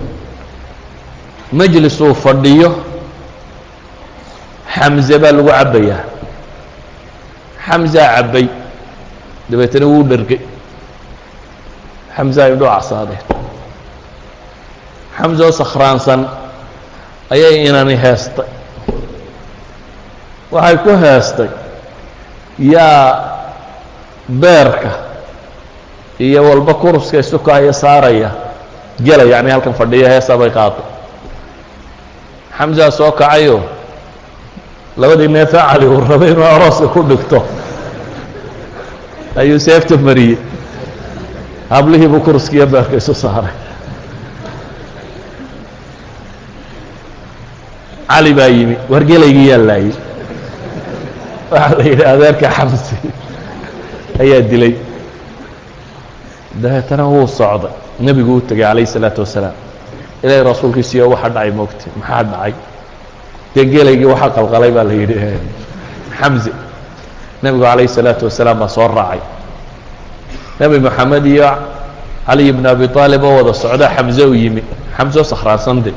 [1.52, 2.68] majlis uu fadhiyo
[4.74, 6.04] xamze baa lagu cabbayaa.
[7.66, 8.46] Xamzaa cabbay
[9.50, 10.40] dabeetana wuu dhergay
[12.16, 13.22] xamza ay indhuu acsaadeen
[15.16, 16.20] xamza oo sakhraansan
[17.34, 18.48] ayay inani heestay
[20.52, 21.50] waxay ku heestay
[22.58, 23.04] yaa
[24.28, 25.09] beerka
[26.26, 28.30] iyo walba kuruska isukaayo saaraya.
[29.04, 30.84] Gela yacni halkan fadhiya heesaa bay qaaday
[32.58, 33.58] xamzaa soo kacayo.
[35.00, 37.38] Labadii neefa cali uu rabay inuu arooska ku dhigto.
[39.40, 40.36] Ayuu seefta mariyey.
[41.70, 43.54] Hablihiibuu kuruskiiyo beerka isu saaray.
[48.08, 48.76] Cali baa yimi.
[48.90, 49.94] Wargelaygii yaa laayey
[51.50, 52.94] waxaa la yidhi adeerka xamsi
[54.22, 54.74] ayaa dilay
[56.62, 57.70] dabeetana wuu socday.
[58.00, 59.54] Nebigu u tegay calayh isalaatu wasalaam.
[60.22, 62.52] Ilaahay rasuulkiisiyo waxa dhacay moogta maxaa dhacay?
[63.54, 65.16] Dee gelaygii waxaa qalqalay baa la yidhi.
[66.20, 66.52] Xamze
[67.42, 69.20] nebigu calayh isalaatu wasalaam baa soo raacay.
[70.60, 71.50] Nebi moxamed iyo
[72.26, 74.62] caliy bn abi aalib oo wada socda xamze u yimi.
[74.96, 75.92] Xamzeo sakraansande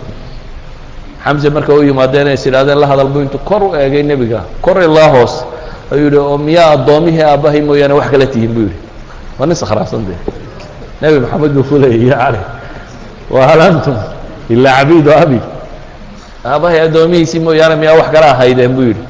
[1.23, 4.43] xamze marka u yimaadeen is yidhahdeen la hadal buu intuu kor u eegay nebiga.
[4.61, 5.43] Kor ilaa hoos.
[5.91, 8.77] Ayuu yidhi oo miyaa addoommihii aabbahay mooyaane wax kala tihiin buu yidhi.
[9.39, 10.17] Waa nin sakhraansan dee
[11.03, 12.39] nebi moxamed buu ku leeyay ya cali
[13.33, 13.97] wa hal antum
[14.49, 15.39] ilaa cabiidu abi?
[16.45, 18.71] Aabbahay addoomihiisii mooyaane miyaa wax kala ahaydeen?
[18.75, 19.03] buu yidhi.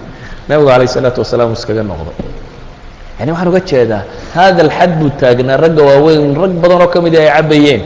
[0.49, 2.15] Nebigu calayh isalaatu wasalaam uu iskaga noqday
[3.19, 4.01] yani waxaan uga jeedaa
[4.35, 7.81] hada alxad buu taagnaa ragga waaweyn rag badan oo ka mida ay cabbayeen.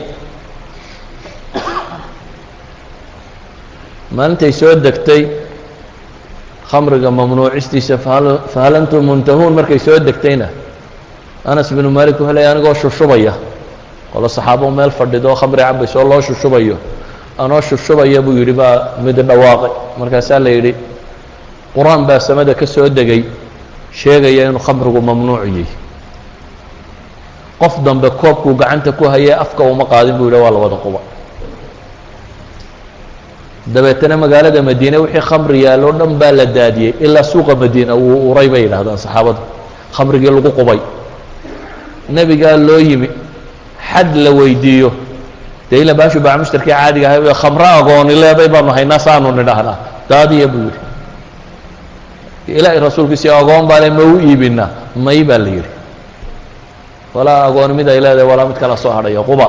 [4.16, 5.22] Maalintay soo degtay
[6.70, 9.52] khamriga mamnuucistiisa fahal fahal antum muntahuun?
[9.58, 10.48] markay soo degtayna
[11.44, 13.32] anas binu malik wuxuu leeyay anigoo shushubaya
[14.12, 16.76] qolo saxaabo meel fadhido khamri cabayso oo loo shushubayo.
[17.38, 19.70] Anoo shushubaya buu yidhi baa mid dhawaaqay.
[19.98, 20.74] Markaasaa la yidhi
[21.74, 23.24] qur'aan baa samada ka soo degay
[23.92, 25.66] sheegaya inuu khamrigu mamnuuc yahay.
[27.60, 30.98] Qof dambe koobkuu gacanta ku hayay afka uma qaadin buu yidhi waa la wada quba.
[33.66, 38.48] Dabeetana magaalada madiine wixii khamri yaalloo dhan baa la daadiyey ilaa suuqa madiina wuu uray
[38.48, 39.38] bay yidhahdaan saxaabadu.
[39.92, 40.80] Khamrigii lagu qubay.
[42.08, 43.10] Nebigaa loo yimi
[43.92, 44.90] xad la weydiiyo.
[45.70, 49.76] Dee ila baashu baa mushtarkii caadiga ahay khamro agooni leeday baanu haynaa saanu nidhaahnaa
[50.10, 50.80] daadiya buu yidhi.
[52.58, 55.70] Ilaahay rasuulkiisi agoon baa le ma u iibinaa may baa la yidhi.
[57.14, 59.46] Walaa agooni mid ay leedahay walaa mid kala soo hadhayo quba.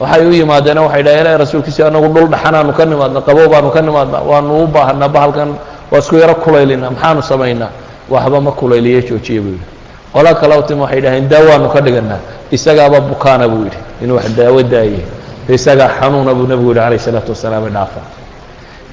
[0.00, 3.80] Waxay u yimaadeena waxay dhahen ilahay rasuulkiisi anagu dhul dhaxanaanu ka nimaadna qabow baanu ka
[3.82, 5.50] nimaadnaa waanu u baahanaa bahalkan
[5.92, 7.68] waa isku yaro kulaylina maxaanu samaynaa
[8.10, 9.66] waxba ma kulayliye joojiya buu yidhi
[10.12, 12.20] qola kale tim waxay dhaheen daawaanu ka dhiganaa
[12.50, 15.02] isagaaba bukaana buu yidhi inuu wax daawo daaye.
[15.48, 18.00] Isagaa xanuuna buu nebigu yihi alayh isalaatu wasalaam idhaafa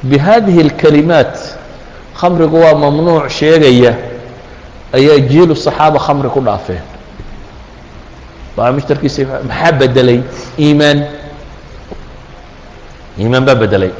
[0.03, 1.35] bi hadihi اlkalimaat
[2.19, 3.93] khamrigu waa mamnuuc sheegaya
[4.93, 6.81] ayaa jiilu saxaaba khamri ku dhaafeen.
[8.57, 10.19] Baamishtarkiisa maxaa bedelay
[10.59, 11.05] iimaan?
[13.19, 13.91] Iimaan baa bedelay.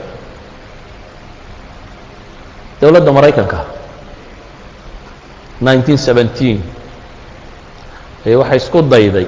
[2.81, 3.59] Dowladda maraykanka
[5.61, 6.61] nineteen seventeen
[8.27, 9.27] ee waxay isku dayday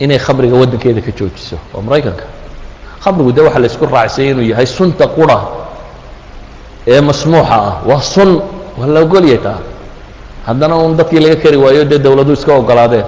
[0.00, 1.56] inay khamriga waddankeeda ka joojiso.
[1.74, 2.24] Oo maraykanka.
[3.04, 5.38] Khamrigu de waxaa la isku raacsayay inuu yahay sunta qura
[6.86, 7.74] ee masmuuxa ah.
[7.86, 8.40] Waa sun
[8.78, 9.58] waa la ogoliyay taa.
[10.46, 13.04] Haddana un dadkii laga kari waayo dee dowladuhu iska ogolaadeen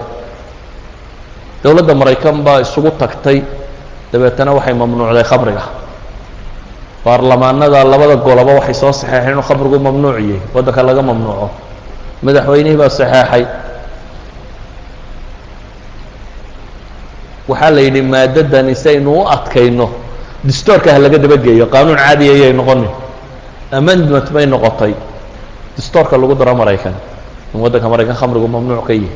[1.64, 3.42] dowladda maraykan baa isugu tagtay.
[4.12, 5.62] Dabeetana waxay mamnuucday khamriga
[7.04, 11.48] baarlamaanada labada goloba waxay soo saxeexeen inuu khamrigu mamnuuciyey waddanka laga mamnuuco.
[12.22, 13.46] Madaxweynihii baa saxeexay
[17.52, 19.88] waxaa la yidhi maadadani si aynu u adkayno.
[20.44, 22.90] Distoorka ha laga dabageeyo qaanuun caadiya ayay noqonin
[23.72, 24.94] amendment bay noqotay.
[25.76, 26.94] Distoorka lagu daro maraykan
[27.54, 29.10] in waddanka maraykan khamrigu mamnuuc ka yihi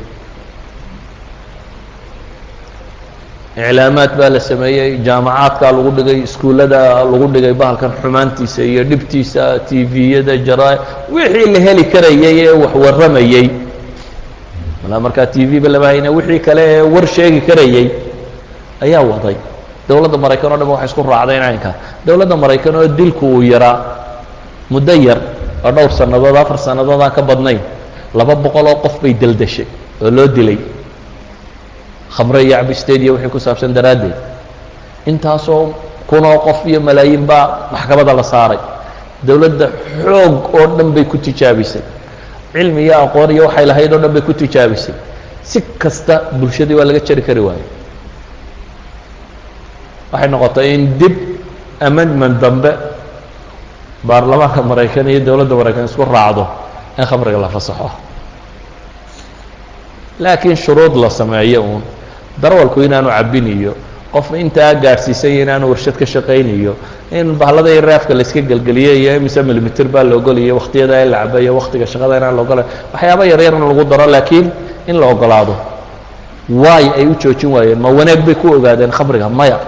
[3.57, 6.81] iclaamaad baa la sameeyey jaamacaadkaa lagu dhigay iskuullada
[7.11, 10.77] lagu dhigay bahalkan xumaantiisa iyo dhibtiisa tviyada jaraa
[11.09, 13.49] wixii la heli karayay ee wax warramayey
[14.83, 17.85] malaa markaa t v ba lama hayna wixii kale ee war sheegi karayey
[18.81, 19.35] ayaa waday.
[19.89, 21.73] Dowladda maraykan o dhan waxay isku raacday caynkaa
[22.05, 23.75] dowladda maraykan oo dilku uu yaraa.
[24.69, 25.19] Muddo yar
[25.65, 27.59] oo dhowr sannadood afar sannadood aan ka badnayn
[28.13, 29.65] laba boqol oo qof bay deldeshay
[30.01, 30.57] oo loo dilay.
[32.15, 34.15] Khamre iyo cabbisteed iyo wixii ku saabsan daraaddeed.
[35.05, 35.73] Intaasoo
[36.07, 38.59] kunoo qof iyo malaayiin baa maxkamadda la saaray.
[39.23, 39.69] Dowladda
[40.03, 41.81] xoog oo dhan bay ku tijaabisay
[42.53, 44.95] cilmi iyo aqoon iyo waxay lahayd oo dhan bay ku tijaabisay
[45.43, 47.65] si kasta bulshadii waa laga jari kari waayo
[50.11, 51.15] waxay noqotay in dib
[51.81, 52.71] amendment dambe
[54.03, 56.47] baarlamaanka maraykan iyo dowladda maraykan isku raacdo
[56.97, 57.89] in khamriga la fasaxo.
[60.19, 61.81] Laakiin shuruud la sameeyo uun
[62.41, 63.73] darwalku inaanu cabiniyo
[64.11, 66.73] qof intaa gaadhsiisay inaanu warshad ka shaqaynayo
[67.11, 71.11] in bahlada iyo raafka la iska gelgeliyo iyo imise milimitir baa la ogoliyo waktiyada in
[71.11, 74.49] la cabayo waktiga shaqada inaan la ogolay waxyaaba yaryar in lagu daro laakiin
[74.87, 75.55] in la ogolaado
[76.49, 79.59] waay ay u joojin waayeen ma wanaag bay ku ogaadeen khamriga maya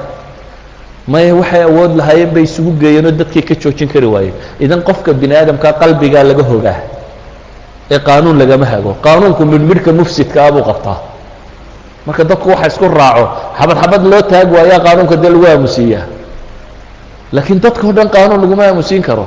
[1.11, 4.35] maya waxay awood lahaayeen bay isugu geeyeenoo dadkii ka joojin kari waayeen.
[4.65, 6.79] Idan qofka bini aadamka qalbigaa laga hogaa
[7.91, 8.91] ee qaanuun lagama hago.
[9.05, 10.97] Qaanuunku midhmidhka mufsidkaa buu qabtaa.
[12.05, 13.25] Marka dadku waxa isku raaco
[13.59, 16.05] xabad xabad loo taag waayaa qaanuunka dee lagu aamusiiyaa.
[17.35, 19.25] Laakiin dadka o dhan qaanuun laguma aamusiin karo.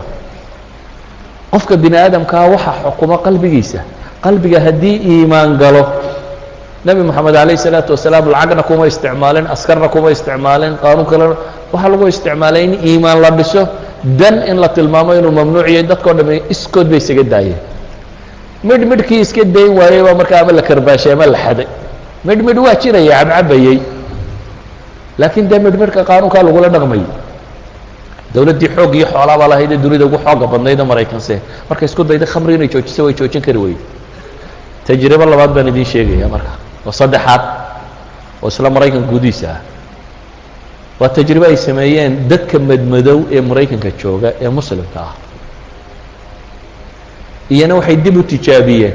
[1.53, 3.81] Qofka bini aadamkaa waxa xukuma qalbigiisa.
[4.25, 5.83] Qalbiga haddii iimaan galo
[6.85, 11.35] nebi moxamed alayh الsalaatu wasalaam lacagna kuma isticmaalin askarna kuma isticmaalin qaanuun kalena
[11.73, 13.63] waxaa lagu isticmaalay in iimaan la dhiso
[14.21, 17.59] dan in la tilmaamo inuu mamnuuciyay dadkao dham iskood bay isaga daayeen.
[18.69, 21.67] Midh midhkii iska dayn waayey baa markaa ama la karbaashay ama la xaday.
[22.27, 23.79] Midh midh waa jiraya cabcabayey
[25.19, 27.07] laakiin dee midh midhka qaanuunkaa lagula dhaqmayay
[28.35, 31.35] dowladdii xoog iyo xoolaabaa lahayd ee dunida ugu xooga badnayda maraykanse.
[31.71, 33.83] Markay isku dayday khamri inay joojiso way joojin kari weyde
[34.87, 36.53] tajribo labaad baan idiin sheegaya marka
[36.87, 37.43] oo saddexaad
[38.43, 39.61] oo isla maraykanka gudihiisa ah.
[41.01, 45.15] Waa tajribo ay sameeyeen dadka madmadow ee maraykanka jooga ee muslimka ah.
[47.51, 48.95] Iyana waxay dib u tijaabiyeen.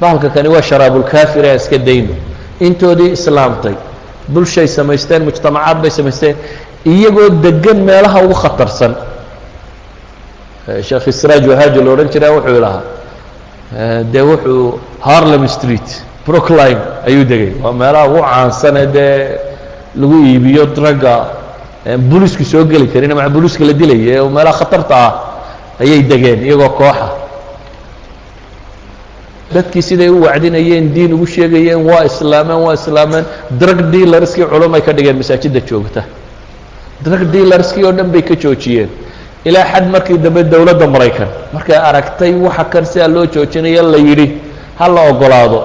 [0.00, 2.14] Bahalka kani waa sharaabulkaafir ee iska dayno.
[2.60, 3.74] Intoodii islaamtay
[4.28, 6.36] bulshay samaysteen mujtamacaad bay samaysteen
[6.84, 8.94] iyagoo degan meelaha ugu khatarsan.
[10.82, 12.82] Sheekh israaj wahaaji la odhan jiraa wuxuu lahaa
[14.12, 17.52] dee wuxuu harlem street brookline ayuu degay.
[17.62, 19.38] Waa meelaha ugu caansanee dee
[20.00, 21.14] lagu iibiyo dragga
[22.10, 25.12] bulisku soo geli karin ama buliska la dilaya ee meelaha khatarta ah
[25.80, 27.08] ayay degeen iyagoo kooxa.
[29.54, 33.24] Dadkii siday u wacdinayeen diin ugu sheegayeen waa islaameen waa islaameen
[33.60, 36.02] drug dealerskii culumay ka dhigeen masaajidda joogta.
[37.04, 38.88] Drug dealerskii oo dhan bay ka joojiyeen.
[39.44, 44.26] Ilaa xad markii dambe dowladda maraykan markay aragtay waxa kan sidaa loo joojinaya la yidhi
[44.78, 45.58] ha la ogolaado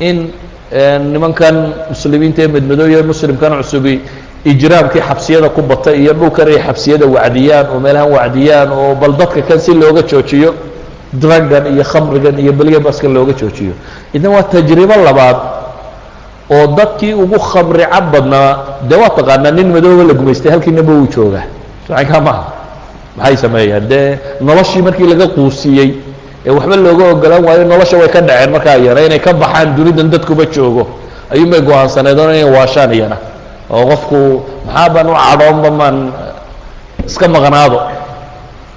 [0.00, 0.16] in
[1.12, 1.56] nimankan
[1.90, 4.00] muslimiinta ee madmadooye muslimkan cusubi
[4.44, 9.42] ijraamkii xabsiyada ku batay iyo dhulkan ay xabsiyada wacdiyaan oo meelahan wacdiyaan oo bal dadka
[9.48, 10.54] kan si looga joojiyo
[11.12, 13.72] dragan iyo khamrigan iyo beliya baskan looga joojiyo.
[14.14, 15.36] Idan waa tajribo labaad
[16.50, 18.50] oo dadkii ugu khamri cab badnaa
[18.88, 21.44] dee waa taqaanaa nin madooba la gumaystay halkiinaba uu joogaa
[21.86, 22.44] socankaa maaha?
[23.16, 23.88] Maxay sameeyaan?
[23.88, 25.88] Dee noloshii markii laga quusiyey
[26.46, 30.08] ee waxba looga ogolaan waayo nolosha way ka dhaceen markaa yara inay ka baxaan dunidan
[30.12, 30.84] dadkuba joogo.
[31.32, 33.16] Ayuunbay go'aansaneedoon inay waashaan iyana.
[33.70, 34.18] Oo qofku
[34.66, 35.96] maxaa baan u cadhoonba maan
[37.06, 37.78] iska maqnaado.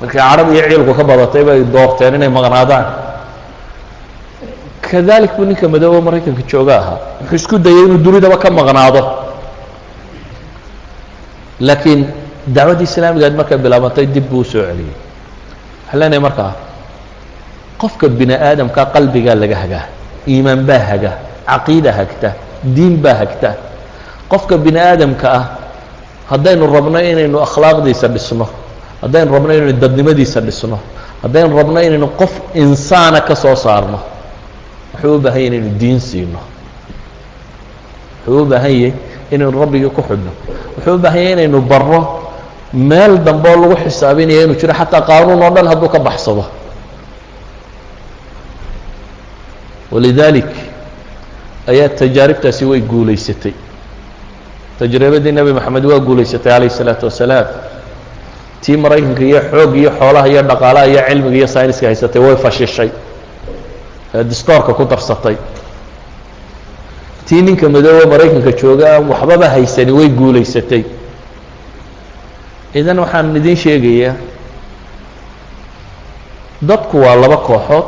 [0.02, 2.85] Markii cadhab iyo ciilku ka badatay bay doorteen inay maqnaadaan.
[4.84, 6.98] Kadalik buu ninka madoobe maraykanka jooga ahaa.
[7.22, 9.02] Wuxuu isku dayay inuu dunidaba ka maqnaado.
[11.60, 12.02] Laakiin
[12.56, 14.94] dacwaddii islaamigaad markay bilaabantay dib buu u soo celiyey.
[15.85, 16.52] Waxaan leenahay markaa
[17.84, 19.85] qofka bini aadamka qalbigaa laga hagaa
[20.27, 21.11] iimaan baa haga
[21.49, 22.30] caqiida hagta
[22.64, 23.49] diin baa hagta.
[24.31, 25.45] Qofka bini aadamka ah
[26.31, 28.47] haddaynu rabno inaynu akhlaaqdiisa dhisno
[29.03, 30.80] haddaynu rabno inaynu dadnimadiisa dhisno
[31.23, 33.99] haddaynu rabno inaynu qof insaana ka soo saarno
[34.93, 36.39] wuxuu u baahan yahy inaynu diin siino.
[38.26, 38.93] Wuxuu u baahan yahay
[39.31, 40.31] inaynu rabbigii ku xidhno.
[40.77, 41.99] Wuxuu u baahan yahay inaynu barno
[42.73, 46.45] meel dambe oo lagu xisaabinaya inuu jiro xataa qaanuun oo dhan hadduu ka baxsado
[49.94, 50.49] walidaalik
[51.72, 53.53] ayaa tajaaribtaasi way guulaysatay
[54.80, 57.48] tajribadii nebi moxamed waa guulaysatay calayh isalaatu wasalaam
[58.61, 62.90] tii maraykanka iyo xoog iyo xoolaha iyo dhaqaalaha iyo cilmiga iyo sayniska haysatay way fashishay
[64.30, 65.36] distoorka ku darsatay
[67.28, 70.84] tii ninka madoobe maraykanka jooga aan waxbaba haysani way guulaysatay
[72.80, 74.15] idan waxaan idiin sheegayaa
[76.61, 77.86] dadku waa laba kooxood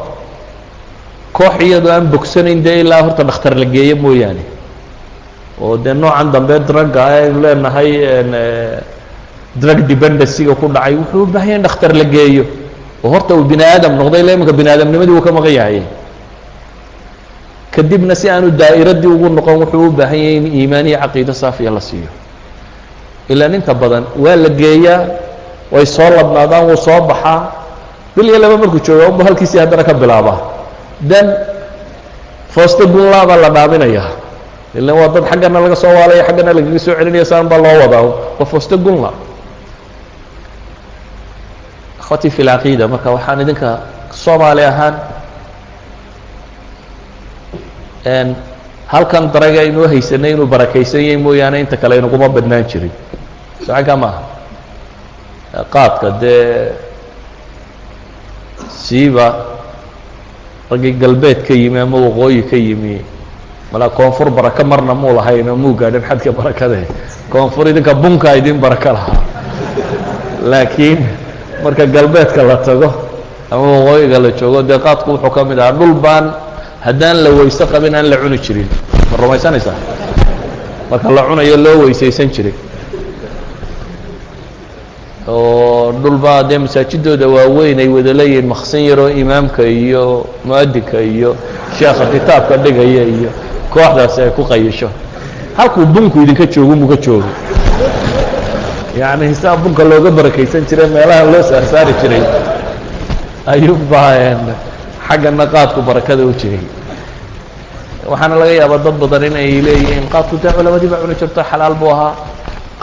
[1.35, 4.43] koox iyadoo aan bogsanayn dee ilaa horta dhakhtar la geeyo mooyaane.
[5.61, 7.89] Oo dee noocan dambe drugga aynu leenahay
[9.55, 12.43] drug dependencyga ku dhacay wuxuu u baahan yahay in dhakhtar la geeyo.
[13.03, 15.81] Oo horta uu bini aadam noqday ila imanka bini aadamnimadii uu ka maqan yahay.
[17.71, 21.71] Kadibna si aanu daa'iradii ugu noqon wuxuu u baahan yahay in iimaan iyo caqiido saafiya
[21.71, 22.07] la siiyo.
[23.29, 25.01] Ilaan inta badan waa la geeyaa
[25.71, 27.51] way soo labnaadaan wuu soo baxaa.
[28.15, 30.54] Bil iyo laba markuu jooga unba halkiisii haddana ka bilaabaa
[31.01, 31.27] dan
[32.53, 34.09] fooste gunlaabaa la dhaaminayaa
[34.79, 38.03] ilan waa dad xaggana laga soo waalaya xaggana lagaga soo celinaya saan baa loo wadaa
[38.39, 39.11] waa fooste gunla
[41.99, 43.69] akhwatii fi lcaqiida marka waxaan idinka
[44.23, 44.95] soomaali ahaan
[48.87, 52.91] halkan daraga aynuu haysanay inuu barakaysan yahay mooyaane inta kale inaguma badnaan jirin.
[53.65, 54.21] Saca maaha
[55.73, 56.71] qaadka dee
[58.69, 59.54] siiba
[60.71, 63.01] raggii galbeed ka yimi ama waqooyi ka yimi.
[63.71, 66.87] Malaa koonfur baraka marna muu lahayno muu gaadhin xadka barakade
[67.29, 69.21] koonfur idinka bunkaa idin baraka lahaa.
[70.43, 70.99] Laakiin
[71.63, 72.89] marka galbeedka la tago
[73.51, 76.33] ama waqooyiga la joogo dee qaadku wuxuu ka mid ahaa dhul baan.
[76.85, 78.67] Haddaan la weyse qabin aan la cuni jirin.
[79.11, 79.73] Ma rumaysanaysaa?
[80.91, 82.53] Marka la cunayo loo weysaysan jiray
[85.27, 91.35] oo dhulbaa dee masaajidooda waaweyn ay wada leeyihiin maqsin yaroo imaamka iyo mu'adinka iyo
[91.77, 93.29] sheekha kitaabka dhigaya iyo
[93.73, 94.89] kooxdaasi ay ku qayisho.
[95.57, 97.29] Halkuu bunku idinka joogo muka joogo
[98.99, 102.21] yacni hisaab bunka looga barakaysan jiray meelaha loo saarsaari jiray
[103.47, 104.37] ayuunbaa
[105.07, 106.61] xaggana qaadku barakada u jiray.
[108.09, 111.73] Waxaana laga yaabaa dad badan in ay leeyihiin qaadku dee culamadii baa cuni jirto xalaal
[111.75, 112.13] buu ahaa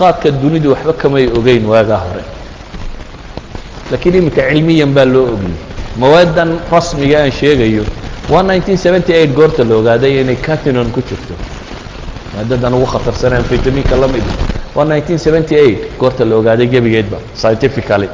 [0.02, 2.24] qaadka dunidu waxba kamay ogeyn waagaa hore.
[3.90, 5.56] Laakiin iminka cilmiyan baa loo ogiyey
[5.96, 7.84] mawaadan rasmiga aan sheegayo
[8.30, 11.34] waa nineteen seventy eight goorta la ogaaday inay catinon ku jirto.
[12.34, 14.24] Maadadan ugu khatarsanaan vitaminka la mid
[14.74, 18.08] waa nineteen seventy eight goorta la ogaaday gebigeedba scientifically.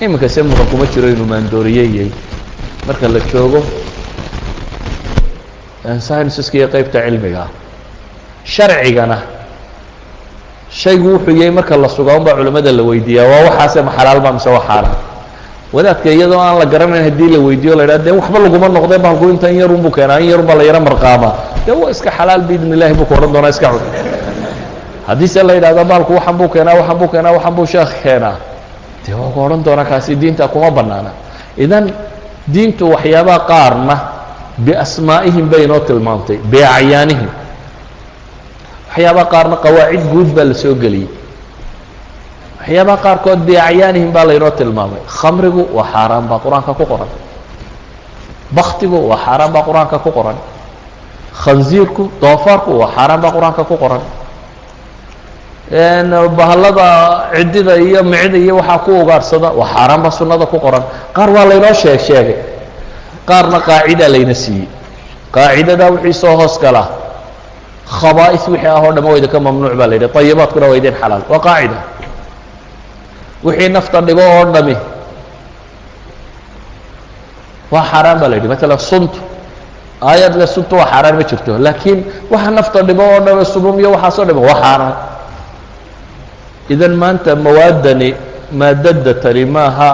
[0.00, 2.10] Iminka se muran kuma jiro inuu maandooriyeyay
[2.86, 3.60] marka la joogo
[6.00, 7.44] scienceska iyo qeybta cilmiga
[8.44, 9.18] sharcigana
[10.70, 13.26] shaygu wuxuu yahay marka la sugaa un baa culimmada la weydiiyaa.
[13.26, 14.96] Waa waxaase ma xalaalba mise waa xaaraan
[15.72, 19.28] wadaadka iyadoo aan la garanayn haddii la weydiiyo la idhaha dee waxba laguma noqdee bahalku
[19.30, 21.32] inta in yarun buu keenaa in yarun baa la yaro marqaamaa
[21.66, 23.80] dee waa iska xalaal biidn illahi buu ku odhan doonaa iska cun.
[25.06, 28.36] Haddiise la yidhahdo bahalku waxan buu keenaa waxan buu keenaa waxan buu sheekh keenaa.
[29.06, 31.10] Dee waa ku odhan doonaa kaasi diinta kuma banaana
[31.58, 31.90] idan
[32.46, 33.96] diintu waxyaabaha qaarna
[34.58, 37.28] biasmaa'ihim bay inoo tilmaamtay biacyaanihim
[38.90, 41.08] waxyaabaha qaarna qawaacid guud baa la soo geliyey.
[42.60, 45.00] waxyaabaha qaarkood biacyaanihim baa laynoo tilmaamay.
[45.18, 47.08] khamrigu waa xaaraan baa qur'aanka ku qoran.
[48.56, 50.36] baktigu waa xaaraan baa qur'aanka ku qoran.
[51.42, 54.02] khansiirku doofaarku waa xaaraan baa qur'aanka ku qoran.
[56.38, 56.86] Bahalada
[57.36, 60.82] ciddida iyo micida iyo waxaa ku ugaadhsada waa xaaraan baa sunnada ku qoran.
[61.16, 62.36] qaar waa laynoo sheeg sheegay.
[63.28, 64.68] qaarna qaacidaa layna siiyey.
[65.34, 66.86] qaacidadaa wixii soo hoos galaa
[67.98, 71.22] khabaa'is wixii ah oo dham waa idinka mamnuuc baa la yidhi ayibaadkuna waa idin xalaal
[71.32, 71.78] waa qaacida.
[73.44, 74.76] Wixii nafta dhibo oo dhami
[77.72, 78.48] waa xaaraan baa la yidhi.
[78.48, 79.18] Maalan suntu
[80.02, 81.98] aayadle suntu waa xaaraan ma jirto laakiin
[82.30, 84.94] waxa nafta dhibo oo dhame subum iyo waxaasoo dhame waa xaaraan.
[86.70, 88.14] Idan maanta mawaadani
[88.60, 89.90] maadada tani maaha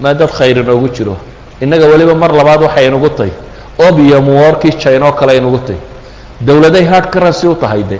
[0.00, 1.16] maadad khayr inoogu jiro.
[1.62, 3.30] Innaga weliba mar labaad waxay inugu tahy
[3.78, 5.78] obium warkii china oo kale aynugu tahy
[6.46, 7.98] dowladay hard currency u tahay de.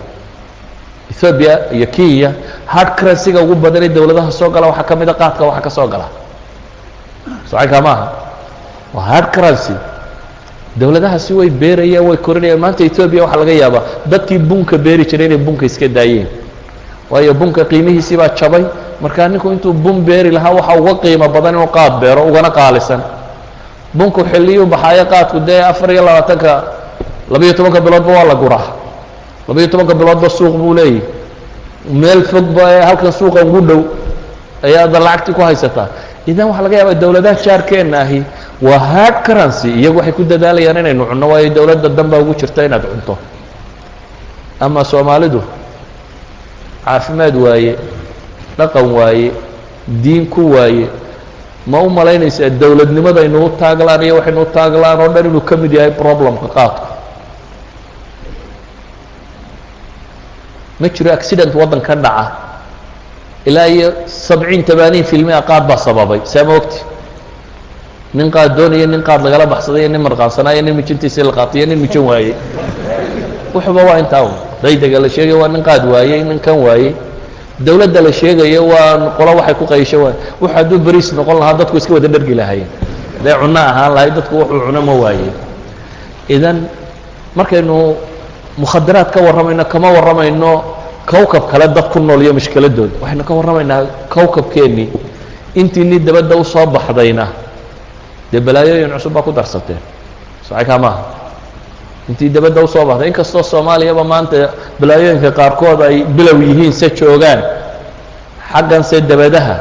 [1.11, 2.33] Ethoobiya iyo kenya
[2.67, 5.87] hard currency-ga ugu badanee dowladaha soo gala waxaa ka mid a qaadka waxa ka soo
[5.89, 6.09] gala.
[7.51, 8.07] Socankaa maaha.
[8.95, 9.75] Waa hard currency.
[10.77, 15.39] Dowladahaasi way beerayaan way korinayaan maanta ethoobiya waxaa laga yaabaa dadkii bunka beeri jiray inay
[15.39, 16.27] bunka iska daayeen.
[17.11, 18.65] Waayo bunka qiimihiisii baa jabay.
[19.01, 23.01] Markaa ninku intuu bun beeri lahaa waxa uga qiimo badan inuu qaad beero ugana qaalisan.
[23.95, 26.65] Bunku xilliyuu baxaayo qaadku dee afar iyo labaatanka
[27.31, 28.67] labayo tobanka biloodba waa la guraa
[29.49, 31.01] labayo tobanka biloodba suuq buu leeyahy.
[32.01, 33.81] meel fogba ee halkan suuqa ugu dhow
[34.63, 35.89] ayaada lacagtii ku haysataa
[36.27, 38.23] idan waxaa laga yaabaa dowladaha jaarkeenna ahi
[38.63, 42.85] waa hard currency iyagu waxay ku dadaalayaan inaynu cunno waayo dowladda danbaa ugu jirta inaad
[42.91, 43.15] cunto.
[44.61, 45.43] Ama soomaalidu
[46.85, 47.73] caafimaad waaye
[48.59, 49.29] dhaqan waaye
[50.03, 50.87] diin ku waaye
[51.67, 55.73] ma u malaynaysaa dowladnimadaynu u taaglaan iyo waxaynu u taaglaan oo dhan inuu ka mid
[55.73, 56.87] yahay problemka qaadku
[60.85, 62.27] ma jiro accident waddan ka dhaca.
[63.49, 66.81] Ilaa iyo sabciin tamaaniin filmia qaad baa sababay saa ma ogti?
[68.15, 71.67] Nin qaad doonaya nin qaad lagala baxsaday iyo nin marqaansanaayo nin mijintiisii la qaatay iyo
[71.73, 72.35] nin mijan waayey
[73.55, 74.29] wuxuba waa intaa
[74.63, 76.93] daydaga la sheegaya waa nin qaad waayey nin kan waayey.
[77.59, 81.77] Dowladda la sheegayo waa qolo waxay ku qaysho waay wuxu hadduu beriis noqon lahaa dadku
[81.77, 82.69] iska wada dhergi lahaayeen.
[83.19, 85.31] Hadday cunno ahaan lahay dadku wuxuu cuno ma waaye.
[86.29, 86.67] Idan
[87.37, 87.97] markaynu
[88.59, 90.63] mukhadaraad ka warramayno kama warramayno
[91.07, 94.89] kowkab kale dad ku nool iyo mushkiladooda waxaynu ka warramaynaa kowkabkeennii
[95.55, 97.29] intiinii dabadda u soo baxdayna
[98.33, 99.79] dee balaayooyin cusub baa ku darsateen.
[100.49, 101.03] Sacaykaa maaha
[102.09, 104.51] intii dabadda u soo baxday inkastoo soomaaliyaba maanta
[104.81, 107.43] balaayooyinka qaarkood ay bilow yihiin se joogaan
[108.53, 109.57] xagganse dabadaha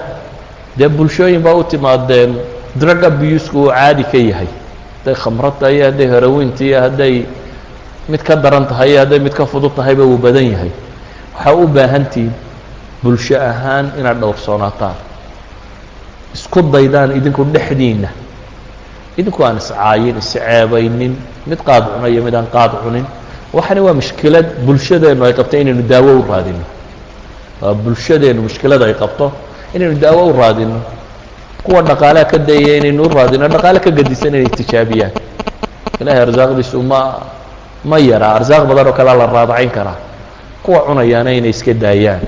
[0.77, 2.35] dee bulshooyin baa u timaadeen
[2.75, 4.47] drug abusku uu caadi ka yahay.
[5.03, 7.25] Hadday khamrad tahay iyo hadday harawiinta iyo hadday
[8.09, 10.71] mid ka daran tahay hadday mid ka fudud tahayba uu badan yahay.
[11.35, 12.31] Waxaa u baahantihin
[13.03, 14.95] bulsho ahaan inaad dhowrsoonaataan.
[16.33, 18.09] Isku daydaan idinku dhexdiinna.
[19.17, 21.13] Idinku aan iscaayin isceebaynin
[21.47, 23.05] mid qaad cuna iyo mid aan qaad cunin.
[23.53, 26.65] Waxani waa mushkilad bulshadeennu ay qabto inaynu daawo u raadino
[27.61, 29.31] waa bulshadeennu mushkilada ay qabto
[29.75, 30.81] inaynu daawo u raadino
[31.63, 35.11] kuwa dhaqaalea ka dayaya inaynu u raadino dhaqaale ka gadisan inay tijaabiyaan.
[36.01, 37.01] Ilahay arsaaqdiisu ma
[37.85, 39.95] ma yaraa arsaaq badan oo kalea la raadacayn karaa.
[40.63, 42.21] Kuwa cunayaana inay iska daayaan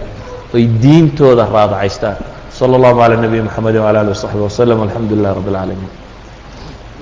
[0.54, 2.18] oy diintooda raadacaystaan.
[2.56, 5.92] Slى اllahu عalى نabiyi mxamedi وعalى alih وصaxbi وslم alxamdu lilah rab اlcaalamiin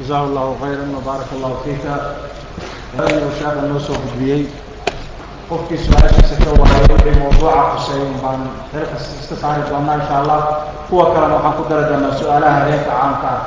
[0.02, 1.94] jaزah اllah khayra wbaark اllahu fika.
[3.40, 4.50] Shaara noo soo gudbiyey.
[5.50, 8.42] Qofkii su'aashiisa ka waayay mawduuca xuseyn baan
[8.74, 10.42] xeerka iska saari doonaa insha allah.
[10.90, 13.42] Kuwa kalena waxaan ku dari doonaa su'aalaha reerka caamka ah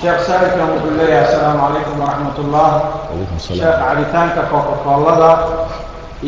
[0.00, 2.70] sheekh saa'ilkan wuxuu leeyahay asalaamu calaykum waraxmat ullah
[3.46, 5.30] sheekh cabitaanka coca-colada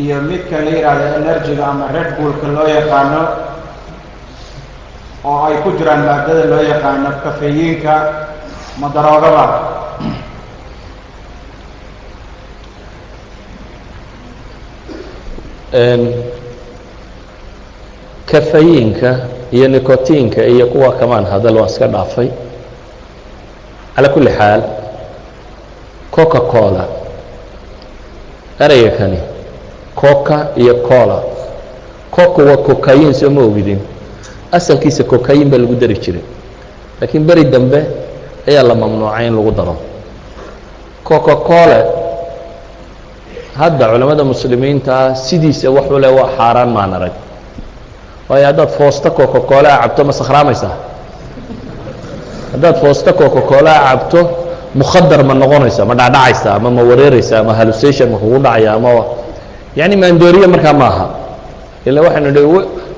[0.03, 3.23] iyo midkan la yidhaahdo enerjiga ama red bullka loo yaqaano
[5.31, 7.95] oo ay ku jiraan maadada loo yaqaano kafeyiinka
[8.81, 9.45] ma daroogaba
[18.27, 19.11] kafayinka
[19.53, 22.29] iyo nicotiinka iyo kuwa kamaan hadal waa iska dhaafay
[23.97, 24.63] calaa kulli xaal
[26.11, 26.85] coca cola
[28.61, 29.19] ereyga kani
[29.95, 31.19] coca iyo cola.
[32.11, 33.79] Coca waa cocayin soo ma ogidin
[34.53, 36.23] asalkiisa cocayin baa lagu dari jiray.
[37.01, 37.81] Laakiin beri dambe
[38.49, 39.77] ayaa la mamnuucay in lagu daro.
[41.05, 41.85] Coca cola
[43.59, 47.13] hadda culamada muslimiintaa sidiisa waxuu le waa xaaraan maan arag.
[48.29, 50.75] Waayo haddaad foosta coca cola cabto ma sakhraamaysaa
[52.53, 54.21] haddaad foosta coca cola cabto
[54.75, 59.05] mukhadar ma noqonaysa ma dhacdhacaysa ama ma wareeraysa ama halusation ma kugu dhacaya ama
[59.77, 61.07] yani maandooriye markaa ma aha
[61.87, 62.43] ila waxaynu dhi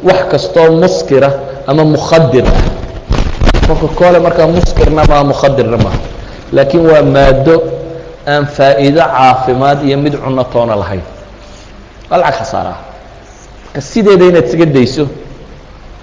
[0.02, 1.32] wax kastoo muskira
[1.66, 5.98] ama mukhadir ah cola markaa muskirna maa mukhadirna maaha
[6.52, 7.62] laakiin waa maado
[8.26, 11.02] aan faa'iido caafimaad iyo mid cuno toona lahayn.
[12.10, 12.80] Waa lacag khasaara ah
[13.64, 15.04] marka sideeda inaad isaga dayso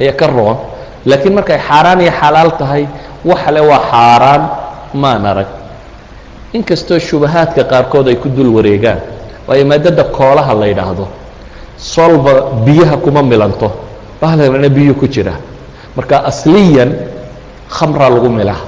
[0.02, 0.58] ayaa ka roon.
[1.06, 2.88] Laakiin markay xaaraan iyo xalaal tahay
[3.26, 4.42] waxale waa xaaraan
[4.94, 5.48] maan arag.
[6.54, 9.00] Inkastoo shubahaadka qaarkood ay ku dul wareegaan
[9.48, 11.06] waayo maadada koolaha la yidhaahdo
[11.78, 12.34] solba
[12.66, 13.72] biyaha kuma milanto
[14.22, 15.34] bahalana biyuu ku jira.
[15.96, 16.92] Marka asliyan
[17.70, 18.62] khamraa lagu milaa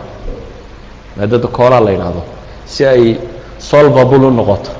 [1.18, 2.22] maadada koolaha la yidhaahdo
[2.66, 3.18] si ay
[3.60, 4.72] solvabul u noqoto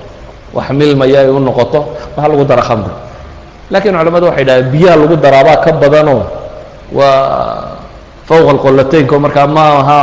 [0.54, 1.80] wax milmaya ay u noqoto
[2.16, 2.94] waxaa lagu dara khamri
[3.72, 6.24] laakiin culamadu waxay dhahdeen biyaha lagu daraabaa ka badanoo
[6.91, 7.86] waa
[8.28, 9.99] fowqa alqolataynko markaa ma aha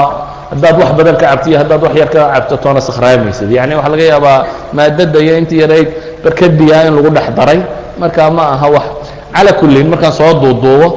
[0.50, 3.92] haddaad wax badan ka cabto iyo haddaad wax yar ka cabto toona sakhraamaysid yacni waxaa
[3.94, 4.38] laga yaabaa
[4.76, 5.88] maadada iyo intii yarayd
[6.24, 7.60] barkad biyaa in lagu dhex daray
[8.00, 8.86] markaa ma aha wax
[9.34, 10.88] cala kullin markaan soo duuduubo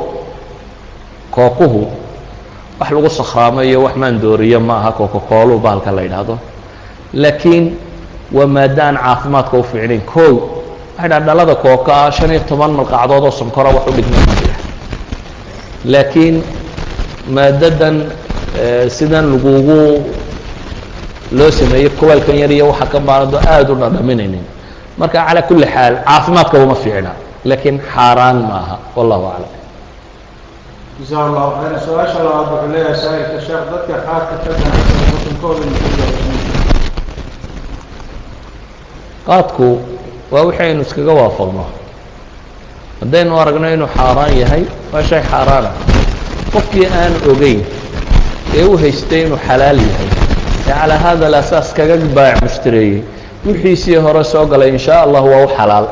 [1.36, 1.82] kookuhu
[2.80, 6.36] wax lagu sakhraamo iyo wax maandooriyo ma aha kokakoolu bahalka la yidhaahdo
[7.14, 7.66] laakiin
[8.38, 10.32] waa maaddo aan caafimaadka u fiicnayn kow
[10.96, 14.18] waxay dhaha dhalada kooka ah shan iyo toban malqacdood oo sonkora wax u dhigma
[15.86, 16.36] laakiin
[17.36, 17.96] maadadan
[18.98, 20.04] sidan lagugu
[21.38, 24.46] loo sameeyey kowaalkan yar iyo waxa ka baanado aada u dhadhaminaynin
[24.98, 27.12] marka calaa kulli xaal caafimaadka uma fiicna
[27.50, 29.52] laakiin xaaraan ma aha wallahu aclam.
[31.00, 31.80] Jasaa allahu khayran.
[31.86, 35.64] Su'aasha labaad wuxuu leeyahay saa'ilka sheekh dadka qaadka ka ganacsada xukunkooda
[39.28, 39.68] qaadku
[40.32, 41.66] waa wixii aynu iskaga waafaqno.
[43.02, 44.64] Haddaynu aragno inuu xaaraan yahay
[44.94, 45.72] waa shay xaaraana
[46.58, 47.60] qofkii aan ogeyn
[48.58, 50.08] ee u haystay inuu xalaal yahay.
[50.68, 53.04] Ee calaa hada alasaas kaga baac mushtareeyey
[53.46, 55.88] wixiisii hore soo galay in shaa allah waa u xalaal.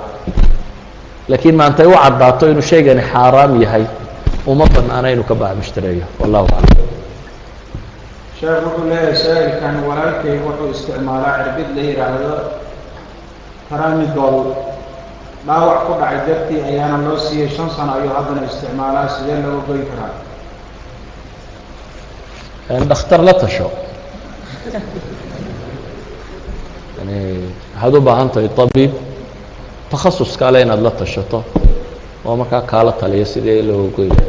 [1.28, 3.86] Laakiin maantay u caddaato inuu shaygani xaaraam yahay.
[4.48, 6.88] Uma banaana inuu ka baac mushtareeyo wallahu aclam.
[8.40, 12.32] Sheekh wuxuu leeyahay saa'ilkan walaalkay wuxuu isticmaalaa cirbid la yidhaahdo
[13.70, 14.38] taramidol
[15.48, 19.86] dhaawac ku dhacay dartii ayaana loo siiyey shan sano ayuu haddana isticmaalaa sidee looga goyn
[19.92, 20.14] karaa
[22.70, 23.72] dhakhtar la tasho.
[27.00, 28.92] Yani waxaad u baahan tahay tabiib
[29.92, 31.44] takhasus kale inaad la tashato
[32.26, 34.24] oo markaa kaala taliyo sidee looga goyna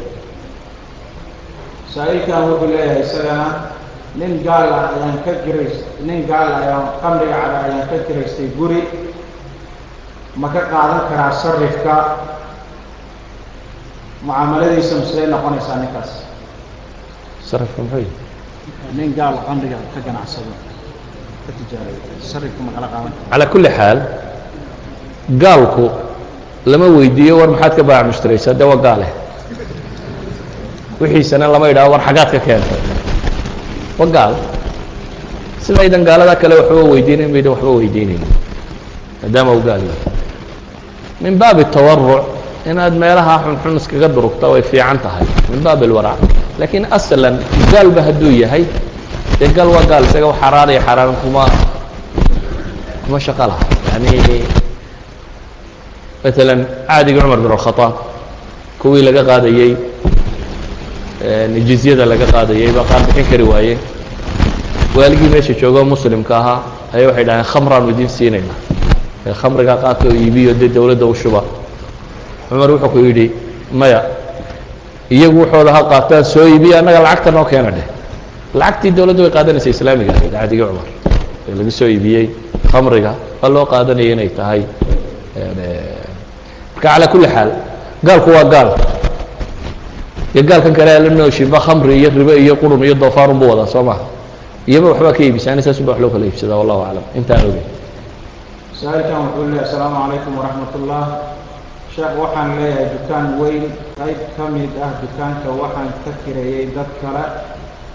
[1.95, 3.47] saa-ilkan wuxuu leeyahay isagana
[4.21, 5.77] nin gaal ah ayaan ka girays
[6.07, 8.83] nin gaal ah ayaan qamriga cada ayaan ka giraystay guri.
[10.37, 11.95] Ma ka qaadan karaa sarifka?
[14.23, 16.11] Mucaamaladiisa masidee noqonaysaa ninkaas?
[17.51, 18.26] Sarifka muxuu
[18.97, 19.35] nin gaal
[23.77, 23.99] xaal
[25.43, 25.91] gaalku
[26.67, 29.07] lama weydiiyo war maxaad ka baac mushtaraysaa dee waa gaale
[31.01, 32.81] wixiisana lama yidhaho war xaggaad ka keentay
[33.99, 34.35] waa gaal.
[35.67, 38.23] Sidaydan gaalada kale waxba weydiinayn baydan waxba weydiinayn
[39.23, 40.13] maadaama uu gaal yahay.
[41.21, 42.25] Min baabi tawaruc
[42.71, 45.27] inaad meelaha xunxun iskaga durugta way fiican tahay.
[45.51, 46.19] Min baabi alwarac
[46.59, 47.39] laakiin aslan
[47.73, 48.65] gaalba hadduu yahay?
[49.41, 51.45] Dee gaal waa gaal isaga xaraan iyo xaraan kuma
[53.05, 53.65] kuma shaqo laha.
[53.93, 54.43] Yani
[56.25, 57.93] maalan caadigii cumar bin alkhadaab
[58.81, 59.77] kuwii laga qaadayey
[61.69, 63.79] jizyada laga qaadayey baa qaar bixin kari waaye.
[64.97, 66.61] Waaligii meesha joogo muslimka ahaa
[66.95, 68.55] ayaa waxay dhaheen khamraanu idiin siinayna
[69.41, 71.43] khamrigaa qaadka oo iibiyo dee dowladda u shuba.
[72.49, 73.31] Cumar wuxuu ku yidhi
[73.73, 74.03] maya
[75.11, 77.87] iyagu waxooda ha qaataan soo iibiya annaga lacagta noo keena dheh.
[78.55, 80.87] Lacagtii dowladdu way qaadanaysa islaamiga ahayd caadigii cumar.
[81.49, 82.27] Ee laga soo iibiyey
[82.73, 83.13] khamriga
[83.43, 84.63] waa loo qaadanaya inay tahay
[86.75, 87.51] marka calaa kulli xaal
[88.07, 88.71] gaalku waa gaal.
[90.35, 93.83] Iyo gaalkan kale ala nooshinba khamri iyo ribe iyo qurun iyo doofaarun buu wadaa soo
[93.83, 94.05] maha
[94.69, 97.05] iyaba waxbaa ka iibisaan saasuba wax loo kala iibsadaa wallahu aclam.
[97.19, 97.65] Intaan ogey
[98.81, 101.05] saa-ilkan wuxuu leeyahay asalaamu calaykum waraxmat ullah
[101.97, 103.65] sheekh waxaan leeyahay dukaan weyn.
[103.97, 107.25] Qayb ka mid ah dukaanka waxaan ka kireeyey dad kale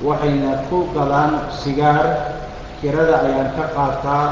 [0.01, 2.05] waxayna ku gadaan sigaar.
[2.81, 4.25] Kirada ayaan ka qaataa.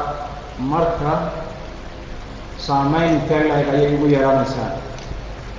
[0.60, 1.14] Marka
[2.60, 4.76] saamayn intee la-eg ayay igu yeelanaysaa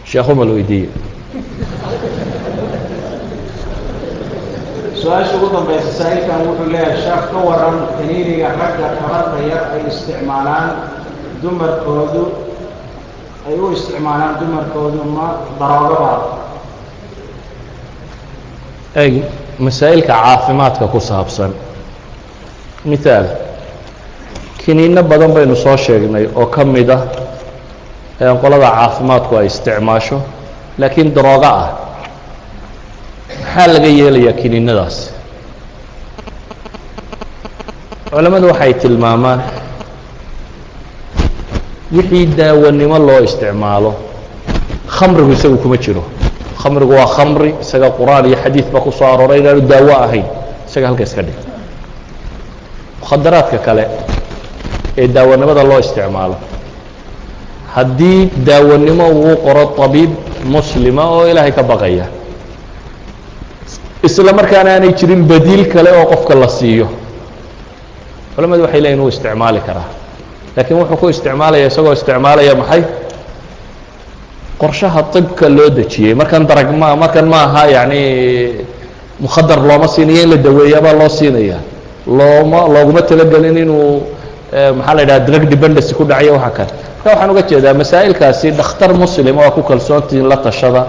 [0.05, 0.89] sheekhu mal weydiiye
[5.01, 10.69] su'aasha ugu dambaysa saa-ilkan wuxuu leeyahay sheekh ka waran kaniiniga ragga tabarta yar ay isticmaalaan
[11.43, 12.23] dumarkoodu
[13.51, 15.27] ay u isticmaalaan dumarkoodu ma
[15.60, 16.10] daroogaba.
[19.05, 19.12] Eg
[19.59, 21.52] masaa'ilka caafimaadka ku saabsan.
[22.90, 23.27] Mithaal
[24.64, 27.02] kiniinno badan baynu soo sheegnay oo ka mid ah
[28.20, 30.18] ee qolada caafimaadku ay isticmaasho
[30.78, 31.68] laakiin daroogo ah.
[33.40, 34.97] Maxaa laga yeelayaa kiniinadaas
[38.10, 39.40] culammadu waxay tilmaamaan
[41.97, 43.95] wixii daawanimo loo isticmaalo
[44.97, 46.03] khamrigu isagu kuma jiro.
[46.62, 50.25] Khamrigu waa khamri isaga qur'aan iyo xadiid baa ku soo arooray inaanu daawo ahayn
[50.69, 51.39] isaga halka iska dhig.
[53.01, 53.85] Mukhadaraadka kale
[54.99, 56.37] ee daawanimada loo isticmaalo
[57.75, 60.11] haddii daawanimo uu qoro tabiib
[60.45, 62.07] muslima oo ilaahay ka baqaya
[64.03, 66.87] isla markaana aanay jirin badiil kale oo qofka la siiyo
[68.35, 69.89] culamadu waxay leeyihiin wuu isticmaali karaa
[70.56, 72.82] laakiin wuxuu ku isticmaalaya isagoo isticmaalaya maxay?
[74.60, 76.14] Qorshaha طibka loo dejiyey.
[76.14, 78.02] Markan darag ma markan ma aha yani
[79.20, 81.59] mukhadar looma siinayo in la daweeyabaa loo siinaya
[82.06, 84.02] looma looguma talagelin inuu
[84.77, 86.70] maxaa la yidhaha drug dependency ku dhacayo waxa kale.
[87.05, 90.86] Marka waxaan uga jeedaa masaa'ilkaasi dhakhtar muslim oo ku kalsoontiin la tashada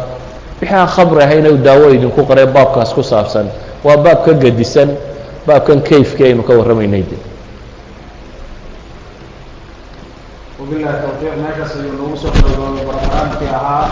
[0.62, 3.48] wixii aan khamri ahayn u daawo idinku qoree baabkaas ku saabsan.
[3.84, 4.90] Waa baab ka gedisan
[5.48, 7.16] baabkan kayfki aynu ka warramaynay de
[10.72, 13.86] wabilahi tawfiiq meeshaas ayuu noogu soo koogoobay barnaamijkii ahaa